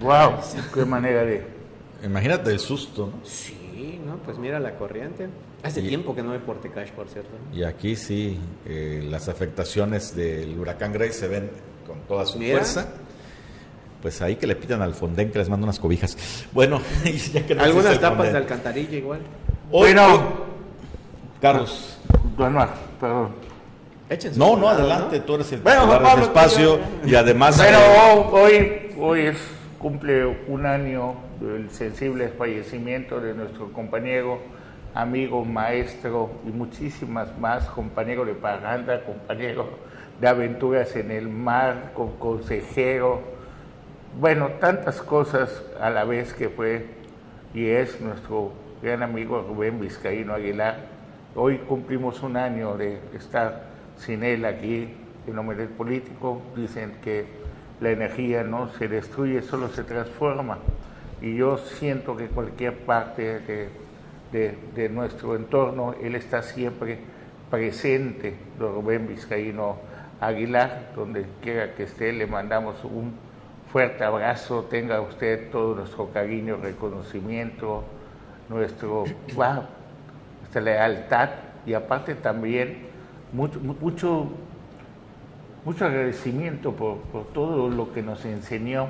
¡Wow! 0.00 0.34
¡Qué 0.74 0.84
manera 0.84 1.24
de...! 1.24 1.46
Imagínate 2.04 2.50
el 2.50 2.58
susto, 2.58 3.06
¿no? 3.06 3.26
Sí, 3.26 4.00
¿no? 4.04 4.16
Pues 4.18 4.38
mira 4.38 4.60
la 4.60 4.74
corriente. 4.74 5.28
Hace 5.62 5.82
tiempo 5.82 6.14
que 6.14 6.22
no 6.22 6.32
hay 6.32 6.38
Portecash, 6.38 6.90
por 6.90 7.08
cierto. 7.08 7.30
Y 7.52 7.64
aquí 7.64 7.96
sí, 7.96 8.38
eh, 8.66 9.04
las 9.08 9.28
afectaciones 9.28 10.14
del 10.14 10.58
huracán 10.58 10.92
Grace 10.92 11.14
se 11.14 11.28
ven 11.28 11.50
con 11.86 12.00
toda 12.00 12.26
su 12.26 12.38
fuerza. 12.38 12.86
Pues 14.02 14.22
ahí 14.22 14.36
que 14.36 14.46
le 14.46 14.54
pidan 14.54 14.82
al 14.82 14.94
Fonden 14.94 15.32
que 15.32 15.38
les 15.38 15.48
manda 15.48 15.64
unas 15.64 15.80
cobijas. 15.80 16.16
Bueno, 16.52 16.80
ya 17.32 17.44
que 17.44 17.54
Algunas 17.54 17.98
tapas 17.98 18.30
de 18.30 18.38
alcantarilla 18.38 18.96
igual. 18.96 19.20
bueno, 19.70 20.44
Carlos. 21.40 21.98
Bueno, 22.36 22.68
perdón. 23.00 23.46
Échense 24.08 24.38
no, 24.38 24.56
no, 24.56 24.68
adelante, 24.68 25.18
tú 25.20 25.34
eres 25.34 25.50
el 25.50 25.60
bueno, 25.62 26.22
espacio 26.22 26.78
y 27.04 27.16
además... 27.16 27.56
Bueno, 27.56 27.78
hoy, 28.30 28.92
hoy 29.00 29.20
es, 29.22 29.36
cumple 29.86 30.26
un 30.48 30.66
año 30.66 31.14
del 31.40 31.70
sensible 31.70 32.26
fallecimiento 32.30 33.20
de 33.20 33.34
nuestro 33.34 33.72
compañero 33.72 34.40
amigo, 34.94 35.44
maestro 35.44 36.28
y 36.44 36.50
muchísimas 36.50 37.38
más, 37.38 37.68
compañero 37.68 38.24
de 38.24 38.34
paganda, 38.34 39.04
compañero 39.04 39.68
de 40.20 40.26
aventuras 40.26 40.96
en 40.96 41.12
el 41.12 41.28
mar, 41.28 41.92
con 41.94 42.16
consejero, 42.16 43.20
bueno, 44.18 44.48
tantas 44.58 45.00
cosas 45.02 45.62
a 45.80 45.88
la 45.88 46.02
vez 46.02 46.34
que 46.34 46.48
fue 46.48 46.86
y 47.54 47.66
es 47.66 48.00
nuestro 48.00 48.54
gran 48.82 49.04
amigo 49.04 49.40
Rubén 49.40 49.78
Vizcaíno 49.78 50.34
Aguilar. 50.34 50.78
Hoy 51.36 51.58
cumplimos 51.58 52.24
un 52.24 52.36
año 52.36 52.76
de 52.76 52.98
estar 53.14 53.66
sin 53.96 54.24
él 54.24 54.46
aquí 54.46 54.88
en 55.28 55.38
Omelet 55.38 55.70
Político. 55.70 56.42
Dicen 56.56 56.94
que 57.04 57.45
la 57.80 57.90
energía 57.90 58.42
no 58.42 58.68
se 58.70 58.88
destruye, 58.88 59.42
solo 59.42 59.68
se 59.68 59.84
transforma. 59.84 60.58
Y 61.20 61.36
yo 61.36 61.58
siento 61.58 62.16
que 62.16 62.26
cualquier 62.26 62.76
parte 62.78 63.40
de 63.40 63.86
de, 64.32 64.88
nuestro 64.88 65.36
entorno, 65.36 65.94
él 66.02 66.14
está 66.14 66.42
siempre 66.42 66.98
presente, 67.50 68.36
don 68.58 68.74
Rubén 68.74 69.06
Vizcaíno 69.08 69.76
Aguilar, 70.20 70.92
donde 70.94 71.26
quiera 71.42 71.74
que 71.74 71.84
esté, 71.84 72.12
le 72.12 72.26
mandamos 72.26 72.82
un 72.84 73.14
fuerte 73.70 74.04
abrazo, 74.04 74.64
tenga 74.64 75.00
usted 75.00 75.50
todo 75.50 75.74
nuestro 75.74 76.10
cariño, 76.10 76.56
reconocimiento, 76.62 77.84
nuestro, 78.48 79.04
nuestra 79.34 80.60
lealtad 80.60 81.30
y 81.66 81.74
aparte 81.74 82.14
también 82.14 82.86
mucho, 83.32 83.60
mucho, 83.60 84.30
mucho 85.66 85.84
agradecimiento 85.84 86.74
por, 86.74 86.98
por 86.98 87.24
todo 87.32 87.68
lo 87.68 87.92
que 87.92 88.00
nos 88.00 88.24
enseñó. 88.24 88.86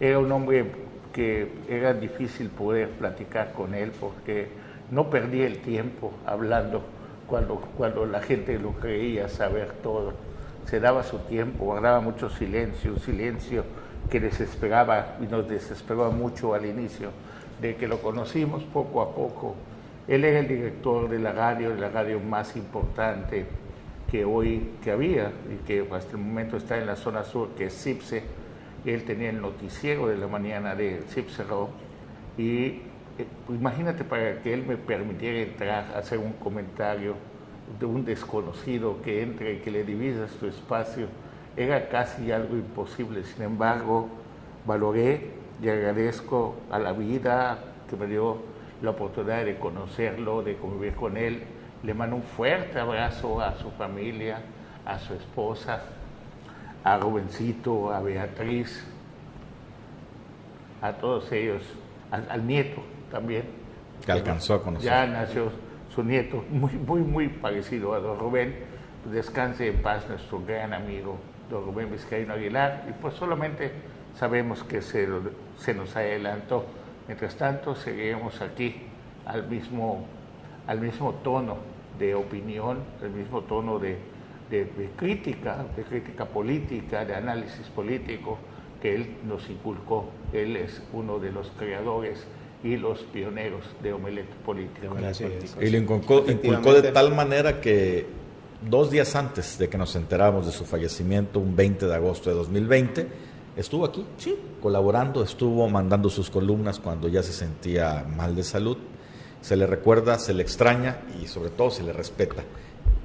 Era 0.00 0.18
un 0.18 0.32
hombre 0.32 0.64
que 1.12 1.52
era 1.68 1.92
difícil 1.92 2.48
poder 2.48 2.88
platicar 2.88 3.52
con 3.52 3.74
él 3.74 3.92
porque 4.00 4.48
no 4.90 5.10
perdí 5.10 5.42
el 5.42 5.58
tiempo 5.58 6.14
hablando 6.24 6.82
cuando, 7.26 7.56
cuando 7.76 8.06
la 8.06 8.22
gente 8.22 8.58
lo 8.58 8.72
creía 8.72 9.28
saber 9.28 9.72
todo. 9.82 10.14
Se 10.64 10.80
daba 10.80 11.02
su 11.02 11.18
tiempo, 11.18 11.66
guardaba 11.66 12.00
mucho 12.00 12.30
silencio, 12.30 12.94
un 12.94 13.00
silencio 13.00 13.62
que 14.08 14.18
desesperaba 14.18 15.18
y 15.20 15.26
nos 15.26 15.46
desesperaba 15.46 16.08
mucho 16.08 16.54
al 16.54 16.64
inicio 16.64 17.10
de 17.60 17.76
que 17.76 17.86
lo 17.86 17.98
conocimos 17.98 18.64
poco 18.64 19.02
a 19.02 19.14
poco. 19.14 19.56
Él 20.08 20.24
era 20.24 20.38
el 20.38 20.48
director 20.48 21.06
de 21.06 21.18
la 21.18 21.32
radio, 21.32 21.68
de 21.68 21.80
la 21.82 21.90
radio 21.90 22.18
más 22.18 22.56
importante 22.56 23.44
que 24.10 24.24
hoy 24.24 24.70
que 24.82 24.90
había 24.90 25.32
y 25.52 25.66
que 25.66 25.86
hasta 25.92 26.12
el 26.12 26.18
momento 26.18 26.56
está 26.56 26.78
en 26.78 26.86
la 26.86 26.96
zona 26.96 27.24
sur, 27.24 27.50
que 27.56 27.66
es 27.66 27.82
CIPSE. 27.82 28.22
Él 28.84 29.04
tenía 29.04 29.30
el 29.30 29.40
noticiero 29.40 30.08
de 30.08 30.18
la 30.18 30.26
mañana 30.26 30.74
de 30.74 31.02
CIPSE 31.08 31.44
y 32.36 32.82
eh, 33.16 33.26
imagínate 33.48 34.04
para 34.04 34.42
que 34.42 34.52
él 34.52 34.64
me 34.66 34.76
permitiera 34.76 35.38
entrar, 35.38 35.96
hacer 35.96 36.18
un 36.18 36.32
comentario 36.32 37.14
de 37.78 37.86
un 37.86 38.04
desconocido 38.04 39.00
que 39.02 39.22
entre 39.22 39.54
y 39.54 39.58
que 39.58 39.70
le 39.70 39.84
divisas 39.84 40.30
tu 40.32 40.46
espacio, 40.46 41.06
era 41.56 41.88
casi 41.88 42.32
algo 42.32 42.56
imposible. 42.56 43.24
Sin 43.24 43.42
embargo, 43.42 44.08
valoré 44.66 45.30
y 45.62 45.68
agradezco 45.68 46.56
a 46.70 46.78
la 46.78 46.92
vida 46.92 47.58
que 47.88 47.96
me 47.96 48.06
dio 48.06 48.38
la 48.82 48.90
oportunidad 48.90 49.44
de 49.44 49.56
conocerlo, 49.56 50.42
de 50.42 50.56
convivir 50.56 50.94
con 50.94 51.16
él. 51.16 51.42
Le 51.84 51.92
mando 51.92 52.16
un 52.16 52.22
fuerte 52.22 52.78
abrazo 52.78 53.42
a 53.42 53.54
su 53.56 53.70
familia, 53.72 54.38
a 54.86 54.98
su 54.98 55.12
esposa, 55.12 55.82
a 56.82 56.96
Rubencito, 56.96 57.92
a 57.92 58.00
Beatriz, 58.00 58.86
a 60.80 60.94
todos 60.94 61.30
ellos, 61.30 61.62
al 62.10 62.46
nieto 62.46 62.82
también. 63.10 63.44
Que 64.04 64.12
alcanzó 64.12 64.54
a 64.54 64.62
conocer. 64.62 64.90
Ya 64.90 65.06
nació 65.06 65.52
su 65.94 66.02
nieto, 66.02 66.42
muy, 66.48 66.72
muy, 66.72 67.00
muy 67.02 67.28
parecido 67.28 67.92
a 67.92 68.00
don 68.00 68.18
Rubén. 68.18 68.56
Descanse 69.12 69.68
en 69.68 69.82
paz 69.82 70.08
nuestro 70.08 70.42
gran 70.42 70.72
amigo, 70.72 71.18
don 71.50 71.66
Rubén 71.66 71.92
Vizcaíno 71.92 72.32
Aguilar. 72.32 72.86
Y 72.88 72.92
pues 72.92 73.12
solamente 73.12 73.72
sabemos 74.14 74.64
que 74.64 74.80
se, 74.80 75.06
se 75.58 75.74
nos 75.74 75.94
adelantó. 75.94 76.64
Mientras 77.06 77.36
tanto, 77.36 77.74
seguiremos 77.74 78.40
aquí 78.40 78.86
al 79.26 79.46
mismo, 79.46 80.06
al 80.66 80.80
mismo 80.80 81.12
tono 81.22 81.73
de 81.98 82.14
opinión, 82.14 82.78
el 83.02 83.10
mismo 83.10 83.42
tono 83.42 83.78
de, 83.78 83.96
de, 84.50 84.64
de, 84.64 84.90
crítica, 84.96 85.64
de 85.76 85.82
crítica 85.84 86.26
política, 86.26 87.04
de 87.04 87.14
análisis 87.14 87.66
político 87.68 88.38
que 88.80 88.94
él 88.94 89.16
nos 89.26 89.48
inculcó. 89.48 90.10
Él 90.32 90.56
es 90.56 90.82
uno 90.92 91.18
de 91.18 91.32
los 91.32 91.50
creadores 91.58 92.26
y 92.64 92.76
los 92.76 93.00
pioneros 93.00 93.64
de 93.82 93.92
Omelet 93.92 94.26
Político. 94.44 94.96
Y 95.60 95.70
lo 95.70 95.78
inculcó, 95.78 96.22
de 96.22 96.92
tal 96.92 97.14
manera 97.14 97.60
que 97.60 98.06
dos 98.68 98.90
días 98.90 99.14
antes 99.14 99.58
de 99.58 99.68
que 99.68 99.76
nos 99.76 99.94
enteráramos 99.96 100.46
de 100.46 100.52
su 100.52 100.64
fallecimiento, 100.64 101.38
un 101.38 101.54
20 101.54 101.86
de 101.86 101.94
agosto 101.94 102.30
de 102.30 102.36
2020, 102.36 103.06
estuvo 103.56 103.84
aquí, 103.84 104.04
sí. 104.16 104.36
colaborando, 104.62 105.22
estuvo 105.22 105.68
mandando 105.68 106.08
sus 106.08 106.30
columnas 106.30 106.80
cuando 106.80 107.08
ya 107.08 107.22
se 107.22 107.32
sentía 107.32 108.04
mal 108.16 108.34
de 108.34 108.42
salud. 108.42 108.78
Se 109.44 109.56
le 109.56 109.66
recuerda, 109.66 110.18
se 110.18 110.32
le 110.32 110.42
extraña 110.42 111.00
y 111.22 111.26
sobre 111.26 111.50
todo 111.50 111.70
se 111.70 111.82
le 111.82 111.92
respeta. 111.92 112.42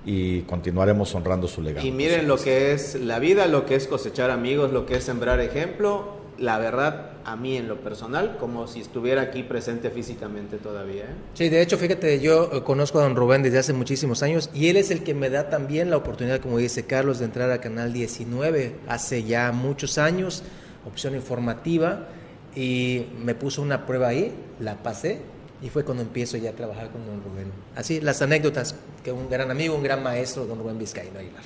Y 0.05 0.43
continuaremos 0.43 1.13
honrando 1.13 1.49
su 1.49 1.61
legado. 1.61 1.85
Y 1.85 1.91
miren 1.91 2.29
lo 2.29 2.37
que 2.37 2.71
es 2.71 2.95
la 2.95 3.19
vida, 3.19 3.45
lo 3.47 3.65
que 3.65 3.75
es 3.75 3.87
cosechar 3.87 4.31
amigos, 4.31 4.71
lo 4.71 4.85
que 4.85 4.95
es 4.95 5.03
sembrar 5.03 5.41
ejemplo 5.41 6.19
la 6.39 6.57
verdad, 6.57 7.11
a 7.25 7.35
mí 7.35 7.57
en 7.57 7.67
lo 7.67 7.81
personal, 7.81 8.37
como 8.39 8.67
si 8.67 8.79
estuviera 8.79 9.23
aquí 9.23 9.43
presente 9.43 9.89
físicamente 9.89 10.57
todavía. 10.57 11.03
¿eh? 11.03 11.15
Sí, 11.33 11.49
de 11.49 11.61
hecho, 11.61 11.77
fíjate, 11.77 12.19
yo 12.19 12.49
eh, 12.53 12.63
conozco 12.63 12.99
a 12.99 13.03
don 13.03 13.15
Rubén 13.15 13.43
desde 13.43 13.59
hace 13.59 13.73
muchísimos 13.73 14.23
años 14.23 14.49
y 14.53 14.69
él 14.69 14.77
es 14.77 14.89
el 14.89 15.03
que 15.03 15.13
me 15.13 15.29
da 15.29 15.49
también 15.49 15.89
la 15.89 15.97
oportunidad, 15.97 16.39
como 16.39 16.57
dice 16.57 16.85
Carlos, 16.85 17.19
de 17.19 17.25
entrar 17.25 17.51
a 17.51 17.59
Canal 17.59 17.91
19 17.91 18.75
hace 18.87 19.23
ya 19.23 19.51
muchos 19.51 19.97
años, 19.97 20.43
opción 20.85 21.15
informativa, 21.15 22.07
y 22.55 23.05
me 23.21 23.35
puso 23.35 23.61
una 23.61 23.85
prueba 23.85 24.07
ahí, 24.07 24.33
la 24.59 24.81
pasé 24.81 25.19
y 25.61 25.69
fue 25.69 25.83
cuando 25.83 26.03
empiezo 26.03 26.37
ya 26.37 26.51
a 26.51 26.53
trabajar 26.53 26.89
con 26.89 27.05
don 27.05 27.21
Rubén. 27.23 27.51
Así, 27.75 27.99
las 27.99 28.21
anécdotas, 28.21 28.75
que 29.03 29.11
un 29.11 29.29
gran 29.29 29.51
amigo, 29.51 29.75
un 29.75 29.83
gran 29.83 30.01
maestro, 30.01 30.45
don 30.45 30.59
Rubén 30.59 30.77
Vizcaíno 30.77 31.19
Aguilar. 31.19 31.43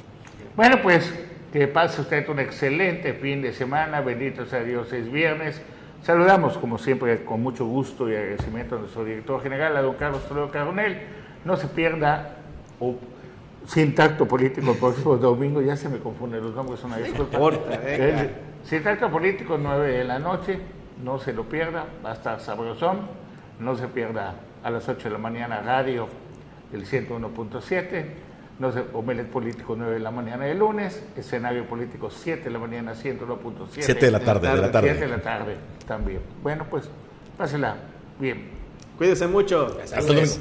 Bueno, 0.56 0.82
pues 0.82 1.12
que 1.52 1.68
pase 1.68 2.02
usted 2.02 2.28
un 2.30 2.40
excelente 2.40 3.14
fin 3.14 3.42
de 3.42 3.54
semana, 3.54 4.02
bendito 4.02 4.46
sea 4.46 4.64
Dios, 4.64 4.92
es 4.94 5.12
viernes. 5.12 5.62
Saludamos, 6.04 6.58
como 6.58 6.78
siempre, 6.78 7.24
con 7.24 7.42
mucho 7.42 7.66
gusto 7.66 8.10
y 8.10 8.16
agradecimiento 8.16 8.76
a 8.76 8.80
nuestro 8.80 9.06
director 9.06 9.42
general, 9.42 9.78
a 9.78 9.82
don 9.82 9.96
Carlos 9.96 10.28
Toledo 10.28 10.52
Caronel. 10.52 11.02
No 11.46 11.56
se 11.56 11.68
pierda, 11.68 12.38
o 12.80 12.96
sin 13.68 13.96
tacto 13.96 14.28
político, 14.28 14.72
el 14.72 14.78
próximo 14.78 15.16
domingo, 15.18 15.62
ya 15.62 15.76
se 15.76 15.90
me 15.90 16.00
confunden 16.00 16.44
los 16.44 16.54
nombres, 16.54 16.84
una 16.84 16.98
disculpa. 16.98 17.40
Sin 18.64 18.84
tacto 18.84 19.10
político, 19.10 19.58
9 19.58 19.92
de 19.92 20.04
la 20.04 20.20
noche, 20.20 20.60
no 21.04 21.20
se 21.20 21.34
lo 21.34 21.44
pierda, 21.44 21.86
va 22.04 22.12
a 22.12 22.14
estar 22.14 22.40
sabrosón. 22.40 23.23
No 23.60 23.76
se 23.76 23.88
pierda 23.88 24.36
a 24.64 24.70
las 24.70 24.88
8 24.88 25.10
de 25.10 25.14
la 25.14 25.20
mañana 25.20 25.62
radio, 25.62 26.08
el 26.72 26.86
101.7 26.86 28.06
no 28.60 28.72
sé, 28.72 28.84
Omelet 28.94 29.28
Político 29.28 29.76
9 29.76 29.96
de 29.96 30.00
la 30.00 30.12
mañana 30.12 30.46
de 30.46 30.54
lunes, 30.54 31.04
escenario 31.18 31.66
político 31.66 32.10
7 32.10 32.44
de 32.44 32.50
la 32.52 32.60
mañana 32.60 32.94
101.7. 32.94 33.68
7 33.80 34.06
de 34.06 34.12
la 34.12 34.20
tarde, 34.20 34.48
de 34.48 34.58
la 34.58 34.72
tarde. 34.72 34.90
7 34.92 35.06
de 35.06 35.18
la 35.18 35.22
tarde 35.22 35.56
también. 35.88 36.22
Bueno, 36.42 36.66
pues 36.70 36.90
pásela 37.38 37.76
bien. 38.20 38.52
Cuídese 38.98 39.28
mucho. 39.28 39.78
Hasta 39.82 40.02
luego. 40.02 40.32